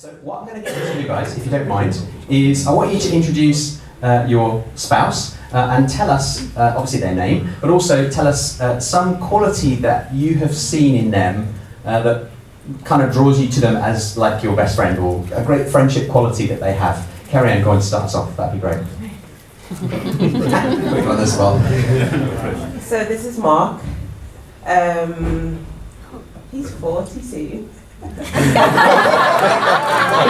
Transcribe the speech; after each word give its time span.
So 0.00 0.08
what 0.22 0.40
I'm 0.40 0.46
going 0.48 0.62
to 0.62 0.66
do 0.66 0.92
to 0.94 1.02
you 1.02 1.06
guys, 1.06 1.36
if 1.36 1.44
you 1.44 1.50
don't 1.50 1.68
mind, 1.68 2.00
is 2.30 2.66
I 2.66 2.72
want 2.72 2.90
you 2.90 2.98
to 2.98 3.14
introduce 3.14 3.82
uh, 4.02 4.24
your 4.26 4.64
spouse 4.74 5.36
uh, 5.52 5.76
and 5.76 5.90
tell 5.90 6.08
us, 6.08 6.56
uh, 6.56 6.72
obviously 6.74 7.00
their 7.00 7.14
name, 7.14 7.50
but 7.60 7.68
also 7.68 8.08
tell 8.08 8.26
us 8.26 8.58
uh, 8.62 8.80
some 8.80 9.20
quality 9.20 9.74
that 9.74 10.10
you 10.14 10.36
have 10.36 10.56
seen 10.56 10.94
in 10.94 11.10
them 11.10 11.52
uh, 11.84 12.00
that 12.00 12.30
kind 12.84 13.02
of 13.02 13.12
draws 13.12 13.38
you 13.38 13.50
to 13.50 13.60
them 13.60 13.76
as 13.76 14.16
like 14.16 14.42
your 14.42 14.56
best 14.56 14.74
friend 14.74 14.98
or 14.98 15.22
a 15.34 15.44
great 15.44 15.68
friendship 15.68 16.08
quality 16.08 16.46
that 16.46 16.60
they 16.60 16.72
have. 16.72 17.06
Carrie 17.28 17.50
Ann, 17.50 17.62
go 17.62 17.72
and 17.72 17.84
start 17.84 18.04
us 18.04 18.14
off. 18.14 18.34
That'd 18.38 18.58
be 18.58 18.66
great. 18.66 18.82
Quick 19.68 21.06
on 21.08 21.18
this 21.18 21.36
one. 21.36 22.80
So 22.80 23.04
this 23.04 23.26
is 23.26 23.36
Mark. 23.36 23.82
Um, 24.64 25.66
he's 26.50 26.72
40 26.76 27.20
soon. 27.20 27.70
Is 28.02 28.16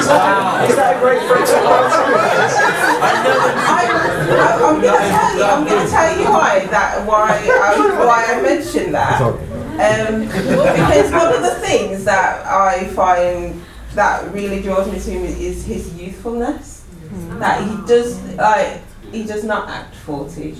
that, 0.06 0.66
is 0.68 0.76
that 0.76 0.96
a 0.96 1.00
great 1.00 1.22
friendship 1.28 1.62
quality? 1.62 3.10
I, 3.62 4.58
I'm 4.62 4.80
going 4.80 4.94
to 4.94 5.08
tell 5.08 5.36
you. 5.36 5.42
I'm 5.44 5.66
going 5.66 5.84
to 5.84 5.90
tell 5.90 6.18
you 6.18 6.24
why 6.24 6.66
that 6.70 7.06
why 7.06 7.30
I, 7.30 8.04
why 8.04 8.24
I 8.28 8.40
mentioned 8.42 8.94
that. 8.94 9.20
Um, 9.22 10.26
because 10.26 11.10
one 11.12 11.32
of 11.34 11.42
the 11.42 11.54
things 11.60 12.04
that 12.04 12.44
I 12.46 12.86
find 12.88 13.62
that 13.94 14.32
really 14.32 14.62
draws 14.62 14.86
me 14.90 14.98
to 14.98 15.10
him 15.10 15.24
is 15.24 15.64
his 15.64 15.94
youthfulness. 15.94 16.84
That 17.38 17.62
he 17.66 17.76
does 17.86 18.20
like 18.34 18.82
he 19.12 19.24
does 19.24 19.44
not 19.44 19.68
act 19.68 19.94
40. 19.96 20.56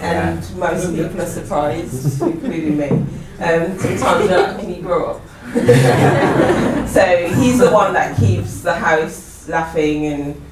And 0.00 0.56
most 0.56 0.94
people 0.94 1.20
are 1.22 1.26
surprised, 1.26 2.22
including 2.22 2.76
me. 2.78 2.88
Um, 2.88 3.78
sometimes 3.78 4.28
they're 4.28 4.42
like, 4.52 4.60
can 4.60 4.72
you 4.74 4.82
grow 4.82 5.14
up? 5.16 5.22
so 6.88 7.28
he's 7.40 7.58
the 7.58 7.70
one 7.70 7.92
that 7.92 8.16
keeps 8.18 8.60
the 8.60 8.74
house 8.74 9.48
laughing 9.48 10.06
and 10.06 10.42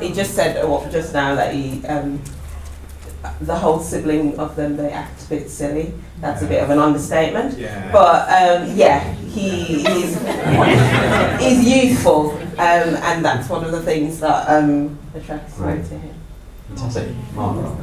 he 0.00 0.12
just 0.12 0.34
said 0.34 0.56
uh, 0.56 0.90
just 0.90 1.12
now 1.14 1.34
that 1.34 1.54
he 1.54 1.84
um, 1.86 2.20
the 3.42 3.54
whole 3.56 3.78
sibling 3.78 4.38
of 4.38 4.54
them 4.56 4.76
they 4.76 4.90
act 4.90 5.24
a 5.24 5.28
bit 5.28 5.48
silly 5.50 5.92
that's 6.20 6.42
a 6.42 6.46
bit 6.46 6.62
of 6.62 6.70
an 6.70 6.78
understatement 6.78 7.56
Yeah. 7.58 7.90
but 7.92 8.28
um, 8.28 8.76
yeah 8.76 9.12
he 9.14 9.82
he's, 9.82 10.18
he's 11.40 11.64
youthful 11.74 12.32
um, 12.58 12.96
and 13.08 13.24
that's 13.24 13.48
one 13.48 13.64
of 13.64 13.72
the 13.72 13.82
things 13.82 14.20
that 14.20 14.48
um, 14.48 14.98
attracts 15.14 15.58
me 15.58 15.66
to 15.76 15.98
him 15.98 16.14
Fantastic. 16.68 17.08
Mark. 17.34 17.76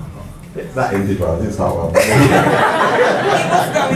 That 0.74 0.94
ended 0.94 1.20
well, 1.20 1.38
didn't 1.40 1.54
start 1.54 1.76
well. 1.76 1.92
going 1.92 2.04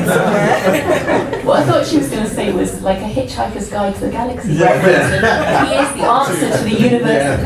somewhere 0.08 1.34
What 1.46 1.60
I 1.60 1.64
thought 1.66 1.86
she 1.86 1.98
was 1.98 2.10
going 2.10 2.24
to 2.24 2.30
say 2.30 2.52
was 2.54 2.82
like 2.82 3.00
a 3.00 3.10
Hitchhiker's 3.14 3.70
Guide 3.70 3.94
to 3.96 4.02
the 4.02 4.10
Galaxy 4.10 4.54
Yeah, 4.54 4.74
reference. 4.74 5.70
He 5.70 5.76
is 5.76 5.92
the 5.94 6.04
answer 6.18 6.50
to 6.58 6.64
the 6.64 6.76
universe. 6.82 7.40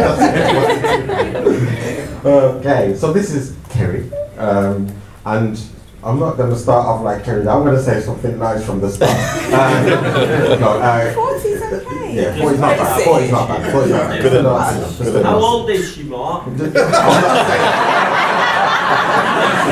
okay, 2.25 2.95
so 2.95 3.11
this 3.11 3.31
is 3.33 3.55
Kerry, 3.69 4.09
um, 4.37 4.87
and 5.25 5.59
I'm 6.03 6.19
not 6.19 6.37
going 6.37 6.51
to 6.51 6.57
start 6.57 6.85
off 6.85 7.01
like 7.01 7.23
Kerry. 7.23 7.47
I'm 7.47 7.63
going 7.63 7.75
to 7.75 7.81
say 7.83 7.99
something 8.01 8.37
nice 8.37 8.63
from 8.65 8.79
the 8.81 8.89
start. 8.89 9.11
Um, 9.11 9.85
no, 10.61 10.77
uh, 10.79 11.13
40's 11.13 11.61
okay 11.61 11.87
yeah, 12.17 12.35
40 12.37 12.55
is 12.55 12.59
not 12.59 12.77
bad. 12.77 13.03
40 13.03 13.25
is 13.25 13.31
not 13.31 13.47
bad. 13.47 13.71
40 13.71 13.85
is 13.85 13.91
not 13.91 14.09
bad. 14.09 14.21
Good 14.21 14.33
enough. 14.33 15.01
enough. 15.01 15.23
How 15.23 15.39
old 15.39 15.69
is 15.69 15.93
she, 15.93 16.03
Mark? 16.03 16.47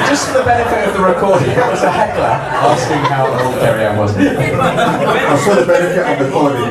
Just 0.08 0.28
for 0.28 0.40
the 0.40 0.44
benefit 0.44 0.88
of 0.90 0.94
the 0.94 1.04
recording, 1.04 1.48
that 1.56 1.72
was 1.72 1.82
a 1.82 1.92
heckler 1.92 2.24
asking 2.26 3.00
how 3.10 3.26
old 3.28 3.56
Ann 3.56 3.98
was. 3.98 4.16
And 4.16 5.40
for 5.42 5.56
the 5.56 5.66
benefit 5.66 6.06
of 6.06 6.20
the 6.20 6.26
recording, 6.26 6.64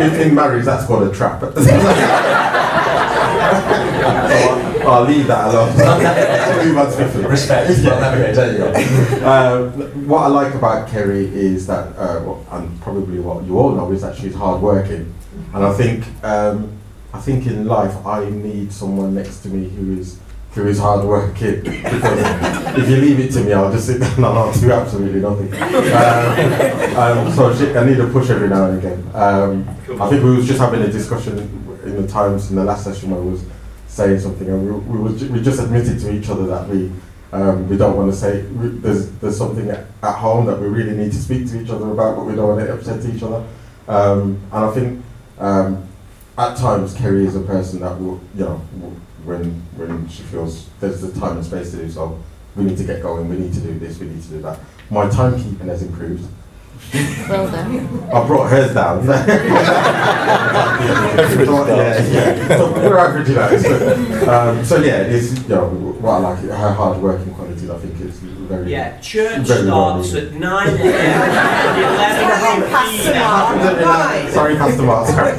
in, 0.00 0.28
in 0.28 0.34
marriage, 0.34 0.64
that's 0.64 0.86
called 0.86 1.08
a 1.08 1.14
trap. 1.14 1.40
so 1.40 1.50
I'll, 4.04 4.88
I'll 4.88 5.04
leave 5.04 5.26
that 5.26 5.54
alone. 5.54 5.72
Move 6.66 6.78
on 6.78 6.92
swiftly. 6.92 7.26
Respect. 7.26 7.70
Well 7.84 8.00
navigated. 8.00 8.36
There 8.36 8.52
you 8.52 9.20
go. 9.20 9.26
Uh, 9.26 9.70
what 10.06 10.20
I 10.20 10.26
like 10.28 10.54
about 10.54 10.88
Kerry 10.88 11.26
is 11.26 11.66
that, 11.66 11.96
uh, 11.96 12.36
and 12.52 12.80
probably 12.80 13.18
what 13.18 13.44
you 13.44 13.58
all 13.58 13.72
know, 13.72 13.90
is 13.92 14.02
that 14.02 14.16
she's 14.16 14.34
hardworking, 14.34 15.14
and 15.52 15.64
I 15.64 15.72
think, 15.72 16.04
um, 16.24 16.72
I 17.12 17.20
think 17.20 17.46
in 17.46 17.66
life 17.66 17.94
I 18.06 18.28
need 18.30 18.72
someone 18.72 19.14
next 19.14 19.40
to 19.40 19.48
me 19.48 19.68
who 19.68 19.98
is 19.98 20.18
who 20.54 20.66
is 20.68 20.78
hardworking 20.78 21.62
because 21.62 22.78
if 22.78 22.88
you 22.88 22.96
leave 22.96 23.18
it 23.20 23.32
to 23.32 23.40
me, 23.42 23.52
I'll 23.52 23.72
just 23.72 23.86
sit 23.86 24.00
down 24.00 24.14
and 24.16 24.24
I'll 24.26 24.52
do 24.52 24.70
absolutely 24.72 25.20
nothing. 25.20 25.52
Um, 25.54 26.96
um, 26.96 27.32
so 27.32 27.50
I 27.80 27.84
need 27.84 27.98
a 28.00 28.06
push 28.08 28.30
every 28.30 28.48
now 28.48 28.66
and 28.66 28.78
again. 28.78 29.04
Um, 29.14 29.68
I 30.00 30.08
think 30.08 30.22
we 30.22 30.36
was 30.36 30.46
just 30.46 30.60
having 30.60 30.82
a 30.82 30.88
discussion 30.90 31.38
in 31.84 32.00
the 32.00 32.06
times 32.08 32.50
in 32.50 32.56
the 32.56 32.64
last 32.64 32.84
session 32.84 33.10
where 33.10 33.20
I 33.20 33.24
was 33.24 33.44
saying 33.88 34.20
something, 34.20 34.48
and 34.48 34.88
we, 34.88 34.98
we, 34.98 35.18
ju- 35.18 35.32
we 35.32 35.42
just 35.42 35.60
admitted 35.60 35.98
to 36.00 36.12
each 36.12 36.28
other 36.28 36.46
that 36.46 36.68
we 36.68 36.90
um, 37.32 37.68
we 37.68 37.76
don't 37.76 37.96
want 37.96 38.12
to 38.12 38.16
say 38.16 38.42
we, 38.42 38.68
there's 38.68 39.10
there's 39.18 39.36
something 39.36 39.68
at, 39.70 39.86
at 40.02 40.14
home 40.16 40.46
that 40.46 40.60
we 40.60 40.68
really 40.68 40.96
need 40.96 41.10
to 41.12 41.18
speak 41.18 41.48
to 41.50 41.60
each 41.60 41.70
other 41.70 41.90
about, 41.90 42.16
but 42.16 42.24
we 42.26 42.34
don't 42.36 42.48
want 42.48 42.60
to 42.60 42.72
upset 42.72 43.04
each 43.12 43.22
other. 43.22 43.44
Um, 43.88 44.40
and 44.52 44.64
I 44.64 44.70
think 44.72 45.04
um, 45.38 45.86
at 46.38 46.56
times 46.56 46.94
Kerry 46.94 47.26
is 47.26 47.34
a 47.36 47.40
person 47.40 47.80
that 47.80 48.00
will, 48.00 48.20
you 48.36 48.44
know, 48.44 48.62
w- 48.78 49.00
when 49.24 49.62
when 49.76 50.08
she 50.08 50.22
feels 50.22 50.68
there's 50.80 51.00
the 51.00 51.18
time 51.18 51.36
and 51.36 51.44
space 51.46 51.70
to 51.72 51.78
do 51.78 51.90
so, 51.90 52.18
we 52.56 52.64
need 52.64 52.78
to 52.78 52.84
get 52.84 53.02
going. 53.02 53.28
We 53.28 53.36
need 53.36 53.52
to 53.54 53.60
do 53.60 53.78
this. 53.78 53.98
We 53.98 54.06
need 54.06 54.22
to 54.22 54.28
do 54.28 54.42
that. 54.42 54.58
My 54.90 55.06
timekeeping 55.06 55.66
has 55.66 55.82
improved. 55.82 56.28
Well 57.28 57.50
done. 57.50 58.04
I 58.12 58.26
brought 58.26 58.50
hers 58.50 58.74
down. 58.74 59.06
yeah, 59.06 59.26
yeah. 62.08 62.48
So 62.48 62.72
we're 62.72 62.98
averaging 62.98 63.38
out. 63.38 63.58
So, 63.60 64.30
um, 64.30 64.64
so 64.64 64.76
yeah, 64.82 65.02
it's 65.02 65.32
you 65.42 65.48
know 65.48 65.68
what 65.68 66.14
I 66.14 66.18
like. 66.18 66.38
Her 66.40 66.72
hard 66.72 67.00
working 67.00 67.32
qualities, 67.34 67.70
I 67.70 67.78
think, 67.78 67.93
is 67.93 67.93
very. 68.44 68.70
Yeah, 68.70 68.98
church 69.00 69.46
Very 69.46 69.66
well 69.66 70.02
starts 70.02 70.14
needed. 70.14 70.34
at 70.34 70.40
9 70.40 70.68
a.m. 70.68 70.78
and 70.80 72.18
11 72.60 72.70
Pastor 72.70 73.14
Mark. 73.14 73.56
Right. 73.84 74.30
Sorry, 74.32 74.54
Pastor 74.56 74.82
Mark. 74.82 75.06
Sorry. 75.14 75.32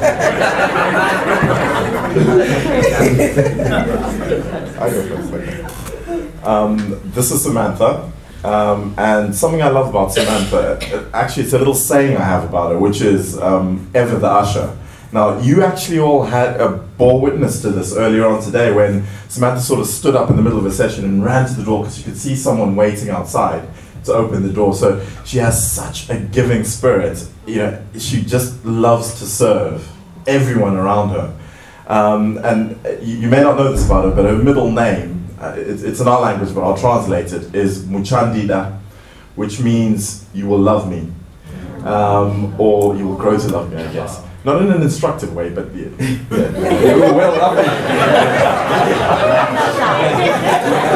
I 4.78 4.90
go 4.90 5.02
first. 5.30 6.46
Um, 6.46 7.00
this 7.06 7.30
is 7.32 7.42
Samantha, 7.42 8.10
um, 8.44 8.94
and 8.98 9.34
something 9.34 9.62
I 9.62 9.68
love 9.68 9.88
about 9.88 10.12
Samantha, 10.12 10.78
uh, 10.80 11.10
actually, 11.12 11.44
it's 11.44 11.52
a 11.52 11.58
little 11.58 11.74
saying 11.74 12.16
I 12.16 12.22
have 12.24 12.44
about 12.44 12.70
her, 12.72 12.78
which 12.78 13.00
is 13.00 13.36
um, 13.38 13.90
ever 13.94 14.18
the 14.18 14.28
usher. 14.28 14.76
Now, 15.12 15.38
you 15.38 15.62
actually 15.62 15.98
all 15.98 16.24
had 16.24 16.60
a 16.60 16.68
bore 16.98 17.20
witness 17.20 17.62
to 17.62 17.70
this 17.70 17.94
earlier 17.94 18.26
on 18.26 18.42
today 18.42 18.72
when 18.72 19.04
Samantha 19.28 19.60
sort 19.60 19.80
of 19.80 19.86
stood 19.86 20.16
up 20.16 20.30
in 20.30 20.36
the 20.36 20.42
middle 20.42 20.58
of 20.58 20.66
a 20.66 20.72
session 20.72 21.04
and 21.04 21.24
ran 21.24 21.46
to 21.48 21.54
the 21.54 21.64
door 21.64 21.82
because 21.82 21.96
she 21.96 22.02
could 22.02 22.16
see 22.16 22.34
someone 22.34 22.74
waiting 22.74 23.10
outside 23.10 23.68
to 24.04 24.12
open 24.12 24.42
the 24.42 24.52
door. 24.52 24.74
So 24.74 25.04
she 25.24 25.38
has 25.38 25.70
such 25.70 26.10
a 26.10 26.18
giving 26.18 26.64
spirit. 26.64 27.26
You 27.46 27.56
know, 27.56 27.82
she 27.98 28.22
just 28.22 28.64
loves 28.64 29.18
to 29.20 29.26
serve 29.26 29.88
everyone 30.26 30.76
around 30.76 31.10
her. 31.10 31.36
Um, 31.86 32.38
and 32.38 32.78
you, 33.06 33.18
you 33.18 33.28
may 33.28 33.42
not 33.42 33.56
know 33.56 33.70
this 33.70 33.86
about 33.86 34.04
her, 34.06 34.10
but 34.10 34.24
her 34.24 34.36
middle 34.36 34.72
name, 34.72 35.28
uh, 35.38 35.54
it's, 35.56 35.82
it's 35.82 36.00
in 36.00 36.08
our 36.08 36.20
language, 36.20 36.52
but 36.54 36.62
I'll 36.62 36.76
translate 36.76 37.32
it, 37.32 37.54
is 37.54 37.84
Muchandida, 37.84 38.76
which 39.36 39.60
means 39.60 40.26
you 40.34 40.46
will 40.48 40.58
love 40.58 40.90
me, 40.90 41.12
um, 41.84 42.58
or 42.58 42.96
you 42.96 43.06
will 43.06 43.16
grow 43.16 43.38
to 43.38 43.48
love 43.48 43.72
me, 43.72 43.80
I 43.80 43.92
guess. 43.92 44.20
Not 44.46 44.62
in 44.62 44.70
an 44.70 44.80
instructive 44.80 45.34
way, 45.34 45.50
but 45.50 45.74
yeah, 45.74 45.88
yeah. 45.98 46.94
Were 46.94 47.12
well 47.12 47.36
lovely. 47.36 47.64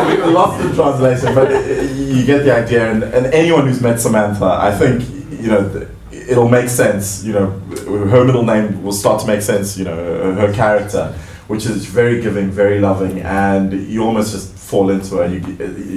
we 0.08 0.32
lost 0.32 0.62
the 0.62 0.72
translation, 0.72 1.34
but 1.34 1.50
you 1.96 2.24
get 2.24 2.44
the 2.44 2.54
idea. 2.54 2.92
And, 2.92 3.02
and 3.02 3.26
anyone 3.34 3.66
who's 3.66 3.80
met 3.80 3.98
Samantha, 3.98 4.44
I 4.44 4.70
think 4.70 5.02
you 5.42 5.48
know 5.48 5.88
it'll 6.12 6.48
make 6.48 6.68
sense. 6.68 7.24
You 7.24 7.32
know, 7.32 7.50
her 8.06 8.24
middle 8.24 8.44
name 8.44 8.84
will 8.84 8.92
start 8.92 9.20
to 9.22 9.26
make 9.26 9.42
sense. 9.42 9.76
You 9.76 9.86
know, 9.86 9.96
her 10.34 10.52
character, 10.54 11.12
which 11.48 11.66
is 11.66 11.86
very 11.86 12.22
giving, 12.22 12.52
very 12.52 12.78
loving, 12.78 13.18
and 13.22 13.72
you 13.72 14.04
almost 14.04 14.30
just 14.30 14.54
fall 14.54 14.90
into 14.90 15.16
her. 15.16 15.26
You, 15.26 15.40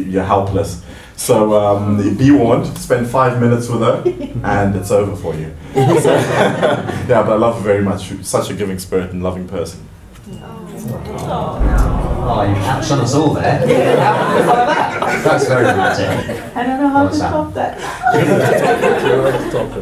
you're 0.10 0.24
helpless. 0.24 0.81
So 1.15 1.54
um, 1.54 2.18
be 2.18 2.31
warned. 2.31 2.65
Spend 2.77 3.07
five 3.07 3.39
minutes 3.39 3.69
with 3.69 3.81
her, 3.81 4.04
and 4.44 4.75
it's 4.75 4.92
over 4.92 5.15
for 5.15 5.36
you. 5.36 5.54
So, 5.74 5.80
yeah, 6.13 7.24
but 7.24 7.30
I 7.31 7.36
love 7.36 7.56
her 7.56 7.62
very 7.62 7.81
much. 7.83 8.12
Such 8.24 8.50
a 8.50 8.54
giving 8.54 8.80
spirit 8.80 9.12
and 9.12 9.24
loving 9.24 9.48
person. 9.48 9.88
Oh, 12.25 12.42
you 12.48 12.56
outshone 12.56 13.00
us 13.00 13.13
all 13.15 13.33
there. 13.33 13.60
How 13.60 14.27
did 14.27 14.38
you 14.39 14.45
follow 14.45 14.65
that? 14.65 15.24
That's 15.24 15.48
very 15.48 15.65
romantic. 15.65 16.56
I 16.56 16.63
don't 16.63 16.81
know 16.81 16.88
how 16.89 17.04
What's 17.06 17.18
to 17.18 17.24
that? 17.24 17.31
top 17.31 17.54
that. 17.54 17.80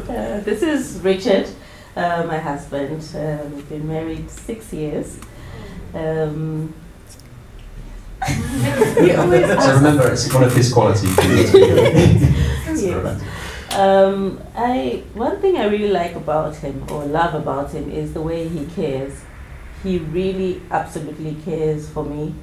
Uh, 0.12 0.40
this 0.42 0.62
is 0.62 1.00
Richard, 1.02 1.48
uh, 1.96 2.24
my 2.28 2.38
husband. 2.38 3.02
Uh, 3.16 3.44
we've 3.54 3.68
been 3.70 3.88
married 3.88 4.30
six 4.30 4.72
years. 4.74 5.20
Um, 5.94 6.02
you 6.02 6.20
always 6.32 6.91
So 9.62 9.76
remember, 9.76 10.12
it's 10.12 10.34
one 10.34 10.44
of 10.44 10.56
his 10.56 10.72
qualities. 10.72 11.16
you 11.24 11.36
need 11.36 11.48
to 11.48 11.54
be- 11.54 11.62
It's 12.72 12.84
Yes. 12.84 13.22
Um, 13.74 14.42
I 14.56 15.04
one 15.14 15.40
thing 15.40 15.56
I 15.58 15.66
really 15.68 15.90
like 15.92 16.16
about 16.16 16.56
him 16.58 16.86
or 16.92 17.06
love 17.06 17.34
about 17.34 17.72
him 17.72 17.90
is 17.90 18.14
the 18.14 18.22
way 18.22 18.48
he 18.48 18.66
cares. 18.66 19.22
He 19.82 19.98
really 20.00 20.62
absolutely 20.70 21.36
cares 21.46 21.90
for 21.90 22.04
me. 22.04 22.36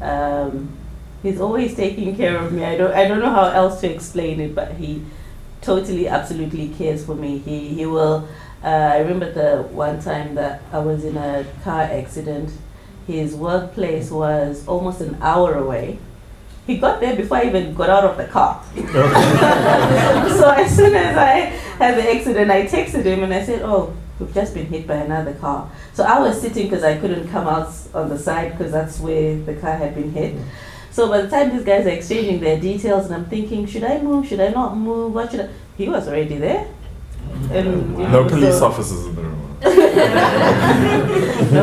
Um, 0.00 0.70
he's 1.22 1.40
always 1.40 1.74
taking 1.74 2.16
care 2.16 2.36
of 2.38 2.52
me. 2.52 2.64
I 2.64 2.76
don't 2.76 2.92
I 2.94 3.08
don't 3.08 3.18
know 3.18 3.30
how 3.30 3.46
else 3.46 3.80
to 3.80 3.92
explain 3.92 4.40
it, 4.40 4.54
but 4.54 4.74
he 4.74 5.02
totally 5.60 6.06
absolutely 6.08 6.68
cares 6.68 7.04
for 7.04 7.14
me. 7.16 7.38
He 7.38 7.68
he 7.74 7.84
will. 7.86 8.28
Uh, 8.62 8.68
I 8.94 8.98
remember 8.98 9.30
the 9.32 9.62
one 9.64 10.00
time 10.00 10.34
that 10.36 10.62
I 10.72 10.78
was 10.78 11.04
in 11.04 11.16
a 11.16 11.44
car 11.64 11.82
accident. 11.82 12.50
His 13.06 13.34
workplace 13.34 14.10
was 14.10 14.66
almost 14.66 15.00
an 15.00 15.16
hour 15.20 15.54
away. 15.54 15.98
He 16.66 16.78
got 16.78 17.00
there 17.00 17.14
before 17.14 17.36
I 17.38 17.44
even 17.44 17.74
got 17.74 17.88
out 17.88 18.04
of 18.04 18.16
the 18.16 18.24
car. 18.26 18.60
so 18.74 20.50
as 20.50 20.74
soon 20.74 20.94
as 20.96 21.16
I 21.16 21.32
had 21.78 21.96
the 21.96 22.10
accident, 22.12 22.50
I 22.50 22.66
texted 22.66 23.04
him 23.04 23.22
and 23.22 23.32
I 23.32 23.44
said, 23.44 23.62
"Oh, 23.62 23.94
we've 24.18 24.34
just 24.34 24.52
been 24.54 24.66
hit 24.66 24.84
by 24.86 24.96
another 24.96 25.34
car." 25.34 25.70
So 25.94 26.02
I 26.02 26.18
was 26.18 26.40
sitting 26.40 26.64
because 26.68 26.82
I 26.82 26.98
couldn't 26.98 27.28
come 27.28 27.46
out 27.46 27.72
on 27.94 28.08
the 28.08 28.18
side 28.18 28.52
because 28.58 28.72
that's 28.72 28.98
where 28.98 29.36
the 29.38 29.54
car 29.54 29.76
had 29.76 29.94
been 29.94 30.10
hit. 30.10 30.34
So 30.90 31.08
by 31.08 31.20
the 31.20 31.28
time 31.28 31.50
these 31.54 31.64
guys 31.64 31.86
are 31.86 31.90
exchanging 31.90 32.40
their 32.40 32.58
details, 32.60 33.06
and 33.06 33.14
I'm 33.14 33.26
thinking, 33.26 33.66
should 33.66 33.84
I 33.84 34.00
move? 34.02 34.26
Should 34.26 34.40
I 34.40 34.48
not 34.48 34.76
move? 34.76 35.14
What 35.14 35.30
should 35.30 35.40
I? 35.42 35.48
He 35.78 35.88
was 35.88 36.08
already 36.08 36.38
there. 36.38 36.66
And, 37.52 37.96
you 37.98 38.08
No 38.08 38.28
police 38.28 38.58
so- 38.58 38.66
officers 38.66 39.06
in 39.06 39.14
the 39.14 39.22
room. 39.22 39.45
No, 39.62 39.70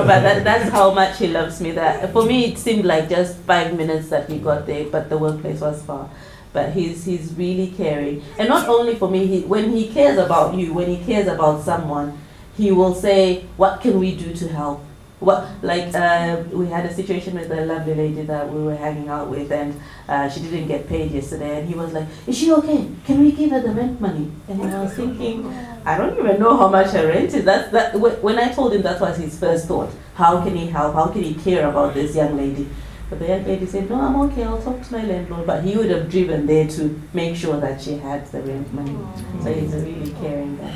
but 0.04 0.22
that, 0.24 0.44
that's 0.44 0.70
how 0.72 0.92
much 0.94 1.20
he 1.20 1.28
loves 1.28 1.62
me. 1.62 1.72
That 1.72 2.12
for 2.12 2.26
me, 2.26 2.46
it 2.46 2.58
seemed 2.58 2.86
like 2.86 3.08
just 3.10 3.38
five 3.40 3.76
minutes 3.78 4.10
that 4.10 4.30
he 4.30 4.40
got 4.40 4.66
there, 4.66 4.86
but 4.86 5.10
the 5.10 5.18
workplace 5.18 5.62
was 5.62 5.84
far. 5.84 6.10
But 6.54 6.74
he's 6.74 7.06
he's 7.06 7.34
really 7.34 7.68
caring, 7.68 8.24
and 8.40 8.50
not 8.50 8.68
only 8.68 8.96
for 8.96 9.10
me. 9.10 9.28
He 9.28 9.42
when 9.42 9.72
he 9.72 9.90
cares 9.94 10.18
about 10.18 10.56
you, 10.56 10.74
when 10.74 10.88
he 10.88 11.04
cares 11.06 11.28
about 11.28 11.64
someone, 11.64 12.18
he 12.58 12.72
will 12.72 12.96
say, 12.96 13.46
"What 13.58 13.82
can 13.82 14.00
we 14.00 14.16
do 14.16 14.34
to 14.34 14.48
help?" 14.48 14.82
What 15.24 15.48
like 15.62 15.96
uh, 15.96 16.44
we 16.52 16.68
had 16.68 16.86
a 16.86 16.94
situation 16.94 17.36
with 17.40 17.50
a 17.50 17.66
lovely 17.66 17.96
lady 17.96 18.24
that 18.24 18.52
we 18.54 18.62
were 18.64 18.76
hanging 18.76 19.08
out 19.08 19.30
with, 19.30 19.52
and 19.52 19.80
uh, 20.10 20.30
she 20.30 20.42
didn't 20.42 20.68
get 20.68 20.88
paid 20.88 21.12
yesterday, 21.12 21.60
and 21.60 21.70
he 21.70 21.76
was 21.76 21.94
like, 21.94 22.08
"Is 22.28 22.38
she 22.38 22.52
okay? 22.60 22.90
Can 23.06 23.22
we 23.22 23.32
give 23.32 23.52
her 23.52 23.62
the 23.62 23.72
rent 23.72 24.02
money?" 24.02 24.30
And 24.50 24.62
I 24.64 24.84
was 24.84 24.94
thinking, 24.94 25.46
I 25.86 25.98
don't 25.98 26.18
even 26.20 26.40
know 26.42 26.58
how 26.58 26.68
much 26.68 26.92
her 26.92 27.08
rent 27.08 27.34
is. 27.34 27.46
That's 27.46 27.72
that. 27.72 27.96
When 27.98 28.38
I 28.38 28.52
told 28.52 28.74
him 28.74 28.82
that 28.84 29.00
was 29.00 29.18
his 29.18 29.40
first 29.40 29.68
thought. 29.68 29.92
How 30.16 30.44
can 30.44 30.56
he 30.56 30.68
help? 30.68 30.94
How 30.94 31.08
can 31.08 31.24
he 31.24 31.34
care 31.34 31.68
about 31.70 31.94
this 31.94 32.16
young 32.16 32.38
lady? 32.38 32.68
But 33.10 33.20
the 33.20 33.28
young 33.28 33.46
lady 33.46 33.66
said, 33.66 33.90
"No, 33.90 34.02
I'm 34.02 34.16
okay. 34.26 34.44
I'll 34.44 34.62
talk 34.62 34.82
to 34.84 34.92
my 34.92 35.04
landlord." 35.06 35.48
But 35.48 35.64
he 35.64 35.78
would 35.78 35.90
have 35.90 36.10
driven 36.10 36.46
there 36.46 36.68
to 36.68 37.02
make 37.14 37.36
sure 37.36 37.60
that 37.60 37.82
she 37.82 37.98
had 37.98 38.26
the 38.28 38.42
rent 38.42 38.74
money. 38.74 38.98
So 39.42 39.54
he's 39.54 39.74
a 39.74 39.80
really 39.80 40.12
caring 40.22 40.58
guy. 40.58 40.76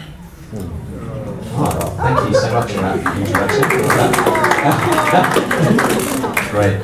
Oh, 0.49 1.93
thank 1.97 2.29
you 2.29 2.35
so 2.39 2.53
much 2.53 2.71
for 2.71 2.79
that 2.79 2.95
introduction. 3.17 3.67
Great. 6.51 6.79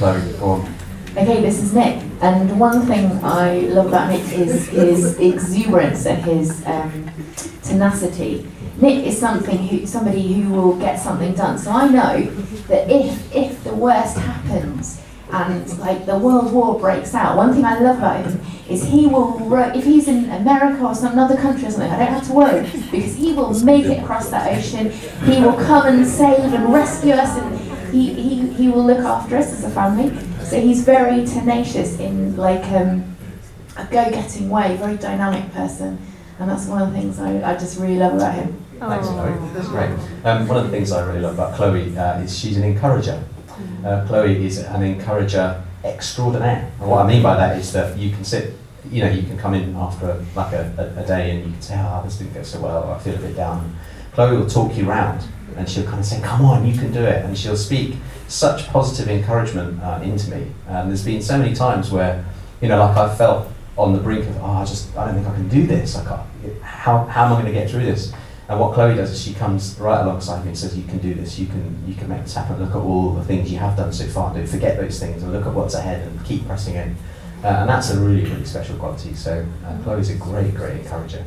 Go 0.00 0.06
on. 0.46 0.74
Okay, 1.10 1.42
this 1.42 1.62
is 1.62 1.74
Nick, 1.74 2.02
and 2.22 2.58
one 2.58 2.86
thing 2.86 3.22
I 3.22 3.60
love 3.60 3.88
about 3.88 4.08
Nick 4.10 4.22
is 4.32 4.68
his 4.68 5.18
exuberance 5.18 6.06
and 6.06 6.22
his 6.24 6.64
um, 6.66 7.10
tenacity. 7.62 8.46
Nick 8.80 9.04
is 9.04 9.20
something 9.20 9.58
who, 9.58 9.86
somebody 9.86 10.40
who 10.40 10.54
will 10.54 10.78
get 10.78 10.98
something 10.98 11.34
done. 11.34 11.58
So 11.58 11.72
I 11.72 11.88
know 11.88 12.22
that 12.68 12.90
if 12.90 13.36
if 13.36 13.62
the 13.64 13.74
worst 13.74 14.16
happens 14.16 15.02
and 15.30 15.78
like 15.78 16.06
the 16.06 16.16
world 16.18 16.54
war 16.54 16.80
breaks 16.80 17.14
out, 17.14 17.36
one 17.36 17.52
thing 17.52 17.66
I 17.66 17.78
love 17.80 17.98
about 17.98 18.24
him 18.24 18.40
is 18.68 18.84
he 18.84 19.06
will 19.06 19.38
ro- 19.40 19.72
if 19.74 19.84
he's 19.84 20.08
in 20.08 20.30
America 20.30 20.84
or 20.84 20.94
some 20.94 21.18
other 21.18 21.36
country 21.36 21.68
or 21.68 21.70
something, 21.70 21.90
I 21.90 21.98
don't 21.98 22.14
have 22.14 22.26
to 22.28 22.32
worry 22.32 22.62
because 22.90 23.14
he 23.16 23.32
will 23.32 23.52
make 23.64 23.84
it 23.84 24.02
across 24.02 24.30
that 24.30 24.56
ocean. 24.56 24.90
He 25.24 25.40
will 25.40 25.52
come 25.54 25.86
and 25.86 26.06
save 26.06 26.52
and 26.52 26.72
rescue 26.72 27.12
us, 27.12 27.36
and 27.38 27.58
he, 27.92 28.14
he, 28.14 28.46
he 28.54 28.68
will 28.68 28.84
look 28.84 29.00
after 29.00 29.36
us 29.36 29.52
as 29.52 29.64
a 29.64 29.70
family. 29.70 30.16
So 30.44 30.60
he's 30.60 30.82
very 30.84 31.24
tenacious 31.26 31.98
in 32.00 32.36
like 32.36 32.64
um, 32.72 33.16
a 33.76 33.84
go-getting 33.84 34.48
way, 34.48 34.76
very 34.76 34.96
dynamic 34.96 35.52
person, 35.52 35.98
and 36.38 36.48
that's 36.48 36.66
one 36.66 36.82
of 36.82 36.92
the 36.92 36.98
things 36.98 37.18
I, 37.18 37.52
I 37.52 37.54
just 37.54 37.78
really 37.78 37.96
love 37.96 38.14
about 38.14 38.34
him. 38.34 38.64
Thanks, 38.80 39.08
Chloe. 39.08 39.32
That's 39.54 39.68
great. 39.68 39.90
Um, 40.24 40.48
one 40.48 40.58
of 40.58 40.64
the 40.64 40.70
things 40.70 40.90
I 40.92 41.06
really 41.06 41.20
love 41.20 41.34
about 41.34 41.54
Chloe 41.54 41.96
uh, 41.96 42.20
is 42.20 42.36
she's 42.38 42.56
an 42.56 42.64
encourager. 42.64 43.22
Uh, 43.84 44.04
Chloe 44.06 44.44
is 44.44 44.58
an 44.58 44.82
encourager 44.82 45.62
extraordinaire. 45.84 46.70
And 46.80 46.90
what 46.90 47.04
I 47.04 47.06
mean 47.06 47.22
by 47.22 47.36
that 47.36 47.58
is 47.58 47.72
that 47.72 47.96
you 47.98 48.10
can 48.10 48.24
sit, 48.24 48.54
you 48.90 49.02
know, 49.02 49.10
you 49.10 49.22
can 49.22 49.38
come 49.38 49.54
in 49.54 49.74
after 49.76 50.24
like 50.34 50.52
a, 50.52 50.94
a, 50.96 51.02
a 51.02 51.06
day 51.06 51.30
and 51.32 51.44
you 51.44 51.52
can 51.52 51.62
say, 51.62 51.74
oh, 51.78 52.02
this 52.04 52.18
didn't 52.18 52.34
go 52.34 52.42
so 52.42 52.60
well, 52.60 52.90
I 52.90 52.98
feel 52.98 53.14
a 53.14 53.18
bit 53.18 53.36
down. 53.36 53.76
Chloe 54.12 54.36
will 54.36 54.48
talk 54.48 54.76
you 54.76 54.84
round 54.84 55.24
and 55.56 55.68
she'll 55.68 55.84
kind 55.84 56.00
of 56.00 56.06
say, 56.06 56.20
come 56.20 56.44
on, 56.44 56.66
you 56.66 56.76
can 56.76 56.92
do 56.92 57.02
it. 57.02 57.24
And 57.24 57.36
she'll 57.36 57.56
speak 57.56 57.96
such 58.28 58.66
positive 58.68 59.08
encouragement 59.08 59.82
uh, 59.82 60.00
into 60.02 60.30
me. 60.30 60.52
And 60.68 60.88
there's 60.88 61.04
been 61.04 61.22
so 61.22 61.38
many 61.38 61.54
times 61.54 61.90
where, 61.90 62.24
you 62.60 62.68
know, 62.68 62.78
like 62.78 62.96
I've 62.96 63.16
felt 63.16 63.48
on 63.76 63.92
the 63.92 64.00
brink 64.00 64.26
of, 64.26 64.36
oh, 64.38 64.46
I 64.46 64.64
just, 64.64 64.96
I 64.96 65.06
don't 65.06 65.14
think 65.14 65.26
I 65.26 65.34
can 65.34 65.48
do 65.48 65.66
this. 65.66 65.96
I 65.96 66.04
can't, 66.04 66.62
how, 66.62 67.04
how 67.04 67.26
am 67.26 67.32
I 67.32 67.42
going 67.42 67.46
to 67.46 67.52
get 67.52 67.70
through 67.70 67.84
this? 67.84 68.12
And 68.48 68.60
what 68.60 68.74
Chloe 68.74 68.94
does 68.94 69.10
is 69.10 69.22
she 69.22 69.32
comes 69.32 69.76
right 69.78 70.02
alongside 70.02 70.42
me 70.42 70.48
and 70.48 70.58
says, 70.58 70.76
"You 70.76 70.84
can 70.84 70.98
do 70.98 71.14
this. 71.14 71.38
You 71.38 71.46
can 71.46 71.82
you 71.86 71.94
can 71.94 72.08
make 72.08 72.22
this 72.22 72.34
happen. 72.34 72.60
Look 72.60 72.70
at 72.70 72.76
all 72.76 73.14
the 73.14 73.24
things 73.24 73.50
you 73.50 73.58
have 73.58 73.76
done 73.76 73.92
so 73.92 74.06
far. 74.06 74.34
Don't 74.34 74.46
forget 74.46 74.76
those 74.76 74.98
things 75.00 75.22
and 75.22 75.32
look 75.32 75.46
at 75.46 75.54
what's 75.54 75.74
ahead 75.74 76.06
and 76.06 76.24
keep 76.24 76.46
pressing 76.46 76.74
in." 76.74 76.96
Uh, 77.42 77.48
and 77.48 77.68
that's 77.68 77.90
a 77.90 77.98
really 77.98 78.24
really 78.24 78.44
special 78.44 78.76
quality. 78.76 79.14
So 79.14 79.46
uh, 79.66 79.82
Chloe's 79.82 80.10
a 80.10 80.16
great 80.16 80.54
great 80.54 80.80
encourager. 80.80 81.24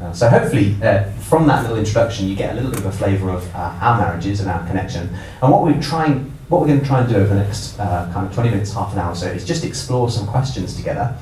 Uh, 0.00 0.12
so 0.12 0.28
hopefully 0.28 0.76
uh, 0.82 1.04
from 1.28 1.46
that 1.46 1.62
little 1.62 1.76
introduction 1.76 2.26
you 2.26 2.34
get 2.34 2.52
a 2.52 2.54
little 2.54 2.70
bit 2.70 2.80
of 2.80 2.86
a 2.86 2.92
flavour 2.92 3.30
of 3.30 3.54
uh, 3.54 3.58
our 3.80 4.00
marriages 4.00 4.40
and 4.40 4.50
our 4.50 4.66
connection. 4.66 5.10
And 5.42 5.52
what 5.52 5.62
we're 5.62 5.80
trying, 5.80 6.32
what 6.48 6.62
we're 6.62 6.68
going 6.68 6.80
to 6.80 6.86
try 6.86 7.00
and 7.00 7.08
do 7.08 7.16
over 7.16 7.34
the 7.34 7.42
next 7.42 7.78
uh, 7.78 8.10
kind 8.12 8.26
of 8.26 8.32
20 8.32 8.50
minutes, 8.50 8.72
half 8.72 8.94
an 8.94 8.98
hour 8.98 9.12
or 9.12 9.14
so, 9.14 9.26
is 9.26 9.44
just 9.44 9.62
explore 9.62 10.08
some 10.10 10.26
questions 10.26 10.74
together. 10.74 11.14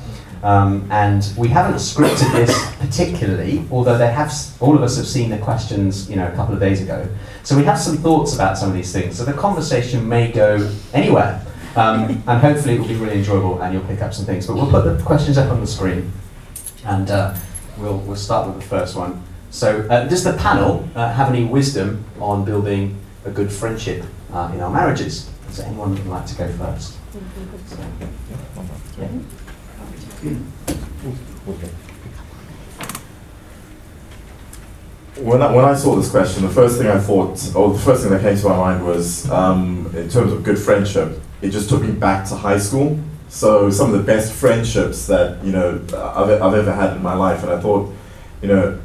Um, 0.43 0.89
and 0.91 1.33
we 1.37 1.49
haven't 1.49 1.77
scripted 1.77 2.33
this 2.33 2.77
particularly, 2.77 3.65
although 3.71 3.99
they 3.99 4.13
have, 4.13 4.33
all 4.61 4.77
of 4.77 4.83
us 4.83 4.97
have 4.97 5.07
seen 5.07 5.31
the 5.31 5.39
questions, 5.39 6.09
you 6.09 6.17
know, 6.17 6.29
a 6.29 6.33
couple 6.33 6.55
of 6.55 6.61
days 6.61 6.81
ago. 6.81 7.09
So 7.43 7.57
we 7.57 7.65
have 7.65 7.79
some 7.79 7.97
thoughts 7.97 8.35
about 8.35 8.57
some 8.57 8.69
of 8.69 8.75
these 8.75 8.93
things. 8.93 9.17
So 9.17 9.25
the 9.25 9.33
conversation 9.33 10.09
may 10.09 10.31
go 10.31 10.71
anywhere, 10.95 11.45
um, 11.77 12.23
and 12.27 12.41
hopefully 12.41 12.75
it 12.75 12.81
will 12.81 12.89
be 12.89 12.95
really 12.95 13.19
enjoyable, 13.19 13.61
and 13.63 13.75
you'll 13.75 13.85
pick 13.85 14.01
up 14.01 14.15
some 14.15 14.27
things. 14.27 14.47
But 14.47 14.57
we'll 14.57 14.71
put 14.71 14.85
the 14.85 15.03
questions 15.03 15.39
up 15.39 15.51
on 15.51 15.61
the 15.61 15.67
screen, 15.67 16.13
and 16.85 17.11
uh, 17.11 17.35
we'll 17.77 17.99
we'll 17.99 18.17
start 18.17 18.47
with 18.47 18.63
the 18.63 18.69
first 18.69 18.97
one. 18.97 19.23
So 19.51 19.87
uh, 19.89 20.07
does 20.07 20.25
the 20.25 20.35
panel 20.35 20.89
uh, 20.95 21.13
have 21.13 21.31
any 21.31 21.45
wisdom 21.45 22.05
on 22.21 22.45
building 22.45 22.99
a 23.25 23.31
good 23.31 23.51
friendship 23.51 24.05
uh, 24.33 24.51
in 24.55 24.61
our 24.61 24.71
marriages? 24.71 25.31
Is 25.49 25.57
there 25.57 25.67
anyone 25.67 25.93
would 25.95 26.07
like 26.07 26.27
to 26.27 26.35
go 26.37 26.49
first? 26.53 26.97
So, 27.67 27.79
yeah. 28.99 29.09
When 35.17 35.43
I, 35.43 35.55
when 35.55 35.65
I 35.65 35.75
saw 35.75 35.95
this 35.95 36.11
question, 36.11 36.43
the 36.43 36.51
first 36.51 36.79
thing 36.79 36.89
I 36.89 36.99
thought, 36.99 37.55
or 37.55 37.73
the 37.73 37.79
first 37.79 38.03
thing 38.03 38.11
that 38.11 38.23
came 38.23 38.37
to 38.37 38.49
my 38.49 38.57
mind 38.57 38.85
was, 38.85 39.31
um, 39.31 39.87
in 39.95 40.09
terms 40.09 40.33
of 40.33 40.43
good 40.43 40.59
friendship, 40.59 41.21
it 41.41 41.51
just 41.51 41.69
took 41.69 41.83
me 41.83 41.93
back 41.93 42.29
to 42.31 42.35
high 42.35 42.59
school. 42.59 42.99
So 43.29 43.71
some 43.71 43.93
of 43.95 43.99
the 43.99 44.05
best 44.05 44.33
friendships 44.33 45.07
that 45.07 45.45
you 45.45 45.53
know 45.53 45.81
I've, 45.93 46.43
I've 46.43 46.55
ever 46.55 46.73
had 46.73 46.97
in 46.97 47.03
my 47.03 47.15
life, 47.15 47.43
and 47.45 47.53
I 47.53 47.61
thought, 47.61 47.93
you 48.43 48.49
know, 48.49 48.81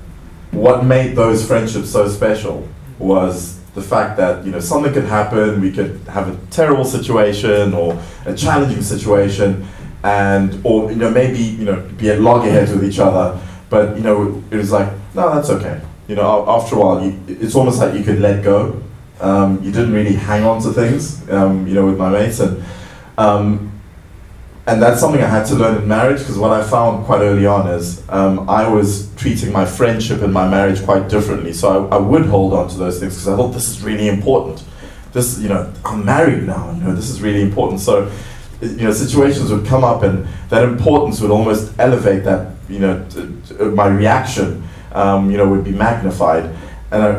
what 0.52 0.86
made 0.86 1.16
those 1.16 1.48
friendships 1.48 1.90
so 1.90 2.08
special 2.10 2.68
was 3.00 3.60
the 3.74 3.82
fact 3.82 4.18
that 4.18 4.46
you 4.46 4.52
know 4.52 4.60
something 4.60 4.94
could 4.94 5.06
happen. 5.06 5.62
We 5.62 5.72
could 5.72 6.00
have 6.10 6.28
a 6.28 6.38
terrible 6.52 6.86
situation 6.86 7.74
or 7.74 8.00
a 8.26 8.36
challenging 8.36 8.84
situation, 8.84 9.66
and 10.04 10.60
or 10.66 10.92
you 10.92 10.98
know 10.98 11.10
maybe 11.10 11.40
you 11.40 11.66
know 11.66 11.82
be 11.98 12.10
at 12.12 12.20
loggerheads 12.22 12.72
with 12.72 12.84
each 12.84 13.00
other. 13.00 13.40
But 13.70 13.98
you 13.98 14.04
know 14.04 14.44
it 14.52 14.56
was 14.56 14.72
like 14.72 14.92
no, 15.16 15.34
that's 15.34 15.50
okay. 15.50 15.82
You 16.08 16.16
know 16.16 16.46
after 16.48 16.76
a 16.76 16.80
while, 16.80 17.06
you, 17.06 17.20
it's 17.28 17.56
almost 17.56 17.80
like 17.80 17.94
you 17.94 18.04
could 18.04 18.20
let 18.20 18.44
go. 18.44 18.82
Um, 19.20 19.64
you 19.64 19.72
didn't 19.72 19.94
really 19.94 20.16
hang 20.16 20.44
on 20.44 20.62
to 20.64 20.74
things. 20.74 21.28
Um, 21.30 21.68
you 21.68 21.74
know 21.74 21.86
with 21.86 21.98
my 21.98 22.10
mates 22.10 22.40
and. 22.40 22.64
Um, 23.18 23.74
and 24.66 24.82
that's 24.82 25.02
something 25.02 25.22
I 25.22 25.28
had 25.28 25.46
to 25.48 25.56
learn 25.56 25.82
in 25.82 25.88
marriage 25.88 26.20
because 26.20 26.38
what 26.38 26.52
I 26.52 26.64
found 26.64 27.06
quite 27.06 27.20
early 27.20 27.46
on 27.46 27.68
is 27.68 28.02
um, 28.10 28.50
I 28.50 28.66
was 28.68 29.14
treating 29.16 29.52
my 29.52 29.66
friendship 29.66 30.22
and 30.22 30.32
my 30.32 30.48
marriage 30.48 30.82
quite 30.84 31.10
differently. 31.10 31.52
So 31.52 31.88
I, 31.90 31.98
I 31.98 32.00
would 32.00 32.26
hold 32.26 32.54
on 32.54 32.70
to 32.70 32.78
those 32.78 33.00
things 33.00 33.14
because 33.14 33.28
I 33.28 33.36
thought 33.36 33.50
this 33.50 33.68
is 33.68 33.84
really 33.84 34.08
important. 34.08 34.64
This, 35.12 35.38
you 35.40 35.50
know, 35.50 35.72
I'm 35.84 36.06
married 36.06 36.44
now. 36.44 36.72
You 36.72 36.84
know, 36.84 36.96
this 36.96 37.10
is 37.10 37.22
really 37.22 37.42
important. 37.42 37.82
So, 37.82 38.10
you 38.66 38.86
know, 38.88 38.92
situations 38.94 39.52
would 39.52 39.66
come 39.66 39.84
up, 39.84 40.04
and 40.04 40.28
that 40.50 40.64
importance 40.64 41.22
would 41.22 41.32
almost 41.32 41.74
elevate 41.80 42.24
that. 42.24 42.52
You 42.70 42.80
know, 42.80 43.06
t- 43.10 43.28
t- 43.48 43.64
my 43.66 43.88
reaction. 43.88 44.64
Um, 44.94 45.32
you 45.32 45.38
know, 45.38 45.50
would 45.50 45.64
be 45.64 45.72
magnified. 45.72 46.46
and 46.92 47.02
I, 47.02 47.14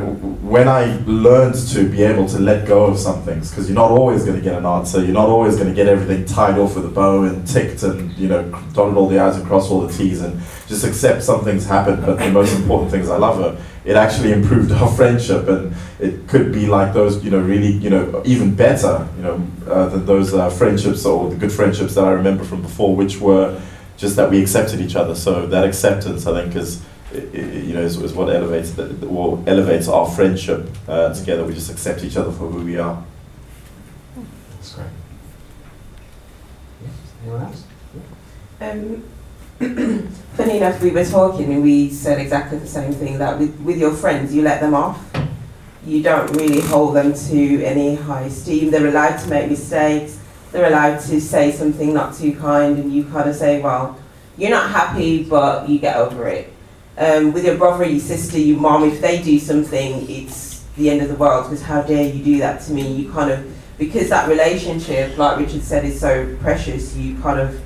when 0.54 0.68
I 0.68 0.96
learned 1.06 1.56
to 1.72 1.88
be 1.88 2.04
able 2.04 2.28
to 2.28 2.38
let 2.38 2.68
go 2.68 2.84
of 2.84 2.96
some 2.96 3.22
things, 3.24 3.50
because 3.50 3.68
you're 3.68 3.74
not 3.74 3.90
always 3.90 4.22
going 4.24 4.36
to 4.36 4.40
get 4.42 4.56
an 4.56 4.64
answer, 4.64 5.02
you're 5.02 5.12
not 5.12 5.28
always 5.28 5.56
going 5.56 5.68
to 5.68 5.74
get 5.74 5.88
everything 5.88 6.24
tied 6.24 6.56
off 6.56 6.76
with 6.76 6.84
a 6.86 6.88
bow 6.88 7.24
and 7.24 7.44
ticked 7.44 7.82
and 7.82 8.12
you 8.16 8.28
know 8.28 8.42
dotted 8.72 8.96
all 8.96 9.08
the 9.08 9.18
i's 9.18 9.36
and 9.36 9.44
crossed 9.44 9.72
all 9.72 9.80
the 9.80 9.92
t's, 9.92 10.20
and 10.20 10.40
just 10.68 10.84
accept 10.84 11.24
some 11.24 11.42
things 11.42 11.66
happen. 11.66 12.00
But 12.00 12.18
the 12.20 12.30
most 12.30 12.54
important 12.56 12.92
things 12.92 13.10
I 13.10 13.16
love 13.16 13.38
her. 13.38 13.60
It 13.84 13.96
actually 13.96 14.32
improved 14.38 14.72
our 14.72 14.88
friendship, 14.90 15.46
and 15.48 15.74
it 16.00 16.26
could 16.28 16.52
be 16.52 16.66
like 16.66 16.92
those 16.94 17.22
you 17.24 17.30
know 17.30 17.40
really 17.40 17.72
you 17.72 17.90
know 17.90 18.22
even 18.24 18.54
better 18.54 19.06
you 19.16 19.22
know 19.22 19.46
uh, 19.70 19.88
than 19.88 20.06
those 20.06 20.32
uh, 20.34 20.48
friendships 20.50 21.04
or 21.04 21.28
the 21.30 21.36
good 21.36 21.52
friendships 21.52 21.94
that 21.94 22.04
I 22.04 22.10
remember 22.12 22.44
from 22.44 22.62
before, 22.62 22.96
which 22.96 23.20
were 23.20 23.60
just 23.96 24.16
that 24.16 24.30
we 24.30 24.40
accepted 24.40 24.80
each 24.80 24.96
other. 24.96 25.14
So 25.14 25.46
that 25.46 25.64
acceptance, 25.64 26.26
I 26.26 26.42
think, 26.42 26.56
is 26.56 26.82
i- 27.12 27.18
i- 27.18 27.40
you 27.68 27.74
know 27.74 27.82
is, 27.82 27.96
is 28.00 28.12
what 28.14 28.28
elevates 28.34 28.70
the, 28.72 29.06
or 29.06 29.38
elevates 29.46 29.86
our 29.88 30.06
friendship 30.10 30.68
uh, 30.88 31.12
together. 31.14 31.44
We 31.44 31.54
just 31.54 31.70
accept 31.70 32.02
each 32.04 32.16
other 32.16 32.32
for 32.32 32.48
who 32.50 32.64
we 32.64 32.78
are. 32.78 33.02
That's 34.56 34.74
great. 34.74 34.86
Yes. 36.82 36.92
Anyone 37.22 37.42
else? 37.42 37.64
Um, 38.60 39.04
funny 40.34 40.56
enough, 40.56 40.82
we 40.82 40.90
were 40.90 41.04
talking 41.04 41.52
and 41.52 41.62
we 41.62 41.88
said 41.90 42.18
exactly 42.18 42.58
the 42.58 42.66
same 42.66 42.92
thing 42.92 43.18
that 43.18 43.38
with, 43.38 43.58
with 43.60 43.78
your 43.78 43.92
friends, 43.92 44.34
you 44.34 44.42
let 44.42 44.60
them 44.60 44.74
off. 44.74 45.00
You 45.86 46.02
don't 46.02 46.30
really 46.32 46.60
hold 46.60 46.96
them 46.96 47.14
to 47.14 47.64
any 47.64 47.94
high 47.94 48.22
esteem. 48.22 48.70
They're 48.70 48.86
allowed 48.86 49.18
to 49.18 49.28
make 49.28 49.50
mistakes. 49.50 50.18
They're 50.50 50.66
allowed 50.66 51.00
to 51.02 51.20
say 51.20 51.52
something 51.52 51.92
not 51.92 52.14
too 52.14 52.34
kind, 52.36 52.78
and 52.78 52.92
you 52.92 53.04
kind 53.04 53.28
of 53.28 53.36
say, 53.36 53.60
Well, 53.60 53.98
you're 54.36 54.50
not 54.50 54.70
happy, 54.70 55.24
but 55.24 55.68
you 55.68 55.78
get 55.78 55.96
over 55.96 56.26
it. 56.28 56.52
Um, 56.96 57.32
with 57.32 57.44
your 57.44 57.56
brother, 57.56 57.84
your 57.84 58.00
sister, 58.00 58.38
your 58.38 58.58
mom, 58.58 58.84
if 58.84 59.00
they 59.00 59.22
do 59.22 59.38
something, 59.38 60.08
it's 60.08 60.64
the 60.76 60.90
end 60.90 61.02
of 61.02 61.08
the 61.08 61.14
world 61.14 61.44
because 61.44 61.62
how 61.62 61.82
dare 61.82 62.12
you 62.12 62.24
do 62.24 62.38
that 62.38 62.62
to 62.62 62.72
me? 62.72 62.92
You 62.92 63.12
kind 63.12 63.30
of, 63.30 63.52
because 63.78 64.08
that 64.08 64.28
relationship, 64.28 65.16
like 65.18 65.38
Richard 65.38 65.62
said, 65.62 65.84
is 65.84 66.00
so 66.00 66.36
precious, 66.40 66.96
you 66.96 67.18
kind 67.18 67.40
of 67.40 67.60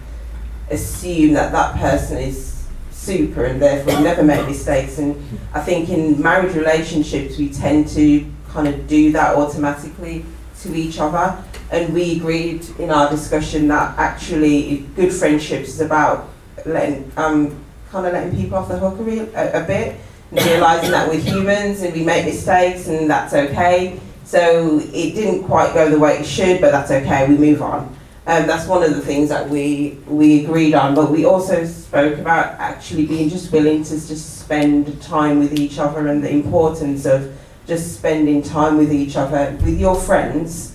assume 0.71 1.33
that 1.35 1.53
that 1.53 1.77
person 1.77 2.19
is 2.19 2.67
super 2.91 3.45
and 3.45 3.61
therefore 3.61 4.01
never 4.01 4.23
make 4.23 4.47
mistakes. 4.47 4.99
And 4.99 5.17
I 5.55 5.61
think 5.61 5.89
in 5.89 6.21
marriage 6.21 6.55
relationships, 6.55 7.39
we 7.39 7.49
tend 7.49 7.89
to 7.89 8.27
kind 8.49 8.69
of 8.69 8.87
do 8.87 9.13
that 9.13 9.37
automatically 9.37 10.25
to 10.61 10.75
each 10.75 10.99
other. 10.99 11.43
And 11.71 11.93
we 11.95 12.17
agreed 12.17 12.67
in 12.79 12.91
our 12.91 13.11
discussion 13.11 13.69
that 13.69 13.99
actually 13.99 14.87
good 14.97 15.13
friendships 15.13 15.69
is 15.71 15.81
about 15.81 16.29
letting, 16.67 17.11
um, 17.17 17.65
kind 17.91 18.07
of 18.07 18.13
letting 18.13 18.37
people 18.37 18.59
off 18.59 18.69
the 18.69 18.79
hook 18.79 18.99
a, 19.35 19.63
a 19.63 19.65
bit 19.65 19.97
and 20.31 20.45
realizing 20.47 20.91
that 20.91 21.09
we're 21.09 21.21
humans 21.21 21.83
and 21.83 21.95
we 21.95 22.05
make 22.05 22.25
mistakes 22.25 22.89
and 22.89 23.09
that's 23.09 23.33
okay. 23.33 23.99
So 24.25 24.81
it 24.81 25.15
didn't 25.15 25.45
quite 25.45 25.73
go 25.73 25.89
the 25.89 25.99
way 25.99 26.19
it 26.19 26.27
should, 26.27 26.61
but 26.61 26.71
that's 26.71 26.91
okay. 26.91 27.27
We 27.27 27.37
move 27.39 27.63
on. 27.63 27.98
Um, 28.29 28.47
that's 28.47 28.67
one 28.67 28.83
of 28.83 28.95
the 28.95 29.01
things 29.01 29.31
that 29.31 29.49
we 29.49 29.99
we 30.07 30.45
agreed 30.45 30.75
on. 30.75 30.95
But 30.95 31.11
we 31.11 31.25
also 31.25 31.65
spoke 31.65 32.19
about 32.19 32.61
actually 32.61 33.07
being 33.07 33.31
just 33.31 33.51
willing 33.51 33.83
to 33.85 33.91
just 33.91 34.41
spend 34.41 35.01
time 35.01 35.39
with 35.39 35.59
each 35.59 35.79
other 35.79 36.07
and 36.09 36.23
the 36.23 36.31
importance 36.31 37.07
of 37.07 37.35
just 37.67 37.97
spending 37.97 38.43
time 38.43 38.77
with 38.77 38.93
each 38.93 39.17
other 39.17 39.57
with 39.65 39.81
your 39.81 39.95
friends. 39.95 40.75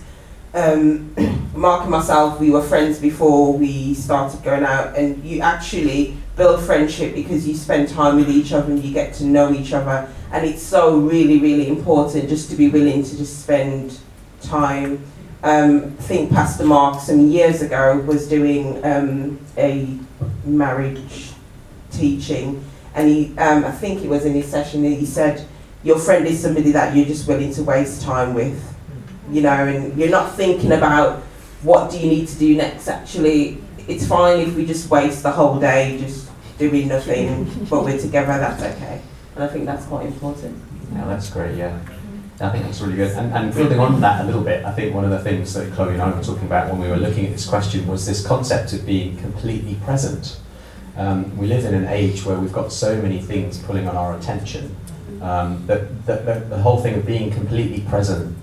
Um, 0.56 1.14
Mark 1.56 1.84
and 1.84 1.92
myself, 1.92 2.40
we 2.40 2.50
were 2.50 2.64
friends 2.64 2.98
before 2.98 3.56
we 3.56 3.94
started 3.94 4.42
going 4.42 4.64
out, 4.64 4.98
and 4.98 5.24
you 5.24 5.42
actually 5.42 6.18
build 6.36 6.60
friendship 6.60 7.14
because 7.14 7.48
you 7.48 7.54
spend 7.54 7.88
time 7.88 8.16
with 8.16 8.30
each 8.30 8.52
other 8.52 8.72
and 8.72 8.84
you 8.84 8.92
get 8.92 9.14
to 9.16 9.26
know 9.26 9.54
each 9.54 9.74
other. 9.74 10.12
And 10.32 10.44
it's 10.44 10.64
so 10.64 10.98
really, 10.98 11.40
really 11.40 11.68
important 11.68 12.30
just 12.30 12.50
to 12.50 12.56
be 12.56 12.70
willing 12.70 13.04
to 13.04 13.16
just 13.16 13.44
spend 13.44 14.00
time. 14.42 15.04
Um, 15.44 15.96
I 16.00 16.02
think 16.04 16.32
Pastor 16.32 16.64
Mark 16.64 17.02
some 17.02 17.30
years 17.30 17.62
ago 17.62 17.98
was 18.00 18.30
doing 18.30 18.84
um, 18.86 19.40
a 19.58 20.00
marriage 20.46 21.32
teaching, 21.92 22.64
and 22.96 23.10
he, 23.10 23.38
um, 23.38 23.66
I 23.66 23.72
think 23.72 24.04
it 24.04 24.10
was 24.10 24.24
in 24.24 24.34
his 24.34 24.48
session, 24.48 24.86
he 24.86 25.06
said, 25.06 25.46
Your 25.84 26.00
friend 26.00 26.26
is 26.26 26.42
somebody 26.42 26.72
that 26.72 26.96
you're 26.96 27.06
just 27.06 27.28
willing 27.28 27.54
to 27.56 27.64
waste 27.64 28.02
time 28.02 28.34
with, 28.34 28.74
you 29.30 29.42
know, 29.42 29.50
and 29.50 29.98
you're 30.00 30.10
not 30.10 30.34
thinking 30.34 30.72
about 30.72 31.20
what 31.62 31.92
do 31.92 32.00
you 32.00 32.08
need 32.08 32.30
to 32.30 32.40
do 32.40 32.56
next. 32.56 32.88
Actually, 32.88 33.62
it's 33.86 34.08
fine 34.08 34.40
if 34.40 34.56
we 34.56 34.66
just 34.66 34.90
waste 34.90 35.24
the 35.24 35.32
whole 35.32 35.60
day 35.60 35.98
just 36.00 36.30
doing 36.58 36.88
nothing, 36.88 37.68
but 37.70 37.84
we're 37.84 38.00
together, 38.00 38.38
that's 38.38 38.64
okay. 38.64 39.02
And 39.36 39.44
I 39.44 39.48
think 39.48 39.66
that's 39.66 39.86
quite 39.88 40.06
important. 40.06 40.58
Yeah, 40.94 41.06
that's 41.06 41.30
great, 41.30 41.58
yeah. 41.58 41.78
I 42.40 42.50
think 42.50 42.66
that's 42.66 42.82
really 42.82 42.96
good. 42.96 43.12
And, 43.16 43.32
and 43.34 43.54
building 43.54 43.80
on 43.80 44.02
that 44.02 44.22
a 44.22 44.24
little 44.26 44.42
bit, 44.42 44.66
I 44.66 44.72
think 44.72 44.94
one 44.94 45.06
of 45.06 45.12
the 45.12 45.20
things 45.20 45.54
that 45.54 45.72
Chloe 45.74 45.94
and 45.94 46.02
I 46.02 46.12
were 46.12 46.24
talking 46.24 46.46
about 46.46 46.70
when 46.70 46.80
we 46.80 46.88
were 46.88 46.98
looking 46.98 47.26
at 47.26 47.32
this 47.32 47.46
question 47.46 47.88
was 47.88 48.06
this 48.06 48.26
concept 48.26 48.74
of 48.74 48.86
being 48.86 49.18
completely 49.18 49.76
present. 49.84 50.40
Um, 50.98 51.36
we 51.38 51.48
live 51.48 51.66
in 51.66 51.74
an 51.74 51.88
age 51.88 52.26
where 52.26 52.38
we've 52.38 52.54
got 52.54 52.72
so 52.72 53.02
many 53.02 53.22
things 53.22 53.60
pulling 53.60 53.88
on 53.88 53.96
our 53.96 54.18
attention 54.18 54.76
um, 55.22 55.66
that, 55.68 56.06
that, 56.06 56.26
that 56.26 56.50
the 56.50 56.58
whole 56.58 56.82
thing 56.82 56.96
of 56.96 57.06
being 57.06 57.32
completely 57.32 57.82
present 57.82 58.36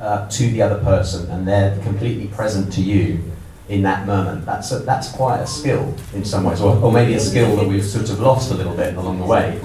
uh, 0.00 0.28
to 0.28 0.50
the 0.50 0.60
other 0.62 0.78
person 0.82 1.30
and 1.30 1.46
they're 1.46 1.78
completely 1.82 2.26
present 2.28 2.72
to 2.74 2.82
you 2.82 3.22
in 3.68 3.82
that 3.82 4.06
moment, 4.06 4.44
that's, 4.46 4.70
a, 4.70 4.78
that's 4.80 5.10
quite 5.10 5.38
a 5.38 5.46
skill 5.46 5.92
in 6.14 6.24
some 6.24 6.44
ways, 6.44 6.60
or, 6.60 6.76
or 6.76 6.92
maybe 6.92 7.14
a 7.14 7.20
skill 7.20 7.56
that 7.56 7.66
we've 7.66 7.84
sort 7.84 8.08
of 8.10 8.20
lost 8.20 8.52
a 8.52 8.54
little 8.54 8.76
bit 8.76 8.94
along 8.96 9.18
the 9.18 9.26
way. 9.26 9.60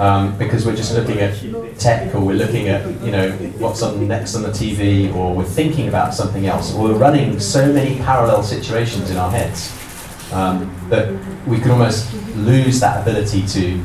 Um, 0.00 0.38
because 0.38 0.64
we're 0.64 0.76
just 0.76 0.94
looking 0.94 1.18
at 1.18 1.34
tech 1.78 2.14
or 2.14 2.20
we're 2.20 2.32
looking 2.32 2.68
at 2.68 2.86
you 3.02 3.10
know 3.12 3.32
what's 3.58 3.82
on 3.82 4.08
next 4.08 4.34
on 4.34 4.42
the 4.42 4.48
TV 4.48 5.14
or 5.14 5.34
we're 5.34 5.44
thinking 5.44 5.88
about 5.88 6.14
something 6.14 6.46
else. 6.46 6.74
Or 6.74 6.84
we're 6.84 6.98
running 6.98 7.38
so 7.38 7.70
many 7.70 7.98
parallel 7.98 8.42
situations 8.42 9.10
in 9.10 9.18
our 9.18 9.30
heads 9.30 9.70
um, 10.32 10.74
that 10.88 11.12
we 11.46 11.60
can 11.60 11.70
almost 11.70 12.14
lose 12.34 12.80
that 12.80 13.02
ability 13.02 13.46
to 13.48 13.84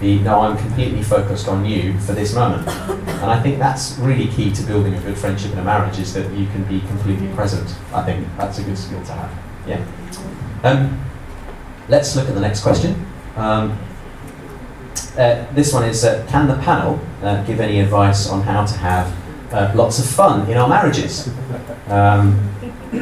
be 0.00 0.18
no 0.18 0.40
I'm 0.40 0.58
completely 0.58 1.02
focused 1.02 1.48
on 1.48 1.64
you 1.64 1.98
for 2.00 2.12
this 2.12 2.34
moment. 2.34 2.68
And 2.68 3.30
I 3.30 3.40
think 3.42 3.58
that's 3.58 3.96
really 4.00 4.28
key 4.28 4.52
to 4.52 4.62
building 4.64 4.92
a 4.92 5.00
good 5.00 5.16
friendship 5.16 5.52
in 5.52 5.58
a 5.58 5.64
marriage 5.64 5.98
is 5.98 6.12
that 6.12 6.30
you 6.32 6.46
can 6.48 6.64
be 6.64 6.80
completely 6.80 7.28
present. 7.28 7.74
I 7.90 8.02
think 8.02 8.28
that's 8.36 8.58
a 8.58 8.64
good 8.64 8.76
skill 8.76 9.02
to 9.02 9.12
have. 9.12 9.32
Yeah. 9.66 9.82
Um, 10.62 11.02
let's 11.88 12.14
look 12.16 12.28
at 12.28 12.34
the 12.34 12.40
next 12.42 12.60
question. 12.60 13.06
Um, 13.36 13.78
uh, 15.16 15.46
this 15.54 15.72
one 15.72 15.84
is 15.84 16.04
uh, 16.04 16.26
Can 16.28 16.48
the 16.48 16.56
panel 16.56 17.00
uh, 17.22 17.42
give 17.44 17.60
any 17.60 17.80
advice 17.80 18.28
on 18.28 18.42
how 18.42 18.64
to 18.64 18.74
have 18.78 19.12
uh, 19.52 19.72
lots 19.74 19.98
of 19.98 20.06
fun 20.06 20.50
in 20.50 20.56
our 20.56 20.68
marriages? 20.68 21.28
Um, 21.88 22.50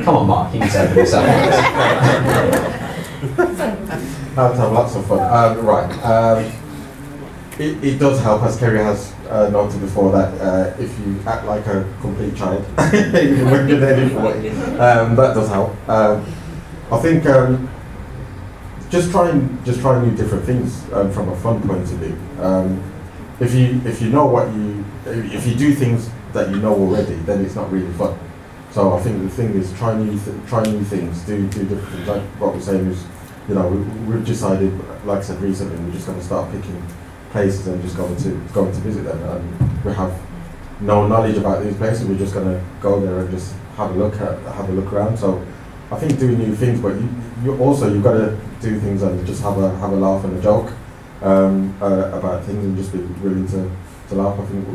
come 0.04 0.16
on, 0.16 0.26
Mark, 0.26 0.54
you 0.54 0.60
to 0.60 0.82
open 0.82 0.94
this 0.94 1.12
up. 1.12 1.24
How 4.34 4.48
to 4.48 4.56
have 4.56 4.72
lots 4.72 4.96
of 4.96 5.06
fun. 5.06 5.20
Um, 5.20 5.66
right. 5.66 5.90
Um, 6.02 6.50
it, 7.58 7.84
it 7.84 7.98
does 7.98 8.18
help, 8.20 8.42
as 8.42 8.58
Kerry 8.58 8.78
has 8.78 9.12
uh, 9.28 9.50
noted 9.50 9.80
before, 9.80 10.10
that 10.12 10.40
uh, 10.40 10.74
if 10.78 10.98
you 11.00 11.20
act 11.26 11.44
like 11.44 11.66
a 11.66 11.86
complete 12.00 12.34
child, 12.34 12.64
you're 12.94 13.64
nearly 13.64 14.08
40, 14.08 14.48
um, 14.78 15.16
that 15.16 15.34
does 15.34 15.48
help. 15.48 15.76
Um, 15.88 16.24
I 16.90 16.98
think 16.98 17.26
um, 17.26 17.68
just 18.92 19.10
trying 19.10 19.64
just 19.64 19.80
trying 19.80 20.06
new 20.06 20.14
different 20.14 20.44
things 20.44 20.84
um, 20.92 21.10
from 21.10 21.30
a 21.30 21.36
fun 21.36 21.60
point 21.66 21.82
of 21.82 21.98
view. 21.98 22.16
Um, 22.44 22.92
if 23.40 23.54
you 23.54 23.80
if 23.86 24.02
you 24.02 24.10
know 24.10 24.26
what 24.26 24.52
you 24.52 24.84
if 25.06 25.46
you 25.46 25.54
do 25.54 25.74
things 25.74 26.10
that 26.34 26.50
you 26.50 26.56
know 26.56 26.74
already, 26.74 27.14
then 27.24 27.42
it's 27.44 27.54
not 27.54 27.72
really 27.72 27.92
fun. 27.94 28.16
So 28.70 28.94
I 28.94 29.00
think 29.00 29.22
the 29.22 29.30
thing 29.30 29.54
is 29.54 29.72
try 29.78 29.96
new 29.98 30.18
th- 30.18 30.36
try 30.46 30.62
new 30.64 30.84
things, 30.84 31.22
do 31.22 31.48
do 31.48 31.64
different 31.64 31.88
things. 31.88 32.06
Like 32.06 32.22
what 32.38 32.54
we're 32.54 32.60
saying 32.60 32.86
is, 32.86 33.02
you 33.48 33.54
know, 33.54 33.66
we, 33.66 33.78
we've 34.04 34.26
decided, 34.26 34.72
like 35.06 35.20
I 35.20 35.22
said 35.22 35.40
recently, 35.40 35.82
we're 35.84 35.92
just 35.92 36.06
going 36.06 36.18
to 36.18 36.24
start 36.24 36.52
picking 36.52 36.82
places 37.30 37.66
and 37.68 37.82
just 37.82 37.96
going 37.96 38.16
to 38.16 38.30
going 38.52 38.72
to 38.72 38.80
visit 38.80 39.04
them. 39.04 39.22
And 39.22 39.84
we 39.84 39.92
have 39.94 40.20
no 40.82 41.08
knowledge 41.08 41.38
about 41.38 41.64
these 41.64 41.76
places. 41.76 42.04
We're 42.06 42.18
just 42.18 42.34
going 42.34 42.46
to 42.46 42.62
go 42.82 43.00
there 43.00 43.20
and 43.20 43.30
just 43.30 43.54
have 43.76 43.90
a 43.90 43.94
look 43.94 44.20
at 44.20 44.38
have 44.54 44.68
a 44.68 44.72
look 44.72 44.92
around. 44.92 45.18
So 45.18 45.42
I 45.92 45.98
think 45.98 46.18
doing 46.18 46.38
new 46.38 46.54
things, 46.56 46.80
but 46.80 46.94
you, 46.94 47.08
you 47.44 47.58
also 47.58 47.92
you've 47.92 48.02
got 48.02 48.12
to 48.14 48.38
do 48.60 48.80
things 48.80 49.02
and 49.02 49.26
just 49.26 49.42
have 49.42 49.58
a 49.58 49.76
have 49.78 49.92
a 49.92 49.96
laugh 49.96 50.24
and 50.24 50.38
a 50.38 50.42
joke 50.42 50.72
um, 51.22 51.74
uh, 51.82 52.10
about 52.18 52.44
things 52.44 52.64
and 52.64 52.76
just 52.76 52.92
be 52.92 52.98
willing 53.22 53.46
to, 53.48 53.70
to 54.08 54.14
laugh. 54.14 54.38
I 54.40 54.44
think 54.46 54.66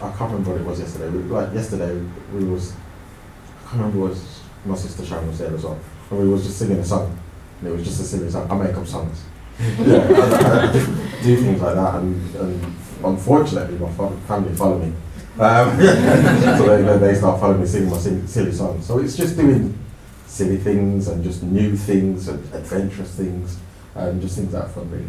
I 0.00 0.08
can't 0.16 0.30
remember 0.32 0.52
what 0.52 0.60
it 0.60 0.66
was 0.66 0.80
yesterday. 0.80 1.10
We, 1.10 1.18
like 1.24 1.52
yesterday, 1.52 1.92
we 2.32 2.44
was 2.44 2.72
I 2.72 3.68
can't 3.70 3.82
remember 3.82 3.98
what 4.00 4.10
was 4.10 4.40
my 4.64 4.74
sister 4.74 5.04
Sharon 5.04 5.28
was 5.28 5.38
there 5.38 5.54
as 5.54 5.64
well, 5.64 5.78
and 6.10 6.18
we 6.20 6.28
was 6.28 6.44
just 6.44 6.58
singing 6.58 6.78
a 6.78 6.84
song. 6.84 7.18
And 7.60 7.68
it 7.68 7.72
was 7.72 7.84
just 7.84 8.00
a 8.00 8.04
silly 8.04 8.30
song. 8.30 8.50
I 8.50 8.54
make 8.54 8.74
up 8.76 8.86
songs. 8.86 9.22
yeah, 9.60 9.98
I, 10.08 10.68
I 10.68 10.72
just 10.72 10.86
do 11.22 11.36
things 11.36 11.60
like 11.60 11.74
that, 11.76 11.94
and, 11.96 12.34
and 12.36 12.74
unfortunately, 13.04 13.78
my 13.78 13.90
fa- 13.92 14.16
family 14.26 14.54
follow 14.56 14.78
me. 14.78 14.92
Um, 15.38 15.78
so 16.58 16.66
they, 16.66 16.82
they- 16.82 16.98
they 16.98 17.14
start 17.14 17.38
following 17.40 17.60
me 17.60 17.66
singing 17.66 17.90
my 17.90 17.98
silly 17.98 18.52
songs. 18.52 18.86
So 18.86 18.98
it's 18.98 19.16
just 19.16 19.36
doing 19.36 19.78
silly 20.26 20.56
things 20.56 21.08
and 21.08 21.22
just 21.22 21.42
new 21.42 21.76
things 21.76 22.28
and 22.28 22.38
adventurous 22.54 23.14
things 23.14 23.58
and 23.94 24.20
just 24.20 24.36
things 24.36 24.52
that 24.52 24.64
are 24.64 24.68
fun 24.68 24.90
really. 24.90 25.06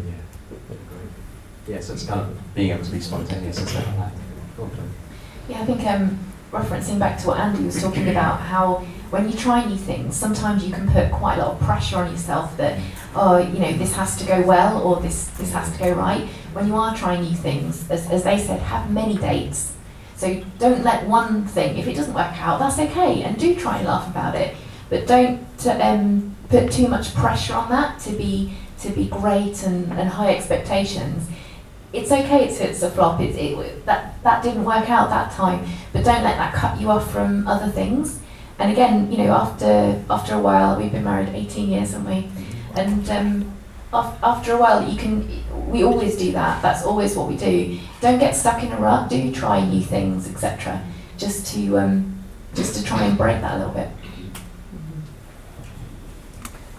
Yeah, 1.68 1.80
so 1.80 1.94
it's 1.94 2.06
kind 2.06 2.20
of 2.20 2.54
being 2.54 2.70
able 2.70 2.84
to 2.84 2.92
be 2.92 3.00
spontaneous 3.00 3.58
and 3.58 3.68
stuff 3.68 3.86
like 3.86 3.96
that. 3.96 4.12
Yeah, 5.48 5.62
I 5.62 5.66
think 5.66 5.84
um, 5.84 6.18
referencing 6.52 6.98
back 6.98 7.18
to 7.20 7.28
what 7.28 7.40
Andy 7.40 7.64
was 7.64 7.80
talking 7.80 8.08
about, 8.08 8.40
how 8.40 8.86
when 9.10 9.30
you 9.30 9.36
try 9.36 9.64
new 9.64 9.76
things, 9.76 10.16
sometimes 10.16 10.64
you 10.64 10.72
can 10.72 10.88
put 10.88 11.10
quite 11.10 11.38
a 11.38 11.42
lot 11.42 11.52
of 11.52 11.60
pressure 11.60 11.98
on 11.98 12.10
yourself 12.10 12.56
that, 12.56 12.78
oh, 13.14 13.38
you 13.38 13.58
know, 13.58 13.72
this 13.72 13.94
has 13.94 14.16
to 14.18 14.24
go 14.24 14.42
well 14.42 14.80
or 14.82 15.00
this, 15.00 15.28
this 15.38 15.52
has 15.52 15.72
to 15.72 15.78
go 15.78 15.92
right. 15.92 16.26
When 16.52 16.66
you 16.66 16.76
are 16.76 16.96
trying 16.96 17.22
new 17.22 17.34
things, 17.34 17.88
as, 17.90 18.08
as 18.10 18.24
they 18.24 18.38
said, 18.38 18.60
have 18.60 18.90
many 18.90 19.16
dates. 19.16 19.74
So 20.16 20.42
don't 20.58 20.82
let 20.82 21.06
one 21.06 21.46
thing, 21.46 21.78
if 21.78 21.86
it 21.86 21.94
doesn't 21.94 22.14
work 22.14 22.40
out, 22.40 22.58
that's 22.58 22.78
okay, 22.78 23.22
and 23.22 23.36
do 23.38 23.54
try 23.54 23.78
and 23.78 23.86
laugh 23.86 24.08
about 24.08 24.34
it. 24.34 24.56
But 24.88 25.06
don't 25.06 25.40
um, 25.66 26.36
put 26.48 26.70
too 26.70 26.88
much 26.88 27.14
pressure 27.14 27.54
on 27.54 27.68
that 27.70 28.00
to 28.00 28.12
be 28.12 28.54
to 28.80 28.90
be 28.90 29.06
great 29.06 29.62
and, 29.64 29.90
and 29.92 30.08
high 30.08 30.34
expectations 30.34 31.28
it's 31.96 32.12
okay 32.12 32.44
if 32.44 32.60
it's 32.60 32.82
a 32.82 32.90
flop. 32.90 33.20
It's, 33.20 33.36
it, 33.36 33.86
that 33.86 34.22
that 34.22 34.42
didn't 34.42 34.64
work 34.64 34.88
out 34.90 35.08
that 35.08 35.32
time, 35.32 35.64
but 35.92 36.04
don't 36.04 36.22
let 36.22 36.36
that 36.36 36.54
cut 36.54 36.80
you 36.80 36.90
off 36.90 37.10
from 37.10 37.46
other 37.48 37.70
things. 37.70 38.20
And 38.58 38.70
again, 38.72 39.10
you 39.10 39.18
know, 39.18 39.32
after 39.32 40.02
after 40.10 40.34
a 40.34 40.40
while, 40.40 40.78
we've 40.78 40.92
been 40.92 41.04
married 41.04 41.28
18 41.30 41.70
years, 41.70 41.92
haven't 41.92 42.06
we? 42.06 42.28
And 42.74 43.08
um, 43.10 43.52
af- 43.92 44.18
after 44.22 44.52
a 44.52 44.58
while, 44.58 44.88
you 44.88 44.98
can. 44.98 45.42
We 45.70 45.84
always 45.84 46.16
do 46.16 46.32
that. 46.32 46.62
That's 46.62 46.84
always 46.84 47.16
what 47.16 47.28
we 47.28 47.36
do. 47.36 47.78
Don't 48.00 48.18
get 48.18 48.36
stuck 48.36 48.62
in 48.62 48.72
a 48.72 48.76
rut. 48.76 49.08
Do 49.08 49.32
try 49.32 49.64
new 49.64 49.82
things, 49.82 50.28
etc. 50.28 50.82
Just 51.16 51.54
to 51.54 51.78
um, 51.78 52.22
just 52.54 52.76
to 52.76 52.84
try 52.84 53.04
and 53.04 53.16
break 53.16 53.40
that 53.40 53.54
a 53.54 53.58
little 53.58 53.74
bit. 53.74 53.88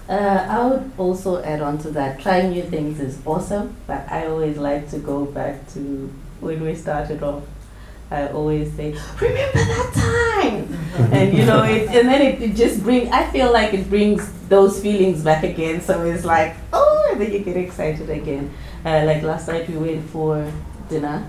Uh, 0.09 0.45
I 0.49 0.65
would 0.65 0.91
also 0.97 1.43
add 1.43 1.61
on 1.61 1.77
to 1.79 1.91
that. 1.91 2.21
Trying 2.21 2.51
new 2.51 2.63
things 2.63 2.99
is 2.99 3.19
awesome, 3.25 3.75
but 3.87 4.09
I 4.09 4.27
always 4.27 4.57
like 4.57 4.89
to 4.91 4.99
go 4.99 5.25
back 5.25 5.67
to 5.73 6.13
when 6.39 6.63
we 6.63 6.75
started 6.75 7.21
off. 7.23 7.43
I 8.09 8.29
always 8.29 8.71
say, 8.73 8.95
"Remember 9.19 9.59
that 9.59 9.91
time," 9.93 11.11
and 11.11 11.37
you 11.37 11.43
know, 11.45 11.63
it, 11.63 11.89
and 11.89 12.07
then 12.07 12.21
it, 12.21 12.41
it 12.41 12.55
just 12.55 12.81
brings. 12.83 13.09
I 13.11 13.25
feel 13.31 13.51
like 13.51 13.73
it 13.73 13.89
brings 13.89 14.31
those 14.47 14.79
feelings 14.81 15.23
back 15.23 15.43
again. 15.43 15.81
So 15.81 16.01
it's 16.05 16.23
like, 16.23 16.55
oh, 16.71 17.09
and 17.11 17.19
then 17.19 17.33
you 17.33 17.39
get 17.39 17.57
excited 17.57 18.09
again. 18.09 18.53
Uh, 18.85 19.03
like 19.03 19.23
last 19.23 19.49
night, 19.49 19.67
we 19.69 19.75
went 19.75 20.09
for 20.09 20.49
dinner, 20.87 21.27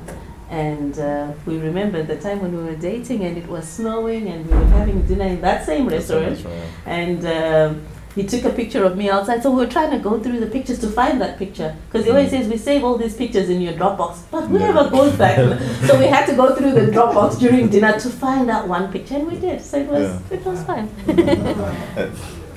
and 0.51 0.97
uh, 1.01 1.33
we 1.47 1.59
remembered 1.59 2.07
the 2.07 2.17
time 2.17 2.41
when 2.41 2.57
we 2.57 2.63
were 2.63 2.77
dating, 2.77 3.25
and 3.25 3.37
it 3.37 3.49
was 3.49 3.67
snowing, 3.67 4.29
and 4.29 4.47
we 4.49 4.57
were 4.57 4.67
having 4.67 5.03
dinner 5.05 5.25
in 5.25 5.41
that 5.41 5.67
same 5.67 5.89
restaurant, 5.89 6.47
and. 6.87 7.27
Um, 7.27 7.83
he 8.19 8.27
took 8.27 8.45
a 8.45 8.51
picture 8.51 8.83
of 8.85 8.97
me 8.97 9.09
outside. 9.09 9.45
So 9.45 9.51
we 9.53 9.59
were 9.59 9.71
trying 9.71 9.93
to 9.93 9.99
go 10.01 10.19
through 10.19 10.41
the 10.41 10.47
pictures 10.47 10.81
to 10.81 10.89
find 10.89 11.21
that 11.21 11.39
picture. 11.39 11.77
Because 11.87 12.05
he 12.05 12.11
always 12.11 12.31
says, 12.31 12.49
we 12.49 12.57
save 12.57 12.83
all 12.83 12.99
these 12.99 13.15
pictures 13.15 13.49
in 13.49 13.61
your 13.61 13.75
Dropbox. 13.75 14.23
But 14.33 14.47
who 14.49 14.59
ever 14.59 14.91
goes 14.91 15.15
back? 15.17 15.37
so 15.87 15.97
we 15.97 16.07
had 16.07 16.27
to 16.27 16.35
go 16.35 16.57
through 16.57 16.73
the 16.73 16.91
Dropbox 16.91 17.39
during 17.39 17.69
dinner 17.69 17.99
to 18.01 18.11
find 18.11 18.49
that 18.49 18.67
one 18.67 18.91
picture. 18.91 19.15
And 19.15 19.29
we 19.29 19.39
did. 19.39 19.61
So 19.63 19.79
it 19.79 19.87
was, 19.87 20.03
Yeah. 20.03 20.37
it 20.37 20.45
was 20.45 20.65
fine. 20.65 20.91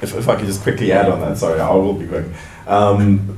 if, 0.01 0.15
if 0.15 0.27
I 0.27 0.36
could 0.36 0.48
just 0.48 0.63
quickly 0.63 0.91
add 0.91 1.10
on 1.10 1.20
that, 1.20 1.38
sorry, 1.38 1.60
I 1.60 1.72
will 1.75 1.94
be 1.94 2.08
quick. 2.08 2.25
Um, 2.65 3.38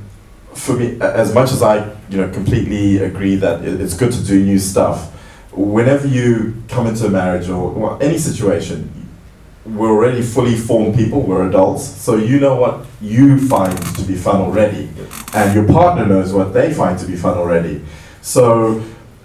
for 0.54 0.76
me, 0.76 0.98
as 1.02 1.34
much 1.34 1.52
as 1.52 1.62
I, 1.62 1.94
you 2.08 2.16
know, 2.16 2.30
completely 2.30 3.04
agree 3.04 3.36
that 3.36 3.62
it's 3.64 3.94
good 3.94 4.12
to 4.12 4.24
do 4.24 4.42
new 4.42 4.58
stuff, 4.58 5.10
whenever 5.52 6.06
you 6.06 6.62
come 6.68 6.86
into 6.86 7.04
a 7.04 7.10
marriage 7.10 7.50
or 7.50 7.70
well, 7.70 7.98
any 8.00 8.16
situation, 8.16 9.03
we're 9.64 9.90
already 9.90 10.22
fully 10.22 10.56
formed 10.56 10.94
people, 10.94 11.22
we're 11.22 11.48
adults, 11.48 11.84
so 11.84 12.16
you 12.16 12.38
know 12.38 12.56
what 12.56 12.84
you 13.00 13.48
find 13.48 13.76
to 13.96 14.02
be 14.02 14.14
fun 14.14 14.36
already, 14.36 14.90
and 15.32 15.54
your 15.54 15.66
partner 15.66 16.06
knows 16.06 16.32
what 16.32 16.52
they 16.52 16.72
find 16.72 16.98
to 16.98 17.06
be 17.06 17.16
fun 17.16 17.38
already. 17.38 17.82
So 18.20 18.84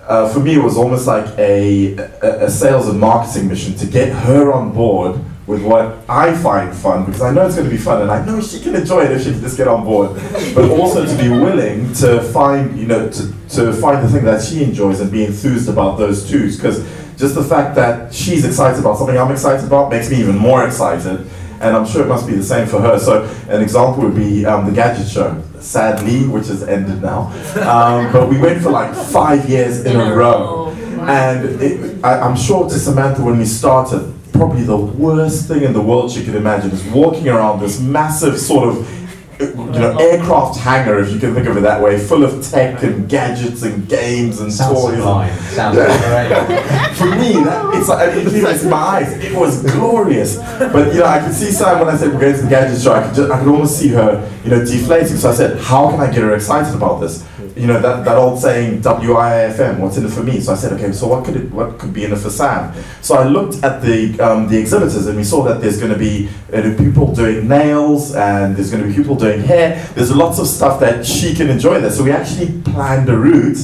uh, 0.09 0.27
for 0.27 0.39
me, 0.39 0.55
it 0.55 0.63
was 0.63 0.75
almost 0.75 1.07
like 1.07 1.37
a, 1.37 1.95
a, 2.21 2.49
sales 2.49 2.87
and 2.87 2.99
marketing 2.99 3.47
mission 3.47 3.75
to 3.75 3.85
get 3.85 4.11
her 4.11 4.51
on 4.51 4.73
board 4.73 5.21
with 5.45 5.63
what 5.63 5.97
I 6.09 6.35
find 6.35 6.75
fun 6.75 7.05
because 7.05 7.21
I 7.21 7.31
know 7.31 7.45
it's 7.45 7.55
going 7.55 7.69
to 7.69 7.75
be 7.75 7.81
fun 7.81 8.01
and 8.01 8.11
I 8.11 8.23
know 8.25 8.41
she 8.41 8.59
can 8.59 8.75
enjoy 8.75 9.05
it 9.05 9.11
if 9.11 9.23
she 9.23 9.31
can 9.31 9.41
just 9.41 9.57
get 9.57 9.67
on 9.67 9.83
board. 9.83 10.19
But 10.55 10.69
also 10.69 11.05
to 11.05 11.17
be 11.17 11.29
willing 11.29 11.93
to 11.93 12.21
find, 12.21 12.79
you 12.79 12.87
know, 12.87 13.09
to, 13.09 13.33
to 13.49 13.73
find 13.73 14.03
the 14.03 14.09
thing 14.09 14.25
that 14.25 14.43
she 14.43 14.63
enjoys 14.63 14.99
and 14.99 15.11
be 15.11 15.25
enthused 15.25 15.69
about 15.69 15.97
those 15.97 16.27
two. 16.29 16.51
Because 16.51 16.79
just 17.19 17.35
the 17.35 17.43
fact 17.43 17.75
that 17.75 18.13
she's 18.13 18.45
excited 18.45 18.79
about 18.79 18.97
something 18.97 19.17
I'm 19.17 19.31
excited 19.31 19.67
about 19.67 19.91
makes 19.91 20.09
me 20.09 20.21
even 20.21 20.37
more 20.37 20.65
excited. 20.65 21.29
And 21.59 21.75
I'm 21.75 21.85
sure 21.85 22.01
it 22.01 22.07
must 22.07 22.25
be 22.25 22.33
the 22.33 22.43
same 22.43 22.65
for 22.65 22.79
her. 22.79 22.97
So 22.97 23.23
an 23.49 23.61
example 23.61 24.03
would 24.03 24.15
be 24.15 24.45
um, 24.45 24.65
the 24.65 24.71
Gadget 24.71 25.09
Show, 25.09 25.43
sadly, 25.59 26.25
which 26.25 26.47
has 26.47 26.63
ended 26.63 27.01
now. 27.01 27.23
Um, 27.57 28.13
but 28.13 28.29
we 28.29 28.39
went 28.39 28.63
for 28.63 28.71
like 28.71 28.95
five 28.95 29.49
years 29.49 29.83
in, 29.83 29.97
a 29.97 30.15
row. 30.15 30.69
And 31.01 31.61
it, 31.61 32.05
I, 32.05 32.21
I'm 32.21 32.37
sure 32.37 32.69
to 32.69 32.79
Samantha 32.79 33.21
when 33.21 33.37
we 33.37 33.43
started, 33.45 34.13
probably 34.31 34.63
the 34.63 34.77
worst 34.77 35.49
thing 35.49 35.63
in 35.63 35.73
the 35.73 35.81
world 35.81 36.09
she 36.09 36.23
could 36.23 36.35
imagine 36.35 36.71
is 36.71 36.83
walking 36.85 37.27
around 37.27 37.59
this 37.59 37.81
massive 37.81 38.39
sort 38.39 38.69
of 38.69 38.98
you 39.39 39.55
know, 39.55 39.97
aircraft 39.97 40.59
hangar, 40.59 40.99
if 40.99 41.11
you 41.11 41.19
can 41.19 41.33
think 41.33 41.47
of 41.47 41.55
it 41.55 41.61
that 41.61 41.81
way, 41.81 41.97
full 41.97 42.23
of 42.23 42.45
tech 42.45 42.83
and 42.83 43.07
gadgets 43.07 43.63
and 43.63 43.87
games 43.87 44.41
and 44.41 44.51
Sounds 44.51 44.81
toys. 44.81 44.95
sublime. 44.95 45.39
Sounds 45.39 45.75
great. 45.77 45.87
For 46.97 47.05
me, 47.05 47.43
that, 47.43 47.73
it's 47.75 47.87
like 47.87 48.09
I 48.09 48.11
can 48.11 48.29
feel 48.29 48.45
it 48.47 48.65
my 48.69 48.77
eyes. 48.77 49.13
It 49.23 49.33
was 49.33 49.63
glorious. 49.63 50.35
But 50.37 50.93
you 50.93 50.99
know, 50.99 51.05
I 51.05 51.19
could 51.19 51.33
see 51.33 51.51
Sam 51.51 51.79
when 51.79 51.87
I 51.87 51.95
said 51.95 52.13
we're 52.13 52.19
going 52.19 52.35
to 52.35 52.41
the 52.41 52.49
gadget 52.49 52.81
show. 52.81 52.93
I 52.93 53.05
could 53.07 53.15
just, 53.15 53.31
I 53.31 53.39
could 53.39 53.47
almost 53.47 53.79
see 53.79 53.89
her, 53.89 54.29
you 54.43 54.51
know, 54.51 54.65
deflating. 54.65 55.15
So 55.15 55.29
I 55.29 55.33
said, 55.33 55.57
how 55.59 55.89
can 55.89 56.01
I 56.01 56.07
get 56.07 56.21
her 56.23 56.35
excited 56.35 56.75
about 56.75 56.99
this? 56.99 57.25
You 57.59 57.67
know, 57.67 57.81
that, 57.81 58.05
that 58.05 58.15
old 58.15 58.39
saying, 58.39 58.81
WIFM, 58.81 59.79
what's 59.79 59.97
in 59.97 60.05
it 60.05 60.11
for 60.11 60.23
me? 60.23 60.39
So 60.39 60.53
I 60.53 60.55
said, 60.55 60.71
okay, 60.73 60.93
so 60.93 61.07
what 61.07 61.25
could 61.25 61.35
it, 61.35 61.51
what 61.51 61.77
could 61.77 61.93
be 61.93 62.05
in 62.05 62.13
it 62.13 62.17
for 62.17 62.29
Sam? 62.29 62.73
So 63.01 63.15
I 63.15 63.25
looked 63.25 63.61
at 63.63 63.81
the 63.81 64.17
um, 64.21 64.47
the 64.47 64.57
exhibitors 64.57 65.07
and 65.07 65.17
we 65.17 65.25
saw 65.25 65.43
that 65.43 65.59
there's 65.59 65.77
going 65.77 65.91
to 65.91 65.97
be 65.99 66.29
uh, 66.53 66.61
people 66.77 67.13
doing 67.13 67.47
nails 67.49 68.15
and 68.15 68.55
there's 68.55 68.71
going 68.71 68.83
to 68.83 68.89
be 68.89 68.95
people 68.95 69.15
doing 69.15 69.41
hair. 69.41 69.85
There's 69.93 70.15
lots 70.15 70.39
of 70.39 70.47
stuff 70.47 70.79
that 70.79 71.05
she 71.05 71.35
can 71.35 71.49
enjoy 71.49 71.81
there. 71.81 71.91
So 71.91 72.03
we 72.03 72.11
actually 72.11 72.61
planned 72.61 73.09
a 73.09 73.17
route 73.17 73.59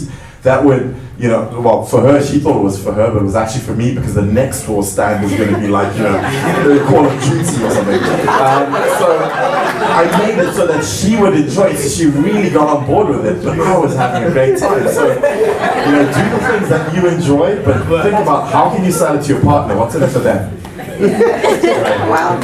that 0.46 0.64
would, 0.64 0.96
you 1.18 1.28
know, 1.28 1.60
well, 1.60 1.84
for 1.84 2.02
her, 2.02 2.24
she 2.24 2.40
thought 2.40 2.60
it 2.60 2.64
was 2.64 2.82
for 2.82 2.94
her, 2.94 3.12
but 3.12 3.22
it 3.22 3.26
was 3.26 3.36
actually 3.36 3.62
for 3.62 3.76
me 3.76 3.94
because 3.94 4.14
the 4.14 4.22
next 4.22 4.66
door 4.66 4.84
stand 4.84 5.24
was 5.24 5.34
going 5.34 5.54
to 5.54 5.60
be 5.60 5.68
like, 5.68 5.96
you 5.98 6.04
know, 6.04 6.86
Call 6.88 7.06
of 7.06 7.22
Duty 7.24 7.64
or 7.66 7.72
something. 7.72 8.00
Um, 8.30 8.72
so 9.02 9.08
I 9.26 10.06
made 10.20 10.38
it 10.38 10.54
so 10.54 10.68
that 10.68 10.86
she 10.86 11.18
would 11.18 11.34
enjoy 11.34 11.70
it. 11.72 11.90
She 11.90 12.06
really 12.06 12.50
got 12.50 12.78
on 12.78 12.86
board 12.86 13.10
with 13.10 13.26
it, 13.26 13.44
but 13.44 13.60
I 13.60 13.78
was 13.78 13.96
having 13.96 14.30
a 14.30 14.32
great 14.32 14.58
time. 14.60 14.88
So, 14.88 15.08
you 15.08 15.16
know, 15.20 16.06
do 16.14 16.30
the 16.30 16.40
things 16.48 16.70
that 16.70 16.94
you 16.96 17.08
enjoy, 17.08 17.64
but 17.66 18.04
think 18.04 18.16
about 18.16 18.52
how 18.52 18.74
can 18.74 18.86
you 18.86 18.92
sell 18.92 19.18
it 19.18 19.24
to 19.24 19.34
your 19.34 19.42
partner? 19.42 19.76
What's 19.76 19.96
in 19.96 20.04
it 20.04 20.10
for 20.10 20.20
them? 20.20 20.52
Well, 21.00 22.40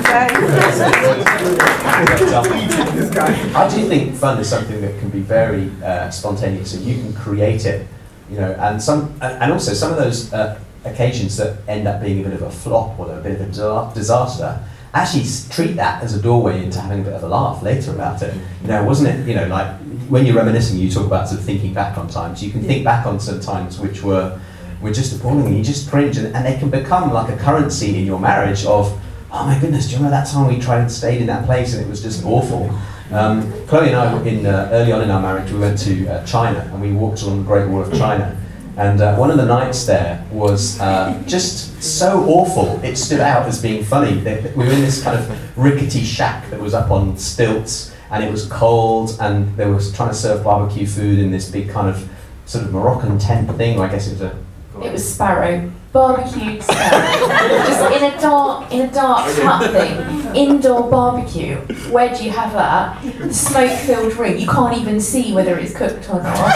I 3.55 3.69
do 3.73 3.87
think 3.87 4.15
fun 4.15 4.39
is 4.39 4.49
something 4.49 4.81
that 4.81 4.99
can 4.99 5.09
be 5.09 5.19
very 5.19 5.71
uh, 5.83 6.09
spontaneous, 6.09 6.73
and 6.73 6.83
you 6.83 6.95
can 6.95 7.13
create 7.13 7.65
it, 7.65 7.87
you 8.29 8.37
know. 8.37 8.51
And 8.53 8.81
some, 8.81 9.13
and 9.21 9.41
and 9.43 9.51
also 9.51 9.73
some 9.73 9.91
of 9.91 9.97
those 9.97 10.33
uh, 10.33 10.59
occasions 10.85 11.37
that 11.37 11.57
end 11.67 11.87
up 11.87 12.01
being 12.01 12.19
a 12.19 12.23
bit 12.23 12.33
of 12.33 12.41
a 12.41 12.51
flop 12.51 12.99
or 12.99 13.11
a 13.11 13.21
bit 13.21 13.39
of 13.39 13.41
a 13.41 13.93
disaster, 13.93 14.59
actually 14.93 15.25
treat 15.49 15.75
that 15.77 16.03
as 16.03 16.15
a 16.15 16.21
doorway 16.21 16.63
into 16.63 16.79
having 16.79 17.01
a 17.01 17.03
bit 17.03 17.13
of 17.13 17.23
a 17.23 17.27
laugh 17.27 17.61
later 17.63 17.91
about 17.91 18.21
it. 18.21 18.33
You 18.61 18.67
know, 18.67 18.83
wasn't 18.83 19.09
it? 19.09 19.27
You 19.27 19.35
know, 19.35 19.47
like 19.47 19.75
when 20.09 20.25
you're 20.25 20.35
reminiscing, 20.35 20.77
you 20.77 20.89
talk 20.91 21.05
about 21.05 21.29
sort 21.29 21.39
of 21.39 21.45
thinking 21.45 21.73
back 21.73 21.97
on 21.97 22.09
times. 22.09 22.43
You 22.43 22.51
can 22.51 22.63
think 22.63 22.83
back 22.83 23.05
on 23.05 23.19
some 23.19 23.39
times 23.39 23.79
which 23.79 24.03
were 24.03 24.39
were 24.81 24.91
just 24.91 25.15
appalling, 25.15 25.55
you 25.55 25.63
just 25.63 25.89
cringe, 25.89 26.17
and, 26.17 26.35
and 26.35 26.45
they 26.45 26.57
can 26.57 26.69
become 26.69 27.13
like 27.13 27.33
a 27.33 27.37
currency 27.37 27.97
in 27.97 28.05
your 28.05 28.19
marriage 28.19 28.65
of. 28.65 28.99
Oh 29.33 29.45
my 29.45 29.57
goodness! 29.57 29.85
Do 29.85 29.91
you 29.91 29.97
remember 29.97 30.17
that 30.17 30.27
time 30.27 30.53
we 30.53 30.59
tried 30.59 30.81
and 30.81 30.91
stayed 30.91 31.21
in 31.21 31.27
that 31.27 31.45
place 31.45 31.73
and 31.73 31.85
it 31.85 31.89
was 31.89 32.01
just 32.01 32.25
awful? 32.25 32.69
Um, 33.11 33.49
Chloe 33.67 33.87
and 33.87 33.95
I, 33.95 34.21
in, 34.23 34.45
uh, 34.45 34.69
early 34.71 34.91
on 34.91 35.01
in 35.01 35.09
our 35.09 35.21
marriage, 35.21 35.51
we 35.51 35.59
went 35.59 35.79
to 35.79 36.07
uh, 36.07 36.25
China 36.25 36.59
and 36.59 36.81
we 36.81 36.91
walked 36.91 37.21
along 37.21 37.39
the 37.39 37.47
Great 37.47 37.69
Wall 37.69 37.81
of 37.81 37.93
China. 37.93 38.37
And 38.77 39.01
uh, 39.01 39.15
one 39.17 39.29
of 39.29 39.37
the 39.37 39.45
nights 39.45 39.85
there 39.85 40.25
was 40.31 40.79
uh, 40.79 41.21
just 41.27 41.83
so 41.83 42.23
awful, 42.23 42.83
it 42.83 42.95
stood 42.95 43.19
out 43.19 43.45
as 43.45 43.61
being 43.61 43.83
funny. 43.83 44.15
We 44.55 44.65
were 44.65 44.71
in 44.71 44.81
this 44.81 45.03
kind 45.03 45.19
of 45.19 45.57
rickety 45.57 46.03
shack 46.03 46.49
that 46.49 46.59
was 46.59 46.73
up 46.73 46.89
on 46.89 47.17
stilts 47.17 47.93
and 48.11 48.23
it 48.23 48.31
was 48.31 48.47
cold 48.47 49.17
and 49.19 49.55
they 49.57 49.65
were 49.65 49.79
trying 49.93 50.09
to 50.09 50.15
serve 50.15 50.43
barbecue 50.43 50.87
food 50.87 51.19
in 51.19 51.31
this 51.31 51.51
big 51.51 51.69
kind 51.69 51.89
of 51.89 52.09
sort 52.45 52.65
of 52.65 52.71
Moroccan 52.71 53.19
tent 53.19 53.55
thing. 53.57 53.79
I 53.79 53.89
guess 53.89 54.07
it 54.07 54.13
was 54.13 54.21
a. 54.21 54.43
It 54.83 54.91
was 54.91 55.13
sparrow, 55.13 55.71
barbecued 55.91 56.63
sparrow, 56.63 57.27
just 57.67 57.95
in 57.95 58.03
a 58.11 58.21
dark, 58.21 58.71
in 58.71 58.89
a 58.89 58.91
dark 58.91 59.31
hut 59.35 59.71
thing, 59.71 60.35
indoor 60.35 60.89
barbecue. 60.89 61.57
Where 61.91 62.13
do 62.15 62.23
you 62.23 62.31
have 62.31 62.53
that? 62.53 63.31
Smoke-filled 63.31 64.15
room. 64.15 64.37
You 64.37 64.47
can't 64.47 64.77
even 64.77 64.99
see 64.99 65.33
whether 65.33 65.57
it's 65.57 65.75
cooked 65.75 66.09
or 66.09 66.23
not. 66.23 66.47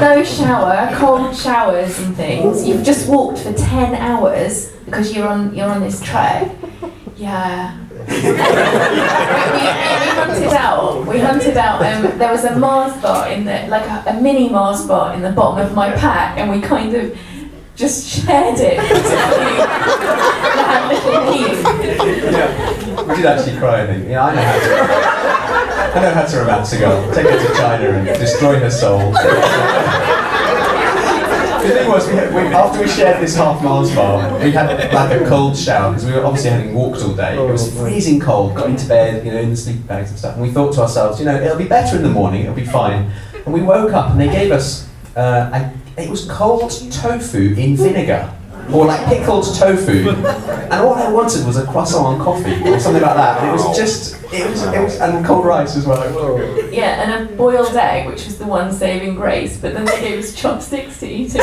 no 0.00 0.22
shower, 0.22 0.94
cold 0.96 1.34
showers 1.34 1.98
and 2.00 2.14
things. 2.16 2.66
You've 2.66 2.84
just 2.84 3.08
walked 3.08 3.38
for 3.40 3.52
ten 3.54 3.94
hours 3.94 4.72
because 4.84 5.14
you're 5.14 5.28
on 5.28 5.54
you're 5.54 5.70
on 5.70 5.80
this 5.80 6.00
trek. 6.02 6.50
Yeah, 7.16 7.81
we, 8.08 8.14
we 8.14 8.20
hunted 10.18 10.52
out. 10.52 11.06
We 11.06 11.18
hunted 11.18 11.56
out. 11.56 11.82
Um, 11.82 12.18
there 12.18 12.32
was 12.32 12.44
a 12.44 12.58
Mars 12.58 13.00
bar 13.02 13.28
in 13.30 13.44
the 13.44 13.66
like 13.68 13.86
a, 13.86 14.04
a 14.10 14.20
mini 14.20 14.48
Mars 14.48 14.86
bar 14.86 15.14
in 15.14 15.22
the 15.22 15.30
bottom 15.30 15.64
of 15.66 15.74
my 15.74 15.90
pack, 15.92 16.38
and 16.38 16.50
we 16.50 16.60
kind 16.60 16.94
of 16.94 17.16
just 17.76 18.08
shared 18.08 18.58
it. 18.58 18.78
Yeah, 20.92 23.06
we 23.06 23.14
did 23.16 23.26
actually 23.26 23.58
cry, 23.58 23.82
I 23.82 23.86
think. 23.86 24.08
Yeah, 24.08 24.24
I 24.24 24.34
know 24.34 24.42
how 24.42 24.58
to. 24.58 24.64
I 25.94 26.00
know 26.00 26.10
how 26.14 26.24
to 26.24 26.38
romance 26.38 26.72
a 26.72 26.78
girl. 26.78 27.12
Take 27.12 27.26
her 27.26 27.38
to 27.38 27.54
China 27.54 27.90
and 27.90 28.06
destroy 28.18 28.58
her 28.58 28.70
soul. 28.70 29.12
The 31.62 31.68
thing 31.68 31.88
was, 31.88 32.08
we 32.08 32.14
we, 32.14 32.48
after 32.52 32.80
we 32.80 32.88
shared 32.88 33.22
this 33.22 33.36
half 33.36 33.62
Mars 33.62 33.94
bar, 33.94 34.36
we 34.42 34.50
had 34.50 34.92
like 34.92 35.20
a 35.20 35.24
cold 35.28 35.56
shower 35.56 35.90
because 35.92 36.04
we 36.04 36.12
were 36.12 36.24
obviously 36.24 36.50
having 36.50 36.74
walked 36.74 37.02
all 37.02 37.14
day. 37.14 37.36
It 37.36 37.50
was 37.50 37.72
freezing 37.78 38.18
cold. 38.18 38.56
Got 38.56 38.68
into 38.70 38.88
bed, 38.88 39.24
you 39.24 39.30
know, 39.30 39.38
in 39.38 39.50
the 39.50 39.56
sleeping 39.56 39.82
bags 39.82 40.10
and 40.10 40.18
stuff. 40.18 40.34
And 40.34 40.42
we 40.42 40.50
thought 40.50 40.74
to 40.74 40.80
ourselves, 40.80 41.20
you 41.20 41.24
know, 41.24 41.40
it'll 41.40 41.56
be 41.56 41.68
better 41.68 41.96
in 41.96 42.02
the 42.02 42.10
morning. 42.10 42.42
It'll 42.42 42.54
be 42.54 42.64
fine. 42.66 43.12
And 43.44 43.54
we 43.54 43.62
woke 43.62 43.92
up 43.92 44.10
and 44.10 44.20
they 44.20 44.28
gave 44.28 44.50
us 44.50 44.88
uh, 45.14 45.70
a, 45.96 46.02
it 46.02 46.10
was 46.10 46.28
cold 46.28 46.72
tofu 46.90 47.54
in 47.54 47.76
vinegar. 47.76 48.32
Or 48.70 48.86
like 48.86 49.06
pickled 49.06 49.44
tofu, 49.54 50.10
and 50.10 50.72
all 50.72 50.94
I 50.94 51.10
wanted 51.10 51.44
was 51.46 51.56
a 51.56 51.66
croissant 51.66 52.14
and 52.14 52.22
coffee 52.22 52.62
or 52.68 52.78
something 52.78 53.02
like 53.02 53.16
that. 53.16 53.40
And 53.40 53.48
it 53.48 53.52
was 53.52 53.76
just, 53.76 54.14
it 54.32 54.48
was, 54.48 54.62
it 54.62 54.80
was, 54.82 55.00
and 55.00 55.24
cold 55.26 55.44
rice 55.44 55.76
as 55.76 55.86
well. 55.86 56.02
It 56.02 56.12
was 56.14 56.40
good. 56.40 56.72
Yeah, 56.72 57.02
and 57.02 57.28
a 57.28 57.32
boiled 57.36 57.74
egg, 57.76 58.06
which 58.06 58.24
was 58.24 58.38
the 58.38 58.46
one 58.46 58.72
saving 58.72 59.16
grace, 59.16 59.58
but 59.58 59.74
then 59.74 59.84
they 59.84 60.00
gave 60.00 60.18
us 60.20 60.32
chopsticks 60.34 61.00
to 61.00 61.06
eat 61.06 61.34
it. 61.34 61.42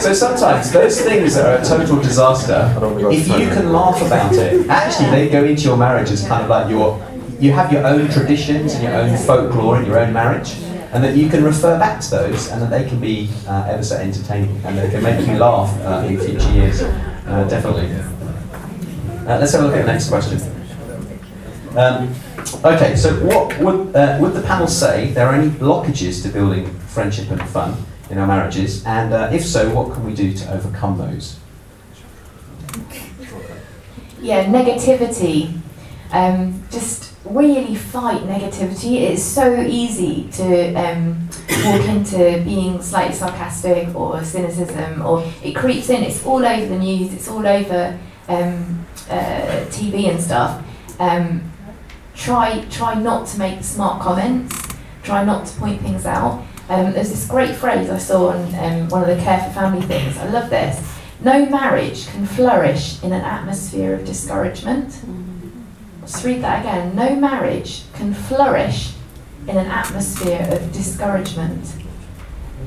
So 0.00 0.12
sometimes 0.12 0.70
those 0.72 1.00
things 1.00 1.34
that 1.34 1.46
are 1.46 1.58
a 1.60 1.64
total 1.64 2.00
disaster, 2.00 2.72
if 3.10 3.28
you 3.28 3.48
can 3.48 3.72
laugh 3.72 4.00
about 4.00 4.32
it, 4.34 4.68
actually 4.68 5.10
they 5.10 5.28
go 5.28 5.44
into 5.44 5.62
your 5.62 5.76
marriage 5.76 6.10
as 6.10 6.26
kind 6.26 6.42
of 6.42 6.48
like 6.48 6.68
your, 6.70 6.98
you 7.40 7.52
have 7.52 7.70
your 7.72 7.84
own 7.86 8.08
traditions 8.08 8.74
and 8.74 8.82
your 8.84 8.94
own 8.94 9.16
folklore 9.18 9.78
in 9.78 9.86
your 9.86 9.98
own 9.98 10.12
marriage, 10.12 10.54
and 10.96 11.04
that 11.04 11.14
you 11.14 11.28
can 11.28 11.44
refer 11.44 11.78
back 11.78 12.00
to 12.00 12.08
those, 12.08 12.48
and 12.48 12.62
that 12.62 12.70
they 12.70 12.88
can 12.88 12.98
be 12.98 13.28
uh, 13.46 13.66
ever 13.68 13.82
so 13.82 13.96
entertaining, 13.96 14.58
and 14.64 14.78
they 14.78 14.88
can 14.88 15.02
make 15.02 15.26
you 15.26 15.36
laugh 15.36 15.68
uh, 15.82 16.06
in 16.06 16.18
future 16.18 16.50
years, 16.52 16.80
uh, 16.80 17.46
definitely. 17.50 17.92
Uh, 17.92 19.38
let's 19.38 19.52
have 19.52 19.62
a 19.62 19.66
look 19.66 19.76
at 19.76 19.84
the 19.84 19.92
next 19.92 20.08
question. 20.08 20.40
Um, 21.76 22.14
okay, 22.64 22.96
so 22.96 23.12
what 23.26 23.58
would, 23.58 23.94
uh, 23.94 24.16
would 24.22 24.32
the 24.32 24.40
panel 24.40 24.66
say 24.66 25.10
there 25.10 25.26
are 25.26 25.34
any 25.34 25.50
blockages 25.50 26.22
to 26.22 26.30
building 26.30 26.66
friendship 26.86 27.30
and 27.30 27.42
fun 27.42 27.76
in 28.08 28.16
our 28.16 28.26
marriages? 28.26 28.82
And 28.86 29.12
uh, 29.12 29.28
if 29.30 29.44
so, 29.44 29.68
what 29.74 29.92
can 29.92 30.02
we 30.02 30.14
do 30.14 30.32
to 30.32 30.54
overcome 30.54 30.96
those? 30.96 31.38
Yeah, 34.22 34.46
negativity. 34.46 35.60
Um, 36.10 36.62
just 36.70 37.12
really 37.30 37.74
fight 37.74 38.22
negativity. 38.22 39.00
It's 39.00 39.22
so 39.22 39.60
easy 39.60 40.28
to 40.32 40.74
um, 40.74 41.28
walk 41.64 41.88
into 41.88 42.42
being 42.44 42.80
slightly 42.82 43.14
sarcastic 43.14 43.94
or 43.94 44.22
cynicism, 44.24 45.04
or 45.04 45.24
it 45.42 45.54
creeps 45.54 45.90
in. 45.90 46.02
It's 46.02 46.24
all 46.24 46.44
over 46.44 46.66
the 46.66 46.78
news. 46.78 47.12
It's 47.12 47.28
all 47.28 47.46
over 47.46 47.98
um, 48.28 48.86
uh, 49.08 49.66
TV 49.68 50.08
and 50.10 50.20
stuff. 50.20 50.64
Um, 50.98 51.52
try 52.14 52.64
try 52.70 52.94
not 52.94 53.26
to 53.28 53.38
make 53.38 53.62
smart 53.62 54.02
comments. 54.02 54.54
Try 55.02 55.24
not 55.24 55.46
to 55.46 55.58
point 55.58 55.80
things 55.82 56.06
out. 56.06 56.44
Um, 56.68 56.92
there's 56.92 57.10
this 57.10 57.28
great 57.28 57.54
phrase 57.54 57.90
I 57.90 57.98
saw 57.98 58.30
on 58.30 58.54
um, 58.56 58.88
one 58.88 59.08
of 59.08 59.16
the 59.16 59.22
Care 59.22 59.40
for 59.44 59.52
Family 59.52 59.86
things. 59.86 60.16
I 60.18 60.28
love 60.30 60.50
this. 60.50 60.96
No 61.20 61.46
marriage 61.46 62.08
can 62.08 62.26
flourish 62.26 63.02
in 63.02 63.12
an 63.12 63.22
atmosphere 63.22 63.94
of 63.94 64.04
discouragement. 64.04 65.00
Let's 66.06 66.24
read 66.24 66.40
that 66.42 66.60
again. 66.60 66.94
No 66.94 67.16
marriage 67.16 67.82
can 67.94 68.14
flourish 68.14 68.92
in 69.48 69.56
an 69.56 69.66
atmosphere 69.66 70.46
of 70.52 70.72
discouragement. 70.72 71.74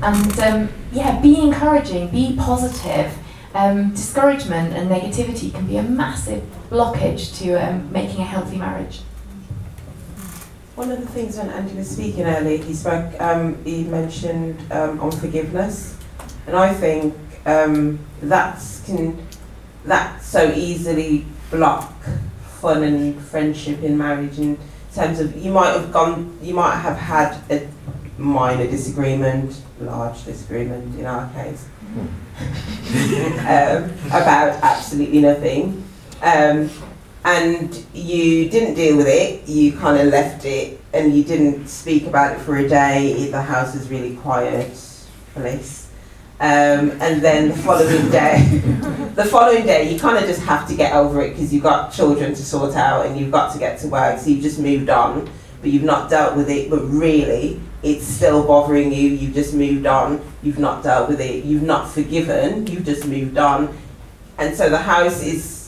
And 0.02 0.38
um, 0.40 0.68
yeah, 0.92 1.18
be 1.22 1.40
encouraging, 1.40 2.10
be 2.10 2.36
positive. 2.36 3.16
Um, 3.54 3.92
discouragement 3.92 4.74
and 4.74 4.90
negativity 4.90 5.54
can 5.54 5.66
be 5.66 5.78
a 5.78 5.82
massive 5.82 6.44
blockage 6.68 7.38
to 7.38 7.54
um, 7.54 7.90
making 7.90 8.20
a 8.20 8.24
healthy 8.24 8.58
marriage. 8.58 9.00
One 10.74 10.92
of 10.92 11.00
the 11.00 11.06
things 11.06 11.38
when 11.38 11.48
Andy 11.48 11.74
was 11.74 11.88
speaking 11.88 12.24
earlier, 12.24 12.62
he 12.62 12.74
spoke, 12.74 13.18
um, 13.22 13.64
he 13.64 13.84
mentioned 13.84 14.70
um, 14.70 15.00
on 15.00 15.12
forgiveness, 15.12 15.96
and 16.46 16.54
I 16.54 16.74
think 16.74 17.16
um, 17.46 18.00
that's 18.20 18.84
can 18.84 19.26
that 19.86 20.22
so 20.22 20.52
easily 20.52 21.24
block 21.50 21.90
fun 22.60 22.82
and 22.82 23.20
friendship 23.20 23.82
in 23.82 23.96
marriage 23.96 24.38
in 24.38 24.58
terms 24.94 25.20
of 25.20 25.36
you 25.36 25.50
might 25.52 25.72
have 25.72 25.92
gone, 25.92 26.38
you 26.42 26.54
might 26.54 26.76
have 26.76 26.96
had 26.96 27.40
a 27.50 27.68
minor 28.18 28.66
disagreement, 28.66 29.60
large 29.80 30.24
disagreement 30.24 30.98
in 30.98 31.06
our 31.06 31.30
case, 31.32 31.66
um, 33.40 33.90
about 34.08 34.62
absolutely 34.62 35.20
nothing. 35.20 35.84
Um, 36.22 36.70
and 37.24 37.86
you 37.92 38.48
didn't 38.48 38.74
deal 38.74 38.96
with 38.96 39.06
it, 39.06 39.46
you 39.48 39.72
kind 39.76 40.00
of 40.00 40.06
left 40.08 40.44
it 40.44 40.80
and 40.92 41.14
you 41.14 41.22
didn't 41.22 41.66
speak 41.68 42.06
about 42.06 42.36
it 42.36 42.40
for 42.40 42.56
a 42.56 42.68
day, 42.68 43.30
the 43.30 43.42
house 43.42 43.74
is 43.74 43.88
really 43.90 44.16
quiet, 44.16 44.70
police. 45.34 45.89
Um, 46.40 46.92
and 47.02 47.20
then 47.20 47.48
the 47.48 47.54
following 47.54 48.10
day, 48.10 48.46
the 49.14 49.26
following 49.26 49.66
day, 49.66 49.92
you 49.92 50.00
kind 50.00 50.16
of 50.16 50.24
just 50.24 50.40
have 50.40 50.66
to 50.68 50.74
get 50.74 50.94
over 50.94 51.20
it 51.20 51.30
because 51.30 51.52
you've 51.52 51.62
got 51.62 51.92
children 51.92 52.30
to 52.34 52.42
sort 52.42 52.76
out 52.76 53.04
and 53.04 53.20
you've 53.20 53.30
got 53.30 53.52
to 53.52 53.58
get 53.58 53.78
to 53.80 53.88
work, 53.88 54.18
so 54.18 54.30
you've 54.30 54.40
just 54.40 54.58
moved 54.58 54.88
on, 54.88 55.28
but 55.60 55.68
you've 55.68 55.82
not 55.82 56.08
dealt 56.08 56.36
with 56.36 56.48
it. 56.48 56.70
But 56.70 56.80
really, 56.86 57.60
it's 57.82 58.06
still 58.06 58.46
bothering 58.46 58.90
you. 58.90 59.10
You've 59.10 59.34
just 59.34 59.52
moved 59.52 59.84
on. 59.84 60.24
You've 60.42 60.58
not 60.58 60.82
dealt 60.82 61.10
with 61.10 61.20
it. 61.20 61.44
You've 61.44 61.62
not 61.62 61.90
forgiven. 61.90 62.66
You've 62.66 62.86
just 62.86 63.06
moved 63.06 63.36
on, 63.36 63.76
and 64.38 64.56
so 64.56 64.70
the 64.70 64.78
house 64.78 65.22
is. 65.22 65.58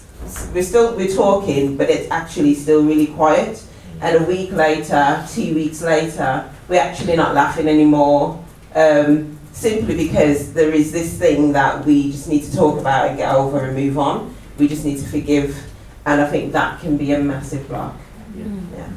We're 0.55 0.63
still 0.63 0.97
we're 0.97 1.15
talking, 1.15 1.77
but 1.77 1.91
it's 1.91 2.11
actually 2.11 2.55
still 2.55 2.83
really 2.83 3.09
quiet. 3.09 3.63
And 4.01 4.25
a 4.25 4.27
week 4.27 4.53
later, 4.53 5.23
two 5.31 5.55
weeks 5.55 5.83
later, 5.83 6.51
we're 6.69 6.81
actually 6.81 7.17
not 7.17 7.35
laughing 7.35 7.69
anymore. 7.69 8.43
Um, 8.75 9.39
simply 9.53 9.97
because 9.97 10.53
there 10.53 10.71
is 10.71 10.93
this 10.93 11.19
thing 11.19 11.53
that 11.53 11.85
we 11.85 12.11
just 12.11 12.29
need 12.29 12.43
to 12.45 12.57
talk 12.57 12.81
about 12.81 13.09
and 13.09 13.17
get 13.17 13.35
over 13.35 13.61
and 13.65 13.77
move 13.77 13.99
on. 13.99 14.35
We 14.59 14.69
just 14.69 14.85
need 14.85 14.99
to 14.99 15.07
forgive, 15.07 15.57
and 16.05 16.21
I 16.21 16.29
think 16.29 16.53
that 16.53 16.81
can 16.81 16.97
be 16.97 17.13
a 17.13 17.19
massive 17.19 17.69
block. 17.69 17.97
Yeah. 18.37 18.89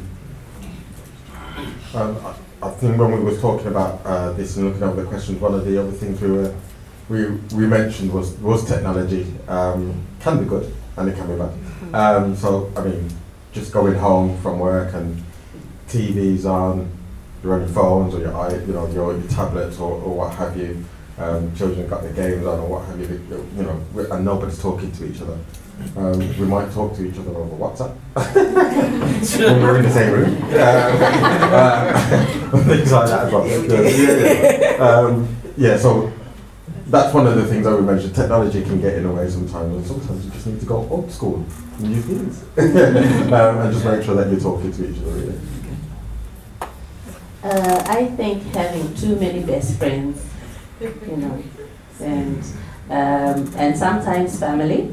Um, 1.93 2.17
I, 2.25 2.35
I 2.67 2.69
think 2.71 2.97
when 2.97 3.11
we 3.11 3.19
were 3.19 3.37
talking 3.39 3.67
about 3.67 4.05
uh, 4.05 4.33
this 4.33 4.57
and 4.57 4.65
looking 4.65 4.83
over 4.83 5.01
the 5.01 5.07
questions, 5.07 5.39
one 5.39 5.53
of 5.53 5.65
the 5.65 5.79
other 5.81 5.91
things 5.91 6.19
we 6.21 6.31
were 6.31 6.53
we, 7.07 7.27
we 7.55 7.67
mentioned 7.67 8.11
was 8.11 8.31
was 8.39 8.65
technology 8.65 9.31
um, 9.47 10.05
can 10.19 10.39
be 10.39 10.45
good 10.45 10.73
and 10.97 11.09
it 11.09 11.15
can 11.15 11.27
be 11.27 11.35
bad. 11.35 11.53
Um, 11.93 12.35
so 12.35 12.71
I 12.75 12.83
mean, 12.83 13.09
just 13.53 13.71
going 13.71 13.95
home 13.95 14.37
from 14.41 14.59
work 14.59 14.93
and 14.93 15.23
TV's 15.87 16.45
on, 16.45 16.91
your 17.45 17.67
phones 17.67 18.13
or 18.15 18.19
your 18.19 18.35
i 18.35 18.51
you 18.53 18.73
know 18.73 18.87
your, 18.91 19.17
your 19.17 19.29
tablets 19.29 19.79
or, 19.79 19.91
or 19.91 20.15
what 20.17 20.33
have 20.35 20.57
you. 20.57 20.83
Um, 21.17 21.55
children 21.55 21.87
got 21.87 22.01
their 22.01 22.11
games 22.11 22.45
on 22.45 22.59
or 22.59 22.67
what 22.67 22.85
have 22.87 22.99
you. 22.99 23.07
You 23.55 23.63
know, 23.63 23.81
and 24.11 24.25
nobody's 24.25 24.61
talking 24.61 24.91
to 24.91 25.05
each 25.05 25.21
other. 25.21 25.37
Um, 25.95 26.19
we 26.39 26.45
might 26.45 26.71
talk 26.71 26.95
to 26.95 27.05
each 27.05 27.17
other 27.17 27.31
over 27.31 27.55
WhatsApp 27.55 27.95
when 28.15 29.61
we're 29.61 29.77
in 29.77 29.83
the 29.83 29.91
same 29.91 30.11
room. 30.11 30.35
Um, 30.55 31.03
uh, 31.53 32.63
things 32.65 32.91
like 32.91 33.09
that 33.09 33.25
as 33.25 33.31
well. 33.31 33.47
Yeah. 33.47 34.77
Um, 34.77 35.35
yeah, 35.57 35.77
so 35.77 36.11
that's 36.87 37.13
one 37.13 37.27
of 37.27 37.35
the 37.35 37.45
things 37.45 37.65
I 37.65 37.73
would 37.73 37.83
mention. 37.85 38.13
Technology 38.13 38.63
can 38.63 38.81
get 38.81 38.95
in 38.95 39.03
the 39.03 39.11
way 39.11 39.29
sometimes, 39.29 39.75
and 39.75 39.85
sometimes 39.85 40.25
you 40.25 40.31
just 40.31 40.47
need 40.47 40.59
to 40.59 40.65
go 40.65 40.87
old 40.89 41.11
school 41.11 41.45
and 41.79 41.95
use 41.95 42.05
these. 42.05 42.43
um, 43.33 43.59
and 43.59 43.73
just 43.73 43.85
make 43.85 44.03
sure 44.03 44.15
that 44.15 44.29
you're 44.31 44.39
talking 44.39 44.71
to 44.71 44.89
each 44.89 44.97
other. 45.01 45.11
Really. 45.11 45.39
Uh, 47.45 47.83
I 47.85 48.05
think 48.17 48.41
having 48.55 48.91
too 48.95 49.17
many 49.17 49.43
best 49.43 49.77
friends, 49.77 50.19
you 50.81 51.17
know, 51.17 51.43
and 52.01 52.41
um, 52.89 53.53
and 53.55 53.77
sometimes 53.77 54.39
family. 54.39 54.91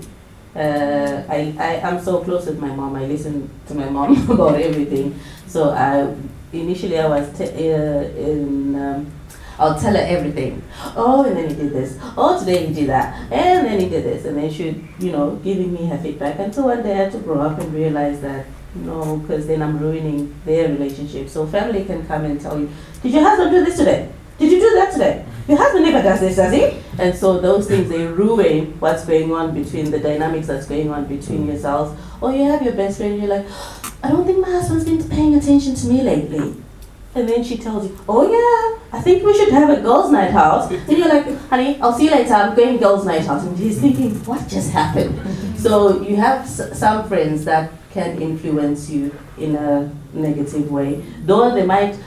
Uh, 0.55 1.25
I, 1.31 1.57
I 1.59 1.73
am 1.89 1.99
so 1.99 2.23
close 2.23 2.45
with 2.45 2.59
my 2.59 2.69
mom. 2.69 2.95
I 2.95 3.07
listen 3.07 3.49
to 3.69 3.75
my 3.75 3.89
mom 3.89 4.31
about 4.31 4.61
everything. 4.61 5.19
So 5.47 5.71
I 5.71 6.15
initially 6.53 6.99
I 6.99 7.09
was 7.09 7.41
uh, 7.41 7.45
in. 7.45 8.77
Um, 8.77 9.11
I'll 9.59 9.81
tell 9.81 9.95
her 9.95 10.05
everything. 10.07 10.63
Oh, 10.95 11.25
and 11.25 11.35
then 11.35 11.49
he 11.49 11.55
did 11.55 11.73
this. 11.73 11.99
Oh, 12.19 12.39
today 12.39 12.67
he 12.67 12.75
did 12.75 12.89
that. 12.91 13.33
And 13.33 13.67
then 13.67 13.81
he 13.81 13.89
did 13.89 14.05
this. 14.05 14.27
And 14.27 14.37
then 14.37 14.51
she, 14.51 14.85
you 14.99 15.13
know, 15.13 15.37
giving 15.37 15.73
me 15.73 15.87
her 15.87 15.97
feedback. 15.97 16.39
Until 16.39 16.65
one 16.65 16.83
day 16.83 16.93
I 16.93 17.05
had 17.05 17.13
to 17.13 17.19
grow 17.19 17.41
up 17.41 17.59
and 17.61 17.73
realize 17.73 18.21
that 18.21 18.45
no, 18.75 19.17
because 19.19 19.47
then 19.47 19.63
I'm 19.63 19.79
ruining 19.79 20.35
their 20.45 20.69
relationship. 20.69 21.29
So 21.29 21.47
family 21.47 21.85
can 21.85 22.07
come 22.07 22.25
and 22.25 22.41
tell 22.41 22.59
you, 22.59 22.71
did 23.03 23.13
your 23.13 23.23
husband 23.23 23.51
do 23.51 23.65
this 23.65 23.77
today? 23.77 24.11
Did 24.39 24.51
you 24.51 24.61
do 24.61 24.71
that 24.75 24.93
today? 24.93 25.25
Your 25.47 25.59
husband 25.59 25.85
never 25.85 26.03
does 26.03 26.21
this, 26.21 26.37
does 26.37 26.53
he? 26.53 26.81
And 26.99 27.15
so 27.15 27.39
those 27.41 27.69
things 27.69 27.89
they 27.89 28.07
ruin 28.07 28.79
what's 28.81 29.05
going 29.05 29.33
on 29.33 29.55
between 29.55 29.91
the 29.91 29.99
dynamics 29.99 30.47
that's 30.47 30.67
going 30.67 30.91
on 30.91 31.07
between 31.07 31.47
yourselves. 31.47 31.99
Or 32.21 32.31
oh, 32.31 32.35
you 32.35 32.45
have 32.51 32.63
your 32.63 32.75
best 32.75 32.99
friend, 32.99 33.19
you're 33.19 33.29
like, 33.29 33.47
I 34.03 34.09
don't 34.09 34.25
think 34.25 34.39
my 34.39 34.51
husband's 34.51 34.85
been 34.85 35.09
paying 35.09 35.35
attention 35.35 35.75
to 35.75 35.87
me 35.89 36.03
lately. 36.03 36.55
And 37.15 37.29
then 37.29 37.45
she 37.45 37.59
tells 37.59 37.85
you, 37.87 37.99
Oh 38.09 38.23
yeah, 38.25 38.99
I 38.99 39.03
think 39.03 39.23
we 39.23 39.37
should 39.37 39.51
have 39.53 39.69
a 39.69 39.83
girls' 39.83 40.11
night 40.11 40.33
out. 40.33 40.73
And 40.73 40.89
you're 40.97 41.09
like, 41.09 41.27
honey, 41.49 41.79
I'll 41.81 41.93
see 41.93 42.05
you 42.07 42.11
later, 42.11 42.33
I'm 42.33 42.57
going 42.57 42.79
girls' 42.79 43.05
night 43.05 43.29
out. 43.29 43.43
And 43.43 43.57
he's 43.59 43.81
thinking, 43.81 44.15
What 44.25 44.49
just 44.49 44.71
happened? 44.71 45.21
So 45.61 46.01
you 46.01 46.17
have 46.17 46.41
s- 46.43 46.79
some 46.79 47.07
friends 47.09 47.45
that 47.45 47.71
can 47.93 48.21
influence 48.21 48.91
you 48.91 49.15
in 49.39 49.57
a 49.57 49.91
negative 50.13 50.71
way. 50.71 51.03
Though 51.25 51.55
they 51.55 51.65
might 51.65 51.99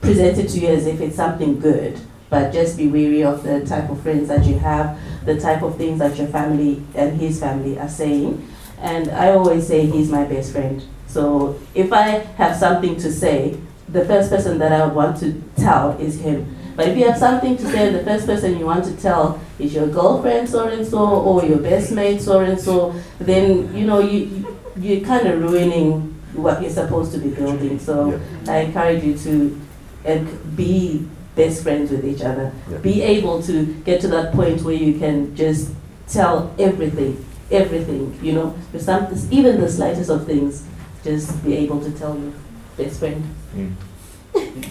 present 0.00 0.38
it 0.38 0.48
to 0.50 0.58
you 0.58 0.68
as 0.68 0.86
if 0.86 1.00
it's 1.00 1.16
something 1.16 1.58
good, 1.60 2.00
but 2.30 2.52
just 2.52 2.76
be 2.76 2.88
wary 2.88 3.22
of 3.24 3.42
the 3.42 3.64
type 3.66 3.90
of 3.90 4.00
friends 4.02 4.28
that 4.28 4.44
you 4.44 4.58
have, 4.58 4.98
the 5.24 5.38
type 5.40 5.62
of 5.62 5.76
things 5.76 5.98
that 5.98 6.16
your 6.18 6.28
family 6.28 6.82
and 6.94 7.20
his 7.20 7.40
family 7.40 7.78
are 7.78 7.88
saying. 7.88 8.46
And 8.80 9.10
I 9.10 9.30
always 9.32 9.66
say 9.66 9.86
he's 9.86 10.10
my 10.10 10.24
best 10.24 10.52
friend. 10.52 10.82
So 11.06 11.58
if 11.74 11.92
I 11.92 12.20
have 12.36 12.56
something 12.56 12.96
to 12.96 13.10
say, 13.12 13.58
the 13.88 14.04
first 14.04 14.30
person 14.30 14.58
that 14.58 14.72
I 14.72 14.86
want 14.86 15.16
to 15.18 15.42
tell 15.56 15.98
is 15.98 16.20
him. 16.20 16.54
But 16.76 16.88
if 16.88 16.96
you 16.98 17.06
have 17.06 17.18
something 17.18 17.56
to 17.56 17.62
say, 17.72 17.90
the 17.90 18.04
first 18.04 18.26
person 18.26 18.58
you 18.58 18.66
want 18.66 18.84
to 18.84 18.96
tell 18.98 19.40
is 19.58 19.74
your 19.74 19.88
girlfriend 19.88 20.48
so 20.48 20.68
and 20.68 20.86
so 20.86 20.98
or 20.98 21.44
your 21.44 21.58
best 21.58 21.90
mate 21.90 22.20
so 22.20 22.40
and 22.40 22.60
so, 22.60 22.94
then 23.18 23.74
you 23.74 23.84
know 23.86 23.98
you 24.00 24.18
you- 24.26 24.47
you're 24.80 25.04
kind 25.04 25.26
of 25.26 25.40
ruining 25.40 26.14
what 26.34 26.62
you're 26.62 26.70
supposed 26.70 27.12
to 27.12 27.18
be 27.18 27.30
building. 27.30 27.78
So 27.78 28.20
I 28.46 28.58
encourage 28.58 29.02
you 29.04 29.16
to 29.18 29.60
and 30.04 30.56
be 30.56 31.06
best 31.34 31.62
friends 31.62 31.90
with 31.90 32.04
each 32.04 32.22
other. 32.22 32.52
Yeah. 32.70 32.78
Be 32.78 33.02
able 33.02 33.42
to 33.42 33.66
get 33.84 34.00
to 34.02 34.08
that 34.08 34.32
point 34.32 34.62
where 34.62 34.74
you 34.74 34.98
can 34.98 35.34
just 35.36 35.72
tell 36.08 36.54
everything, 36.58 37.24
everything. 37.50 38.18
You 38.22 38.32
know, 38.32 38.58
some, 38.78 39.06
even 39.30 39.60
the 39.60 39.68
slightest 39.68 40.10
of 40.10 40.26
things, 40.26 40.66
just 41.04 41.42
be 41.44 41.54
able 41.56 41.80
to 41.82 41.90
tell 41.92 42.18
your 42.18 42.32
best 42.76 42.98
friend. 43.00 43.34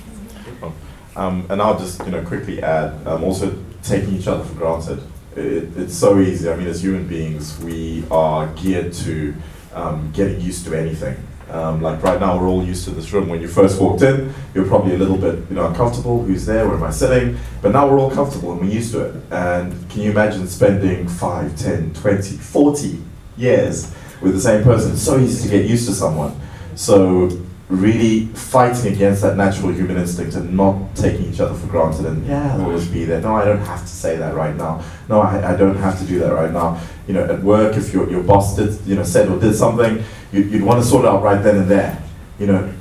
Um, 1.17 1.47
and 1.49 1.59
I'll 1.63 1.79
just 1.79 1.99
you 2.05 2.11
know 2.11 2.23
quickly 2.23 2.61
add, 2.61 3.05
um, 3.07 3.23
also 3.23 3.57
taking 3.81 4.13
each 4.13 4.27
other 4.27 4.43
for 4.43 4.53
granted. 4.53 5.01
It, 5.35 5.75
it's 5.75 5.95
so 5.95 6.19
easy. 6.19 6.47
I 6.47 6.55
mean, 6.55 6.67
as 6.67 6.83
human 6.83 7.07
beings, 7.07 7.59
we 7.59 8.03
are 8.11 8.45
geared 8.53 8.93
to 8.93 9.33
um, 9.73 10.11
getting 10.13 10.41
used 10.41 10.65
to 10.65 10.73
anything. 10.73 11.15
Um, 11.49 11.81
like 11.81 12.03
right 12.03 12.19
now, 12.19 12.37
we're 12.37 12.49
all 12.49 12.63
used 12.63 12.83
to 12.85 12.91
this 12.91 13.13
room. 13.13 13.29
When 13.29 13.41
you 13.41 13.47
first 13.47 13.79
walked 13.79 14.01
in, 14.01 14.33
you're 14.53 14.67
probably 14.67 14.95
a 14.95 14.97
little 14.97 15.17
bit 15.17 15.35
you 15.49 15.55
know 15.55 15.67
uncomfortable. 15.67 16.23
Who's 16.23 16.45
there? 16.45 16.67
Where 16.67 16.75
am 16.75 16.83
I 16.83 16.91
sitting? 16.91 17.37
But 17.61 17.71
now 17.71 17.87
we're 17.87 17.99
all 17.99 18.11
comfortable 18.11 18.51
and 18.51 18.61
we're 18.61 18.67
used 18.67 18.91
to 18.91 19.05
it. 19.05 19.15
And 19.31 19.89
can 19.89 20.01
you 20.01 20.11
imagine 20.11 20.47
spending 20.47 21.07
5, 21.07 21.57
10, 21.57 21.93
20, 21.93 22.37
40 22.37 23.01
years 23.37 23.93
with 24.21 24.33
the 24.33 24.41
same 24.41 24.63
person? 24.63 24.97
So 24.97 25.17
easy 25.19 25.47
to 25.47 25.57
get 25.57 25.69
used 25.69 25.87
to 25.87 25.93
someone. 25.93 26.37
So 26.75 27.29
really 27.69 28.27
fighting 28.27 28.93
against 28.93 29.21
that 29.21 29.35
natural 29.35 29.73
human 29.73 29.97
instinct 29.97 30.35
and 30.35 30.55
not 30.55 30.95
taking 30.95 31.25
each 31.25 31.41
other 31.41 31.53
for 31.53 31.67
granted 31.67 32.05
and 32.05 32.25
yeah. 32.25 32.53
I'll 32.53 32.61
always 32.61 32.87
be 32.87 33.03
there. 33.03 33.19
No 33.19 33.35
I 33.35 33.43
don't 33.43 33.59
have 33.59 33.81
to 33.81 33.87
say 33.87 34.15
that 34.15 34.35
right 34.35 34.55
now. 34.55 34.81
No 35.09 35.19
I, 35.19 35.53
I 35.53 35.57
don't 35.57 35.75
have 35.75 35.99
to 35.99 36.05
do 36.05 36.19
that 36.19 36.31
right 36.31 36.51
now. 36.51 36.79
You 37.07 37.15
know 37.15 37.25
at 37.25 37.43
work 37.43 37.75
if 37.75 37.93
your, 37.93 38.09
your 38.09 38.23
boss 38.23 38.55
did 38.55 38.79
you 38.85 38.95
know 38.95 39.03
said 39.03 39.27
or 39.27 39.37
did 39.37 39.53
something 39.53 40.01
you, 40.31 40.43
you'd 40.43 40.63
want 40.63 40.81
to 40.81 40.87
sort 40.87 41.03
it 41.03 41.09
out 41.09 41.23
right 41.23 41.43
then 41.43 41.57
and 41.57 41.69
there. 41.69 42.01
You 42.39 42.47
know 42.47 42.73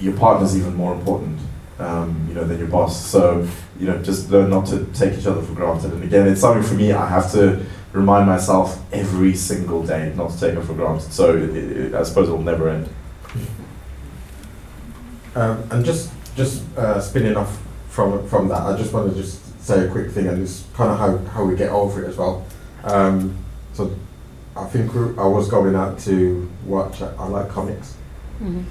your 0.00 0.16
partner's 0.16 0.58
even 0.58 0.74
more 0.74 0.94
important 0.94 1.38
um, 1.78 2.26
you 2.28 2.34
know 2.34 2.44
than 2.44 2.58
your 2.58 2.68
boss. 2.68 3.06
So 3.06 3.46
you 3.78 3.86
know 3.86 4.02
just 4.02 4.30
learn 4.30 4.50
not 4.50 4.66
to 4.66 4.84
take 4.86 5.16
each 5.16 5.26
other 5.26 5.42
for 5.42 5.52
granted. 5.52 5.92
And 5.92 6.02
again 6.02 6.26
it's 6.26 6.40
something 6.40 6.64
for 6.64 6.74
me 6.74 6.90
I 6.90 7.08
have 7.08 7.30
to 7.32 7.64
remind 7.92 8.26
myself 8.26 8.82
every 8.92 9.36
single 9.36 9.86
day 9.86 10.12
not 10.16 10.32
to 10.32 10.40
take 10.40 10.58
it 10.58 10.62
for 10.62 10.74
granted. 10.74 11.12
So 11.12 11.36
it, 11.36 11.54
it, 11.54 11.94
I 11.94 12.02
suppose 12.02 12.26
it'll 12.26 12.42
never 12.42 12.68
end 12.68 12.88
Um, 15.34 15.62
and 15.70 15.84
just 15.84 16.10
just 16.36 16.62
uh, 16.76 17.00
spinning 17.00 17.36
off 17.36 17.58
from 17.88 18.26
from 18.28 18.48
that, 18.48 18.62
I 18.62 18.76
just 18.76 18.92
want 18.92 19.10
to 19.12 19.20
just 19.20 19.40
say 19.64 19.86
a 19.86 19.90
quick 19.90 20.10
thing, 20.10 20.26
and 20.28 20.42
it's 20.42 20.64
kind 20.74 20.90
of 20.90 20.98
how, 20.98 21.16
how 21.32 21.44
we 21.44 21.56
get 21.56 21.70
over 21.70 22.04
it 22.04 22.08
as 22.08 22.16
well. 22.16 22.44
Um, 22.84 23.36
so 23.72 23.90
I 24.56 24.64
think 24.66 24.94
I 25.18 25.26
was 25.26 25.48
going 25.48 25.74
out 25.74 25.98
to 26.00 26.48
watch. 26.66 27.00
I 27.02 27.26
like 27.26 27.48
comics. 27.48 27.96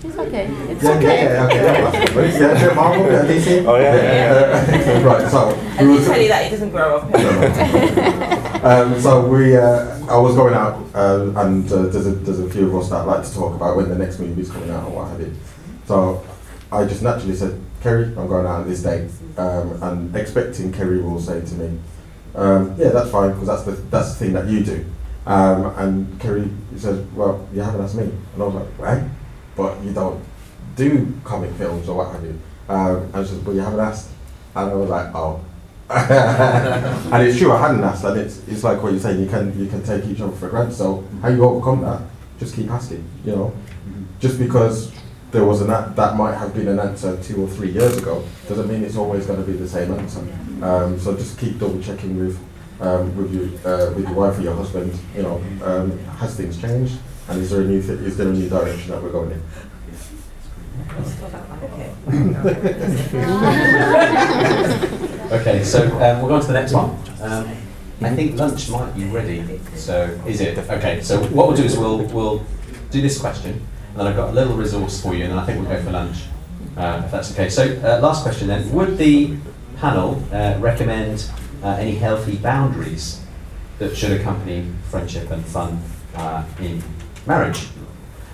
It's 0.03 0.17
okay. 0.17 0.45
It's 0.69 0.83
Yeah, 0.83 0.91
okay. 0.91 1.23
yeah, 1.23 1.33
yeah, 1.33 1.45
okay. 1.47 1.55
yeah, 1.65 2.13
yeah, 2.15 2.39
yeah, 2.39 2.67
yeah, 2.67 2.73
Marvel, 2.75 3.05
DC. 3.05 3.65
Oh, 3.65 3.75
yeah, 3.77 3.95
yeah, 3.95 4.99
Uh, 4.99 5.05
right. 5.05 5.31
So 5.31 5.49
And 5.79 5.87
we 5.87 5.93
you 5.93 5.99
was- 5.99 6.07
tell 6.07 6.21
you 6.21 6.27
that 6.27 6.43
he 6.45 6.49
doesn't 6.51 6.69
grow 6.69 6.97
up 6.97 7.15
here. 7.15 8.59
um, 8.63 8.99
so 9.01 9.25
we, 9.25 9.55
uh, 9.57 9.97
I 10.13 10.17
was 10.17 10.35
going 10.35 10.53
out, 10.53 10.75
um, 10.93 11.35
and 11.37 11.71
uh, 11.71 11.83
there's 11.87 12.05
a 12.07 12.11
there's 12.11 12.39
a 12.39 12.49
few 12.49 12.67
of 12.67 12.75
us 12.75 12.89
that 12.89 13.07
like 13.07 13.23
to 13.25 13.33
talk 13.33 13.55
about 13.55 13.77
when 13.77 13.89
the 13.89 13.95
next 13.97 14.19
movie's 14.19 14.51
coming 14.51 14.69
out 14.69 14.83
or 14.87 14.91
what 14.91 15.09
have 15.09 15.21
you. 15.21 15.33
So 15.87 16.21
I 16.73 16.85
just 16.85 17.03
naturally 17.03 17.35
said, 17.35 17.61
Kerry, 17.81 18.05
I'm 18.05 18.27
going 18.27 18.47
out 18.47 18.61
on 18.61 18.69
this 18.69 18.81
day, 18.81 19.07
um, 19.37 19.81
and 19.83 20.15
expecting 20.15 20.73
Kerry 20.73 21.01
will 21.01 21.19
say 21.19 21.39
to 21.39 21.53
me, 21.53 21.79
um, 22.33 22.75
Yeah, 22.79 22.89
that's 22.89 23.11
fine, 23.11 23.31
because 23.31 23.47
that's 23.47 23.63
the 23.63 23.71
that's 23.91 24.13
the 24.13 24.25
thing 24.25 24.33
that 24.33 24.47
you 24.47 24.63
do. 24.63 24.83
Um, 25.27 25.65
and 25.77 26.19
Kerry 26.19 26.49
says, 26.75 27.05
Well, 27.13 27.47
you 27.53 27.61
haven't 27.61 27.81
asked 27.81 27.95
me, 27.95 28.05
and 28.05 28.41
I 28.41 28.45
was 28.45 28.55
like, 28.55 28.79
Right, 28.79 29.03
but 29.55 29.83
you 29.83 29.93
don't 29.93 30.23
do 30.75 31.13
comic 31.23 31.51
films 31.51 31.87
or 31.87 31.97
what 31.97 32.11
have 32.11 32.23
you. 32.23 32.39
Um, 32.67 33.11
and 33.13 33.27
she 33.27 33.33
says, 33.33 33.43
But 33.43 33.51
you 33.51 33.61
haven't 33.61 33.79
asked, 33.79 34.09
and 34.55 34.71
I 34.71 34.73
was 34.73 34.89
like, 34.89 35.13
Oh. 35.13 35.45
and 35.89 37.27
it's 37.27 37.37
true, 37.37 37.51
I 37.51 37.67
hadn't 37.67 37.83
asked, 37.83 38.03
and 38.03 38.19
it's, 38.19 38.47
it's 38.47 38.63
like 38.63 38.81
what 38.81 38.93
you're 38.93 39.01
saying, 39.01 39.19
you 39.19 39.27
can 39.27 39.57
you 39.59 39.67
can 39.67 39.83
take 39.83 40.05
each 40.05 40.21
other 40.21 40.31
for 40.31 40.49
granted. 40.49 40.73
So 40.73 41.03
how 41.21 41.27
you 41.27 41.43
overcome 41.43 41.81
that? 41.81 42.01
Just 42.39 42.55
keep 42.55 42.71
asking, 42.71 43.07
you 43.23 43.35
know. 43.35 43.53
Just 44.19 44.39
because 44.39 44.91
there 45.33 45.43
was 45.43 45.61
an 45.61 45.67
that 45.67 46.15
might 46.15 46.35
have 46.35 46.53
been 46.53 46.67
an 46.67 46.79
answer 46.79 47.21
two 47.23 47.43
or 47.43 47.47
three 47.47 47.71
years 47.71 47.97
ago 47.97 48.23
doesn't 48.47 48.69
mean 48.69 48.83
it's 48.83 48.95
always 48.95 49.25
going 49.25 49.43
to 49.43 49.51
be 49.51 49.57
the 49.57 49.67
same 49.67 49.91
answer. 49.91 50.19
Um, 50.61 50.99
so 50.99 51.15
just 51.17 51.39
keep 51.39 51.57
double 51.59 51.81
checking 51.81 52.17
with 52.19 52.39
um, 52.79 53.15
with 53.17 53.33
your 53.33 53.45
uh, 53.67 53.91
with 53.93 54.05
your 54.05 54.13
wife 54.13 54.37
or 54.37 54.41
your 54.43 54.55
husband. 54.55 54.97
You 55.15 55.23
know, 55.23 55.43
um, 55.63 55.97
has 56.21 56.35
things 56.37 56.61
changed, 56.61 56.99
and 57.27 57.41
is 57.41 57.49
there 57.49 57.61
a 57.61 57.65
new 57.65 57.81
th- 57.81 57.99
is 57.99 58.15
there 58.15 58.29
a 58.29 58.31
new 58.33 58.47
direction 58.47 58.91
that 58.91 59.01
we're 59.01 59.11
going 59.11 59.31
in? 59.31 59.41
Okay, 65.31 65.63
so 65.63 65.83
um, 65.99 66.19
we'll 66.19 66.27
go 66.27 66.35
on 66.35 66.41
to 66.41 66.47
the 66.47 66.53
next 66.53 66.73
one. 66.73 66.91
Um, 67.21 67.47
I 68.01 68.15
think 68.15 68.37
lunch 68.37 68.69
might 68.69 68.93
be 68.95 69.05
ready. 69.05 69.59
So 69.75 70.03
is 70.27 70.41
it? 70.41 70.57
Okay. 70.57 71.01
So 71.01 71.23
what 71.27 71.47
we'll 71.47 71.57
do 71.57 71.63
is 71.63 71.75
we'll 71.77 72.03
we'll 72.05 72.45
do 72.91 73.01
this 73.01 73.19
question, 73.19 73.65
and 73.93 73.99
then 73.99 74.07
I've 74.07 74.15
got 74.15 74.29
a 74.29 74.33
little 74.33 74.55
resource 74.55 74.99
for 74.99 75.13
you, 75.13 75.25
and 75.25 75.39
I 75.39 75.45
think 75.45 75.59
we'll 75.59 75.69
go 75.69 75.83
for 75.83 75.91
lunch, 75.91 76.23
uh, 76.75 77.03
if 77.05 77.11
that's 77.11 77.31
okay. 77.33 77.47
So 77.47 77.79
uh, 77.83 77.99
last 78.01 78.23
question 78.23 78.47
then: 78.47 78.71
Would 78.73 78.97
the 78.97 79.37
panel 79.77 80.23
uh, 80.31 80.57
recommend 80.59 81.29
uh, 81.61 81.77
any 81.79 81.95
healthy 81.95 82.37
boundaries 82.37 83.21
that 83.77 83.95
should 83.95 84.19
accompany 84.19 84.65
friendship 84.89 85.29
and 85.29 85.45
fun 85.45 85.79
uh, 86.15 86.43
in 86.59 86.81
marriage? 87.27 87.67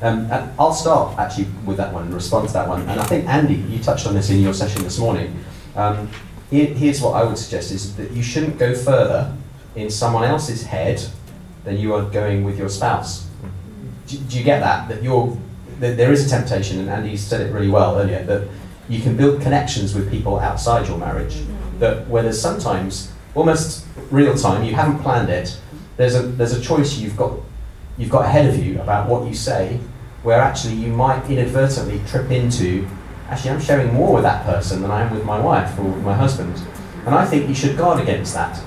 Um, 0.02 0.30
I'll 0.58 0.74
start 0.74 1.20
actually 1.20 1.48
with 1.66 1.76
that 1.76 1.94
one 1.94 2.04
and 2.04 2.14
respond 2.14 2.48
to 2.48 2.54
that 2.54 2.70
one. 2.70 2.88
And 2.88 3.02
I 3.02 3.04
think 3.04 3.28
Andy, 3.28 3.56
you 3.56 3.84
touched 3.84 4.08
on 4.08 4.14
this 4.14 4.30
in 4.30 4.40
your 4.40 4.54
session 4.54 4.82
this 4.84 4.98
morning. 4.98 5.44
Um, 5.76 6.10
here, 6.50 6.68
here's 6.68 7.02
what 7.02 7.16
I 7.16 7.26
would 7.26 7.38
suggest: 7.38 7.72
is 7.72 7.98
that 7.98 8.12
you 8.12 8.24
shouldn't 8.24 8.58
go 8.58 8.74
further 8.74 9.36
in 9.76 9.90
someone 9.90 10.24
else's 10.24 10.64
head 10.64 11.04
than 11.66 11.78
you 11.78 11.94
are 11.94 12.04
going 12.04 12.46
with 12.46 12.58
your 12.58 12.70
spouse. 12.70 13.28
Do, 14.08 14.18
do 14.18 14.38
you 14.38 14.46
get 14.46 14.62
that? 14.62 14.88
That 14.88 15.04
you're 15.04 15.38
there 15.80 16.12
is 16.12 16.26
a 16.26 16.30
temptation, 16.30 16.80
and 16.80 16.90
Andy 16.90 17.16
said 17.18 17.42
it 17.42 17.54
really 17.54 17.70
well 17.70 17.98
earlier, 17.98 18.24
that 18.26 18.48
you 18.88 19.02
can 19.02 19.16
build 19.16 19.42
connections 19.42 19.94
with 19.94 20.10
people 20.10 20.40
outside 20.40 20.88
your 20.88 20.98
marriage. 20.98 21.38
That 21.80 22.08
where 22.08 22.24
there's 22.24 22.42
sometimes 22.42 23.12
almost 23.36 23.86
real 24.12 24.36
time, 24.36 24.64
you 24.64 24.76
haven't 24.76 25.00
planned 25.00 25.30
it. 25.30 25.58
There's 25.98 26.16
a 26.16 26.24
there's 26.24 26.54
a 26.54 26.62
choice 26.62 26.98
you've 26.98 27.16
got 27.16 27.38
you've 27.98 28.10
got 28.10 28.26
ahead 28.26 28.48
of 28.48 28.64
you 28.64 28.82
about 28.82 29.08
what 29.08 29.28
you 29.28 29.34
say, 29.34 29.80
where 30.24 30.40
actually 30.40 30.76
you 30.76 30.92
might 30.92 31.30
inadvertently 31.30 32.02
trip 32.08 32.32
into, 32.32 32.88
actually, 33.28 33.52
I'm 33.52 33.62
sharing 33.62 33.94
more 33.94 34.14
with 34.14 34.24
that 34.24 34.46
person 34.46 34.82
than 34.82 34.92
I 34.92 35.02
am 35.04 35.14
with 35.14 35.26
my 35.26 35.40
wife 35.40 35.78
or 35.80 35.84
with 35.84 36.04
my 36.04 36.16
husband. 36.16 36.62
And 37.06 37.16
I 37.16 37.26
think 37.26 37.48
you 37.48 37.56
should 37.56 37.78
guard 37.78 38.02
against 38.02 38.34
that. 38.34 38.62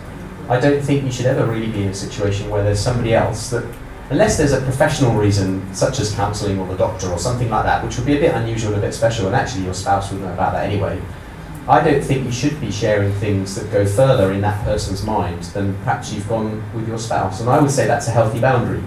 I 0.48 0.59
don't 0.61 0.83
think 0.83 1.05
you 1.05 1.12
should 1.12 1.27
ever 1.27 1.46
really 1.46 1.70
be 1.70 1.83
in 1.83 1.88
a 1.88 1.94
situation 1.94 2.51
where 2.51 2.62
there's 2.62 2.81
somebody 2.81 3.14
else 3.14 3.51
that, 3.51 3.64
unless 4.12 4.37
there's 4.37 4.53
a 4.53 4.61
professional 4.61 5.14
reason, 5.14 5.75
such 5.75 5.98
as 5.98 6.14
counselling 6.14 6.59
or 6.59 6.68
the 6.68 6.77
doctor 6.77 7.09
or 7.09 7.18
something 7.18 7.48
like 7.48 7.64
that, 7.64 7.83
which 7.83 7.96
would 7.96 8.05
be 8.05 8.16
a 8.16 8.20
bit 8.20 8.35
unusual 8.35 8.75
and 8.75 8.83
a 8.83 8.87
bit 8.87 8.92
special, 8.92 9.27
and 9.27 9.35
actually 9.35 9.64
your 9.64 9.72
spouse 9.72 10.12
would 10.12 10.20
know 10.20 10.33
about 10.33 10.53
that 10.53 10.66
anyway. 10.66 11.01
I 11.66 11.83
don't 11.83 12.03
think 12.03 12.27
you 12.27 12.33
should 12.33 12.61
be 12.61 12.70
sharing 12.70 13.11
things 13.14 13.55
that 13.55 13.72
go 13.72 13.87
further 13.87 14.33
in 14.33 14.42
that 14.42 14.62
person's 14.64 15.03
mind 15.03 15.44
than 15.55 15.75
perhaps 15.79 16.12
you've 16.12 16.29
gone 16.29 16.62
with 16.75 16.87
your 16.87 16.98
spouse. 16.98 17.40
And 17.40 17.48
I 17.48 17.59
would 17.59 17.70
say 17.70 17.87
that's 17.87 18.07
a 18.09 18.11
healthy 18.11 18.38
boundary. 18.38 18.83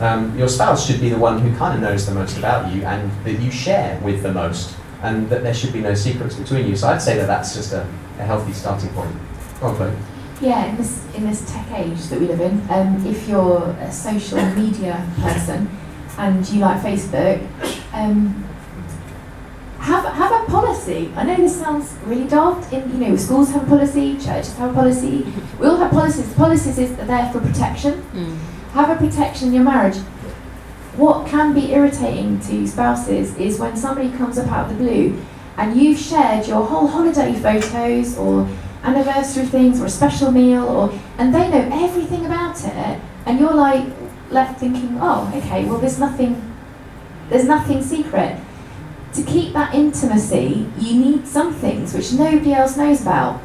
Um, 0.00 0.36
your 0.36 0.48
spouse 0.48 0.84
should 0.84 1.00
be 1.00 1.10
the 1.10 1.18
one 1.18 1.38
who 1.38 1.56
kind 1.56 1.74
of 1.74 1.80
knows 1.80 2.04
the 2.04 2.14
most 2.14 2.36
about 2.36 2.74
you 2.74 2.82
and 2.82 3.10
that 3.24 3.38
you 3.40 3.52
share 3.52 4.00
with 4.00 4.22
the 4.22 4.32
most, 4.32 4.74
and 5.02 5.28
that 5.30 5.44
there 5.44 5.54
should 5.54 5.72
be 5.72 5.80
no 5.80 5.94
secrets 5.94 6.34
between 6.34 6.66
you. 6.66 6.74
So 6.74 6.88
I'd 6.88 7.00
say 7.02 7.16
that 7.16 7.26
that's 7.26 7.54
just 7.54 7.72
a, 7.72 7.82
a 8.18 8.24
healthy 8.24 8.52
starting 8.52 8.90
point. 8.90 9.14
Chloe. 9.60 9.92
Yeah, 10.40 10.66
in 10.66 10.76
this 10.76 11.02
in 11.14 11.26
this 11.26 11.50
tech 11.50 11.66
age 11.72 11.98
that 12.08 12.20
we 12.20 12.26
live 12.26 12.40
in, 12.42 12.60
um, 12.68 13.06
if 13.06 13.26
you're 13.26 13.70
a 13.80 13.90
social 13.90 14.44
media 14.54 15.06
person 15.18 15.70
and 16.18 16.46
you 16.50 16.60
like 16.60 16.82
Facebook, 16.82 17.40
um, 17.94 18.44
have 19.78 20.04
have 20.04 20.42
a 20.42 20.50
policy. 20.50 21.10
I 21.16 21.22
know 21.24 21.36
this 21.36 21.58
sounds 21.58 21.94
really 22.04 22.28
daft. 22.28 22.70
In 22.70 22.90
you 22.92 23.08
know, 23.08 23.16
schools 23.16 23.50
have 23.52 23.62
a 23.62 23.66
policy, 23.66 24.14
churches 24.18 24.54
have 24.58 24.72
a 24.72 24.74
policy. 24.74 25.26
We 25.58 25.66
all 25.68 25.76
have 25.76 25.90
policies. 25.90 26.30
Policies 26.34 26.78
is 26.78 26.94
there 26.96 27.30
for 27.32 27.40
protection. 27.40 28.02
Have 28.72 28.90
a 28.90 28.96
protection 28.96 29.48
in 29.48 29.54
your 29.54 29.64
marriage. 29.64 29.96
What 30.96 31.26
can 31.26 31.54
be 31.54 31.72
irritating 31.72 32.40
to 32.40 32.66
spouses 32.66 33.34
is 33.36 33.58
when 33.58 33.74
somebody 33.76 34.10
comes 34.10 34.36
up 34.36 34.48
out 34.48 34.70
of 34.70 34.76
the 34.76 34.84
blue 34.84 35.18
and 35.56 35.80
you've 35.80 35.98
shared 35.98 36.46
your 36.46 36.64
whole 36.66 36.86
holiday 36.86 37.32
photos 37.34 38.18
or 38.18 38.46
anniversary 38.86 39.44
things 39.46 39.80
or 39.80 39.86
a 39.86 39.90
special 39.90 40.30
meal 40.30 40.64
or 40.64 40.98
and 41.18 41.34
they 41.34 41.48
know 41.48 41.68
everything 41.72 42.24
about 42.24 42.62
it. 42.64 43.00
And 43.26 43.40
you're 43.40 43.54
like 43.54 43.84
left 44.30 44.60
thinking 44.60 44.98
oh 45.00 45.32
okay 45.36 45.64
well 45.64 45.78
there's 45.78 45.98
nothing 45.98 46.54
there's 47.28 47.44
nothing 47.44 47.82
secret. 47.82 48.40
To 49.14 49.22
keep 49.22 49.52
that 49.54 49.74
intimacy 49.74 50.70
you 50.78 51.04
need 51.04 51.26
some 51.26 51.52
things 51.52 51.94
which 51.94 52.12
nobody 52.12 52.52
else 52.52 52.76
knows 52.76 53.02
about 53.02 53.40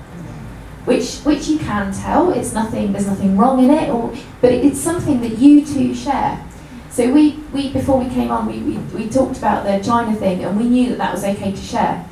which 0.85 1.19
which 1.19 1.47
you 1.47 1.57
can 1.57 1.91
tell. 1.91 2.31
It's 2.31 2.53
nothing 2.53 2.91
there's 2.91 3.07
nothing 3.07 3.37
wrong 3.37 3.63
in 3.63 3.71
it 3.71 3.89
or 3.89 4.13
but 4.41 4.51
it's 4.51 4.79
something 4.79 5.21
that 5.21 5.37
you 5.39 5.65
two 5.65 5.95
share. 5.95 6.45
So 6.91 7.11
we, 7.11 7.39
we 7.53 7.71
before 7.71 7.97
we 7.97 8.09
came 8.09 8.31
on 8.31 8.47
we, 8.47 8.59
we, 8.59 8.77
we 8.95 9.09
talked 9.09 9.37
about 9.37 9.65
the 9.65 9.83
china 9.83 10.15
thing 10.15 10.43
and 10.43 10.59
we 10.59 10.65
knew 10.65 10.89
that 10.89 10.97
that 10.97 11.13
was 11.13 11.23
okay 11.23 11.51
to 11.51 11.61
share 11.61 12.05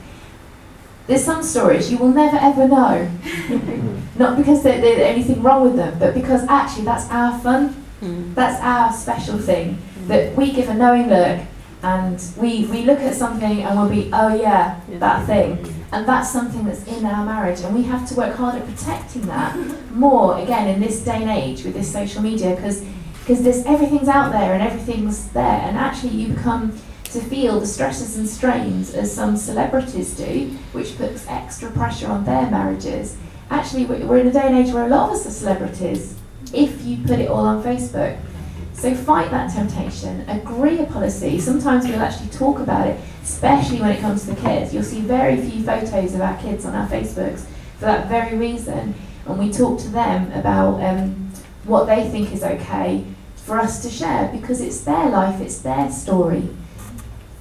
there's 1.09 1.23
some 1.23 1.41
stories 1.41 1.91
you 1.91 1.97
will 1.97 2.13
never 2.13 2.37
ever 2.37 2.67
know. 2.67 3.09
Not 4.15 4.37
because 4.37 4.61
there, 4.61 4.79
there's 4.79 4.99
anything 4.99 5.41
wrong 5.41 5.63
with 5.63 5.75
them, 5.75 5.97
but 5.97 6.13
because 6.13 6.43
actually 6.47 6.85
that's 6.85 7.09
our 7.09 7.37
fun. 7.39 7.75
Mm. 8.01 8.35
That's 8.35 8.61
our 8.61 8.93
special 8.93 9.39
thing. 9.39 9.79
That 10.07 10.35
we 10.35 10.51
give 10.51 10.69
a 10.69 10.73
knowing 10.75 11.09
look 11.09 11.39
and 11.81 12.21
we, 12.37 12.65
we 12.67 12.83
look 12.83 12.99
at 12.99 13.15
something 13.15 13.63
and 13.63 13.79
we'll 13.79 13.89
be, 13.89 14.11
oh 14.13 14.35
yeah, 14.35 14.81
Yeah. 14.87 14.99
that 14.99 15.25
thing. 15.25 15.57
And 15.91 16.07
that's 16.07 16.29
something 16.31 16.63
that's 16.65 16.85
in 16.85 17.03
our 17.05 17.25
marriage. 17.25 17.61
And 17.61 17.73
we 17.75 17.83
have 17.83 18.07
to 18.09 18.15
work 18.15 18.35
hard 18.35 18.55
at 18.55 18.65
protecting 18.67 19.23
that 19.23 19.55
more, 19.91 20.37
again, 20.37 20.67
in 20.67 20.79
this 20.79 20.99
day 21.03 21.21
and 21.23 21.31
age 21.31 21.63
with 21.63 21.73
this 21.73 21.91
social 21.91 22.21
media, 22.21 22.55
because 22.55 22.85
because 23.21 23.43
there's 23.43 23.65
everything's 23.65 24.07
out 24.07 24.31
there 24.31 24.53
and 24.53 24.61
everything's 24.61 25.27
there. 25.29 25.61
And 25.65 25.75
actually 25.77 26.13
you 26.13 26.33
become 26.33 26.73
to 27.11 27.19
feel 27.19 27.59
the 27.59 27.65
stresses 27.65 28.17
and 28.17 28.27
strains 28.29 28.93
as 28.93 29.13
some 29.13 29.35
celebrities 29.35 30.13
do, 30.15 30.51
which 30.73 30.97
puts 30.97 31.25
extra 31.27 31.71
pressure 31.71 32.07
on 32.07 32.23
their 32.23 32.49
marriages. 32.49 33.15
Actually, 33.49 33.85
we- 33.85 34.05
we're 34.05 34.17
in 34.19 34.27
a 34.27 34.31
day 34.31 34.43
and 34.45 34.55
age 34.55 34.71
where 34.73 34.85
a 34.85 34.89
lot 34.89 35.09
of 35.09 35.15
us 35.15 35.25
are 35.25 35.31
celebrities 35.31 36.13
if 36.53 36.85
you 36.85 36.97
put 37.05 37.19
it 37.19 37.29
all 37.29 37.45
on 37.45 37.63
Facebook. 37.63 38.15
So 38.73 38.93
fight 38.93 39.31
that 39.31 39.51
temptation, 39.51 40.23
agree 40.29 40.79
a 40.79 40.85
policy. 40.85 41.39
Sometimes 41.39 41.85
we'll 41.85 41.99
actually 41.99 42.29
talk 42.29 42.59
about 42.59 42.87
it, 42.87 42.97
especially 43.23 43.81
when 43.81 43.89
it 43.89 43.99
comes 43.99 44.21
to 44.25 44.31
the 44.33 44.41
kids. 44.41 44.73
You'll 44.73 44.83
see 44.83 45.01
very 45.01 45.35
few 45.37 45.63
photos 45.63 46.13
of 46.13 46.21
our 46.21 46.35
kids 46.37 46.63
on 46.65 46.75
our 46.75 46.87
Facebooks 46.87 47.41
for 47.77 47.85
that 47.85 48.07
very 48.07 48.37
reason. 48.37 48.93
And 49.27 49.37
we 49.37 49.51
talk 49.51 49.79
to 49.79 49.89
them 49.89 50.31
about 50.33 50.81
um, 50.81 51.29
what 51.65 51.87
they 51.87 52.07
think 52.07 52.31
is 52.33 52.43
okay 52.43 53.03
for 53.35 53.59
us 53.59 53.81
to 53.81 53.89
share 53.89 54.29
because 54.31 54.61
it's 54.61 54.79
their 54.81 55.09
life, 55.09 55.41
it's 55.41 55.57
their 55.57 55.91
story 55.91 56.49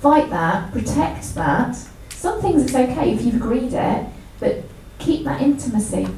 fight 0.01 0.31
that, 0.31 0.73
protect 0.73 1.35
that. 1.35 1.77
Some 2.11 2.41
things 2.41 2.65
it's 2.65 2.75
okay 2.75 3.13
if 3.13 3.23
you've 3.23 3.37
agreed 3.37 3.73
it, 3.73 4.07
but 4.41 4.65
keep 4.99 5.25
that 5.25 5.41
intimacy. 5.41 6.09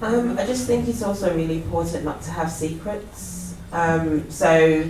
Um, 0.00 0.38
I 0.38 0.46
just 0.46 0.66
think 0.66 0.86
it's 0.88 1.02
also 1.02 1.34
really 1.34 1.56
important 1.56 2.04
not 2.04 2.22
to 2.22 2.30
have 2.30 2.52
secrets. 2.52 3.56
Um, 3.72 4.30
so 4.30 4.84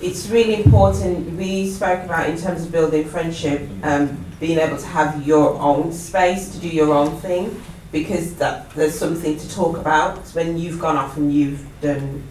it's 0.00 0.28
really 0.28 0.62
important. 0.62 1.36
We 1.36 1.70
spoke 1.70 2.04
about 2.04 2.28
in 2.28 2.36
terms 2.36 2.64
of 2.64 2.72
building 2.72 3.06
friendship, 3.06 3.68
um, 3.82 4.22
being 4.38 4.58
able 4.58 4.76
to 4.76 4.86
have 4.86 5.26
your 5.26 5.58
own 5.58 5.92
space 5.92 6.50
to 6.52 6.58
do 6.58 6.68
your 6.68 6.92
own 6.92 7.18
thing, 7.20 7.62
because 7.90 8.34
that 8.36 8.70
there's 8.70 8.98
something 8.98 9.38
to 9.38 9.50
talk 9.50 9.76
about 9.76 10.18
when 10.30 10.58
you've 10.58 10.78
gone 10.78 10.96
off 10.96 11.16
and 11.16 11.32
you've 11.32 11.66
done, 11.80 12.22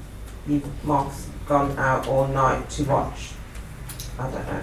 you've 0.49 0.85
Mark's 0.85 1.27
gone 1.47 1.77
out 1.77 2.07
all 2.07 2.27
night 2.27 2.69
to 2.71 2.83
watch. 2.83 3.31
I 4.17 4.23
don't 4.29 4.47
know. 4.47 4.61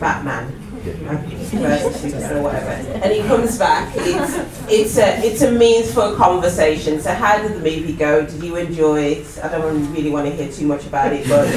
Batman 0.00 0.50
versus 0.82 2.30
or 2.32 2.42
whatever, 2.42 2.70
and 2.70 3.12
he 3.12 3.20
comes 3.20 3.56
back. 3.58 3.92
It's 3.96 4.68
it's 4.68 4.98
a 4.98 5.24
it's 5.24 5.42
a 5.42 5.52
means 5.52 5.94
for 5.94 6.12
a 6.12 6.16
conversation. 6.16 7.00
So 7.00 7.14
how 7.14 7.40
did 7.40 7.52
the 7.52 7.60
movie 7.60 7.92
go? 7.92 8.26
Did 8.26 8.42
you 8.42 8.56
enjoy 8.56 9.02
it? 9.02 9.38
I 9.40 9.48
don't 9.48 9.92
really 9.92 10.10
want 10.10 10.26
to 10.26 10.34
hear 10.34 10.50
too 10.50 10.66
much 10.66 10.84
about 10.84 11.12
it, 11.12 11.28
but 11.28 11.46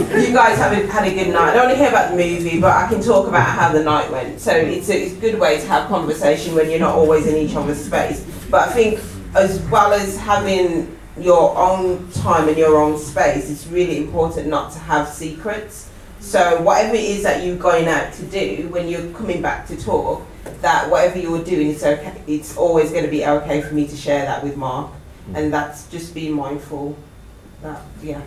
you 0.00 0.32
guys 0.32 0.56
have 0.58 0.72
a, 0.72 0.86
had 0.86 1.08
a 1.08 1.12
good 1.12 1.32
night. 1.32 1.50
I 1.50 1.54
don't 1.54 1.66
want 1.66 1.76
to 1.76 1.78
hear 1.78 1.88
about 1.88 2.12
the 2.12 2.16
movie, 2.16 2.60
but 2.60 2.70
I 2.70 2.86
can 2.88 3.02
talk 3.02 3.26
about 3.26 3.48
how 3.48 3.72
the 3.72 3.82
night 3.82 4.08
went. 4.12 4.40
So 4.40 4.52
it's 4.52 4.88
a, 4.88 5.02
it's 5.02 5.14
a 5.14 5.20
good 5.20 5.40
way 5.40 5.60
to 5.60 5.66
have 5.66 5.88
conversation 5.88 6.54
when 6.54 6.70
you're 6.70 6.78
not 6.78 6.94
always 6.94 7.26
in 7.26 7.34
each 7.34 7.56
other's 7.56 7.84
space. 7.84 8.24
But 8.48 8.68
I 8.68 8.72
think 8.72 9.00
as 9.36 9.60
well 9.68 9.92
as 9.92 10.16
having 10.16 10.98
your 11.18 11.56
own 11.56 12.10
time 12.12 12.48
and 12.48 12.56
your 12.56 12.80
own 12.80 12.98
space, 12.98 13.50
it's 13.50 13.66
really 13.66 13.98
important 13.98 14.48
not 14.48 14.72
to 14.72 14.78
have 14.78 15.08
secrets. 15.08 15.90
So 16.20 16.60
whatever 16.62 16.94
it 16.94 17.04
is 17.04 17.22
that 17.22 17.44
you're 17.44 17.56
going 17.56 17.86
out 17.86 18.12
to 18.14 18.22
do, 18.24 18.68
when 18.70 18.88
you're 18.88 19.12
coming 19.12 19.42
back 19.42 19.66
to 19.68 19.76
talk, 19.76 20.26
that 20.62 20.90
whatever 20.90 21.18
you're 21.18 21.44
doing, 21.44 21.70
it's 21.70 21.84
okay. 21.84 22.20
It's 22.26 22.56
always 22.56 22.90
going 22.90 23.04
to 23.04 23.10
be 23.10 23.24
okay 23.24 23.60
for 23.60 23.74
me 23.74 23.86
to 23.86 23.96
share 23.96 24.24
that 24.24 24.42
with 24.42 24.56
Mark, 24.56 24.90
and 25.34 25.52
that's 25.52 25.88
just 25.88 26.14
being 26.14 26.34
mindful. 26.34 26.96
That 27.62 27.82
yeah. 28.02 28.22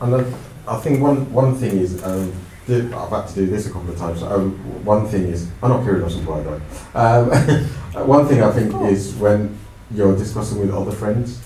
And 0.00 0.12
then 0.12 0.34
I 0.66 0.76
think 0.78 1.00
one, 1.00 1.32
one 1.32 1.56
thing 1.56 1.78
is, 1.78 2.02
um, 2.04 2.32
the- 2.68 2.94
I've 2.96 3.10
had 3.10 3.26
to 3.28 3.34
do 3.34 3.46
this 3.46 3.66
a 3.66 3.70
couple 3.72 3.90
of 3.90 3.98
times. 3.98 4.22
Um, 4.22 4.52
one 4.84 5.06
thing 5.08 5.24
is, 5.24 5.48
I'm 5.62 5.70
not 5.70 5.80
on 5.80 6.10
supply 6.10 6.42
though. 6.42 6.60
Um, 6.94 7.30
one 8.06 8.28
thing 8.28 8.42
I 8.42 8.52
think 8.52 8.74
is 8.92 9.14
when 9.14 9.58
you're 9.90 10.16
discussing 10.16 10.60
with 10.60 10.70
other 10.70 10.92
friends, 10.92 11.40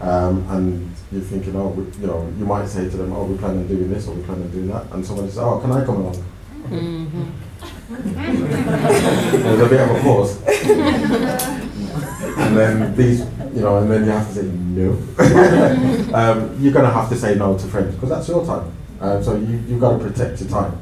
um, 0.00 0.44
and 0.50 0.90
you're 1.12 1.20
thinking, 1.20 1.54
oh, 1.54 1.68
we, 1.68 1.84
you 2.00 2.06
know, 2.06 2.26
you 2.38 2.46
might 2.46 2.66
say 2.66 2.88
to 2.88 2.96
them, 2.96 3.12
oh, 3.12 3.24
we 3.24 3.36
plan 3.36 3.58
on 3.58 3.68
doing 3.68 3.90
this 3.90 4.08
or 4.08 4.14
we 4.14 4.22
plan 4.22 4.42
on 4.42 4.50
doing 4.50 4.68
that, 4.68 4.90
and 4.92 5.06
someone 5.06 5.28
says, 5.28 5.38
oh, 5.38 5.60
can 5.60 5.70
I 5.70 5.84
come 5.84 5.96
along? 5.96 6.24
There's 7.88 9.60
a 9.60 9.68
bit 9.68 9.80
of 9.80 9.90
a 9.90 10.00
pause. 10.00 10.42
and 12.38 12.56
then 12.56 12.96
these, 12.96 13.20
you 13.54 13.60
know, 13.60 13.78
and 13.78 13.90
then 13.90 14.04
you 14.04 14.10
have 14.10 14.26
to 14.28 14.34
say 14.34 14.42
no. 14.46 14.92
um, 16.14 16.56
you're 16.58 16.72
going 16.72 16.86
to 16.86 16.90
have 16.90 17.08
to 17.10 17.16
say 17.16 17.34
no 17.34 17.56
to 17.56 17.66
friends 17.66 17.94
because 17.94 18.08
that's 18.08 18.28
your 18.28 18.44
time. 18.44 18.72
Um, 19.04 19.22
so 19.22 19.36
you, 19.36 19.62
you've 19.68 19.80
got 19.80 19.98
to 19.98 20.02
protect 20.02 20.40
your 20.40 20.48
time. 20.48 20.78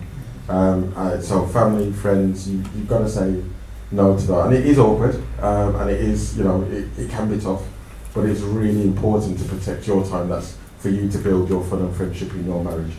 Um, 0.49 0.95
uh, 0.97 1.21
so 1.21 1.45
family, 1.47 1.93
friends, 1.93 2.49
you, 2.49 2.59
you've 2.59 2.87
got 2.87 3.01
to 3.01 3.09
say 3.09 3.43
no 3.91 4.17
to 4.17 4.27
that. 4.29 4.47
And 4.47 4.55
it 4.55 4.65
is 4.65 4.79
awkward 4.79 5.17
um, 5.41 5.75
and 5.75 5.91
it 5.91 6.01
is, 6.01 6.39
you 6.39 6.45
know, 6.45 6.63
it, 6.63 6.87
it 6.97 7.11
can 7.11 7.29
be 7.29 7.43
tough, 7.43 7.63
but 8.15 8.27
it's 8.27 8.41
really 8.41 8.83
important 8.83 9.41
to 9.41 9.45
protect 9.47 9.89
your 9.89 10.07
time. 10.07 10.29
That's 10.29 10.57
for 10.79 10.89
you 10.89 11.11
to 11.11 11.19
build 11.19 11.49
your 11.49 11.65
fun 11.65 11.81
and 11.81 11.97
friendship 11.97 12.31
in 12.31 12.47
your 12.47 12.63
marriage. 12.63 12.93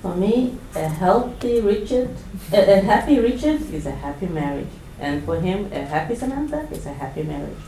For 0.00 0.16
me, 0.16 0.56
a 0.74 0.88
healthy 0.88 1.60
Richard, 1.60 2.08
a, 2.54 2.78
a 2.78 2.80
happy 2.80 3.18
Richard 3.18 3.70
is 3.70 3.84
a 3.84 3.90
happy 3.90 4.28
marriage. 4.28 4.68
And 4.98 5.22
for 5.24 5.38
him, 5.40 5.70
a 5.72 5.84
happy 5.84 6.14
Samantha 6.14 6.66
is 6.72 6.86
a 6.86 6.94
happy 6.94 7.22
marriage. 7.22 7.58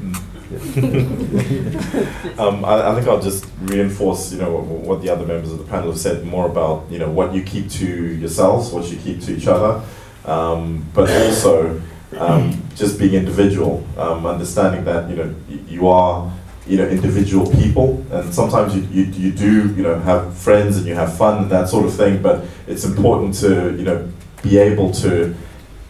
um, 2.38 2.64
I, 2.64 2.90
I 2.90 2.94
think 2.94 3.08
I'll 3.08 3.20
just 3.20 3.46
reinforce, 3.62 4.32
you 4.32 4.38
know, 4.38 4.52
what, 4.52 4.64
what 4.64 5.02
the 5.02 5.08
other 5.08 5.24
members 5.24 5.52
of 5.52 5.58
the 5.58 5.64
panel 5.64 5.90
have 5.90 5.98
said 5.98 6.24
more 6.24 6.46
about, 6.46 6.86
you 6.90 6.98
know, 6.98 7.10
what 7.10 7.34
you 7.34 7.42
keep 7.42 7.70
to 7.70 7.86
yourselves, 7.86 8.70
what 8.70 8.90
you 8.90 8.98
keep 8.98 9.20
to 9.22 9.34
each 9.34 9.46
other, 9.46 9.82
um, 10.24 10.84
but 10.94 11.10
also 11.10 11.80
um, 12.18 12.62
just 12.74 12.98
being 12.98 13.14
individual, 13.14 13.86
um, 13.96 14.26
understanding 14.26 14.84
that, 14.84 15.08
you 15.08 15.16
know, 15.16 15.34
you 15.48 15.88
are, 15.88 16.30
you 16.66 16.76
know, 16.76 16.86
individual 16.86 17.50
people, 17.50 18.04
and 18.10 18.32
sometimes 18.32 18.76
you, 18.76 18.82
you, 18.92 19.04
you 19.12 19.32
do, 19.32 19.74
you 19.74 19.82
know, 19.82 19.98
have 20.00 20.36
friends 20.36 20.76
and 20.76 20.86
you 20.86 20.94
have 20.94 21.16
fun 21.16 21.42
and 21.42 21.50
that 21.50 21.68
sort 21.68 21.86
of 21.86 21.94
thing, 21.94 22.22
but 22.22 22.44
it's 22.66 22.84
important 22.84 23.34
to, 23.34 23.76
you 23.76 23.84
know, 23.84 24.08
be 24.42 24.58
able 24.58 24.92
to 24.92 25.34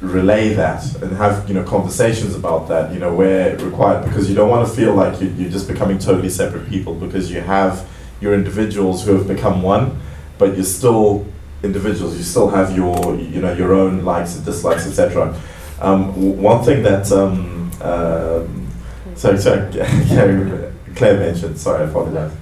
relay 0.03 0.53
that 0.53 0.85
and 1.01 1.17
have 1.17 1.49
you 1.49 1.55
know 1.55 1.63
conversations 1.63 2.35
about 2.35 2.67
that 2.67 2.93
you 2.93 2.99
know 2.99 3.15
where 3.15 3.57
required 3.59 4.05
because 4.05 4.29
you 4.29 4.35
don't 4.35 4.51
want 4.51 4.69
to 4.69 4.75
feel 4.75 4.95
like 4.95 5.21
you, 5.21 5.29
you're 5.39 5.51
just 5.51 5.69
becoming 5.69 5.97
totally 5.97 6.29
separate 6.29 6.69
people 6.69 6.93
because 6.95 7.31
you 7.31 7.41
have 7.41 7.89
your 8.21 8.35
individuals 8.35 9.05
who 9.05 9.15
have 9.17 9.29
become 9.29 9.63
one 9.63 9.97
but 10.39 10.55
you're 10.55 10.65
still 10.65 11.25
individuals. 11.63 12.17
You 12.17 12.25
still 12.25 12.49
have 12.49 12.77
your 12.77 13.15
you 13.15 13.41
know 13.41 13.53
your 13.53 13.73
own 13.75 14.05
likes 14.05 14.35
and 14.35 14.45
dislikes 14.45 14.87
etc 14.87 15.39
um, 15.81 16.41
one 16.41 16.65
thing 16.65 16.83
that 16.83 17.11
um, 17.13 17.71
um, 17.81 18.69
sorry 19.15 19.39
sorry 19.39 19.71
Claire 20.97 21.19
mentioned 21.19 21.59
sorry 21.59 21.85
I 21.85 21.89
apologize. 21.89 22.33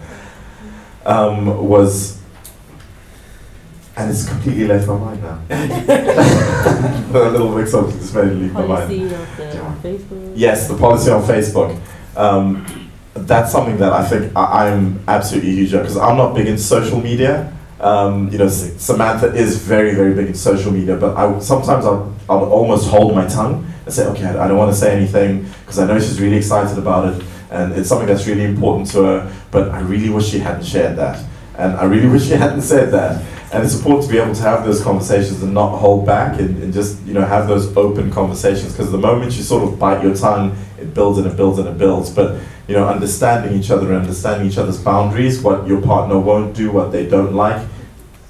Um, 1.06 1.66
was, 1.66 2.19
and 4.00 4.10
it's 4.10 4.28
completely 4.28 4.66
left 4.66 4.88
my 4.88 4.96
mind 4.96 5.22
now. 5.22 5.40
a 5.50 7.30
little 7.30 7.56
mix 7.56 7.74
up 7.74 7.86
just 7.90 8.14
made 8.14 8.32
leave 8.32 8.52
my 8.52 8.66
mind. 8.66 8.88
Policy 8.88 9.02
of 9.04 9.82
the 9.82 9.88
Facebook. 9.88 10.32
Yes, 10.34 10.68
the 10.68 10.76
policy 10.76 11.10
on 11.10 11.22
Facebook. 11.22 11.80
Um, 12.16 12.90
that's 13.14 13.52
something 13.52 13.76
that 13.78 13.92
I 13.92 14.06
think 14.06 14.36
I, 14.36 14.68
I'm 14.68 15.00
absolutely 15.06 15.52
huge 15.52 15.74
at 15.74 15.82
because 15.82 15.96
I'm 15.96 16.16
not 16.16 16.34
big 16.34 16.46
in 16.46 16.58
social 16.58 17.00
media. 17.00 17.52
Um, 17.80 18.30
you 18.30 18.38
know, 18.38 18.48
Samantha 18.48 19.34
is 19.34 19.56
very, 19.56 19.94
very 19.94 20.14
big 20.14 20.28
in 20.28 20.34
social 20.34 20.70
media, 20.72 20.96
but 20.96 21.16
I 21.16 21.38
sometimes 21.40 21.84
I'll, 21.84 22.14
I'll 22.28 22.44
almost 22.44 22.88
hold 22.88 23.14
my 23.14 23.26
tongue 23.26 23.66
and 23.84 23.94
say, 23.94 24.06
okay, 24.06 24.26
I 24.26 24.44
I 24.44 24.48
don't 24.48 24.58
want 24.58 24.72
to 24.72 24.78
say 24.78 24.94
anything 24.96 25.46
because 25.60 25.78
I 25.78 25.86
know 25.86 25.98
she's 25.98 26.20
really 26.20 26.36
excited 26.36 26.78
about 26.78 27.14
it 27.14 27.24
and 27.50 27.72
it's 27.72 27.88
something 27.88 28.06
that's 28.06 28.26
really 28.26 28.44
important 28.44 28.90
to 28.92 29.02
her. 29.02 29.36
But 29.50 29.70
I 29.70 29.80
really 29.80 30.08
wish 30.08 30.28
she 30.28 30.38
hadn't 30.38 30.64
shared 30.64 30.96
that, 30.96 31.24
and 31.58 31.74
I 31.74 31.84
really 31.84 32.08
wish 32.08 32.26
she 32.26 32.34
hadn't 32.34 32.62
said 32.62 32.92
that. 32.92 33.22
And 33.52 33.64
it's 33.64 33.74
important 33.74 34.06
to 34.06 34.12
be 34.12 34.18
able 34.18 34.34
to 34.34 34.42
have 34.42 34.64
those 34.64 34.80
conversations 34.80 35.42
and 35.42 35.52
not 35.52 35.76
hold 35.78 36.06
back 36.06 36.38
and, 36.38 36.62
and 36.62 36.72
just 36.72 37.02
you 37.02 37.14
know 37.14 37.24
have 37.24 37.48
those 37.48 37.76
open 37.76 38.12
conversations 38.12 38.72
because 38.72 38.92
the 38.92 38.98
moment 38.98 39.36
you 39.36 39.42
sort 39.42 39.64
of 39.64 39.76
bite 39.78 40.02
your 40.04 40.14
tongue, 40.14 40.56
it 40.78 40.94
builds 40.94 41.18
and 41.18 41.26
it 41.26 41.36
builds 41.36 41.58
and 41.58 41.66
it 41.66 41.76
builds. 41.76 42.10
But 42.10 42.40
you 42.68 42.76
know, 42.76 42.86
understanding 42.86 43.58
each 43.58 43.72
other, 43.72 43.88
and 43.88 44.02
understanding 44.02 44.48
each 44.48 44.56
other's 44.56 44.80
boundaries, 44.80 45.42
what 45.42 45.66
your 45.66 45.82
partner 45.82 46.16
won't 46.16 46.54
do, 46.54 46.70
what 46.70 46.92
they 46.92 47.08
don't 47.08 47.34
like, 47.34 47.66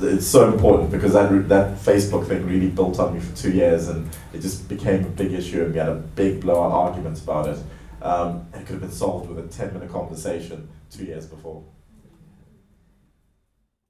it's 0.00 0.26
so 0.26 0.50
important 0.50 0.90
because 0.90 1.12
that 1.12 1.48
that 1.50 1.76
Facebook 1.76 2.26
thing 2.26 2.46
really 2.46 2.68
built 2.68 2.98
on 2.98 3.12
me 3.12 3.20
for 3.20 3.36
two 3.36 3.52
years, 3.52 3.88
and 3.88 4.08
it 4.32 4.40
just 4.40 4.68
became 4.68 5.04
a 5.04 5.08
big 5.08 5.32
issue, 5.32 5.64
and 5.64 5.72
we 5.72 5.78
had 5.78 5.90
a 5.90 5.96
big 5.96 6.40
blowout 6.40 6.72
argument 6.72 7.20
about 7.20 7.48
it. 7.48 7.58
Um, 8.00 8.46
it 8.54 8.60
could 8.60 8.70
have 8.70 8.80
been 8.80 8.90
solved 8.90 9.28
with 9.28 9.38
a 9.44 9.48
ten 9.48 9.74
minute 9.74 9.92
conversation 9.92 10.68
two 10.90 11.04
years 11.04 11.26
before. 11.26 11.62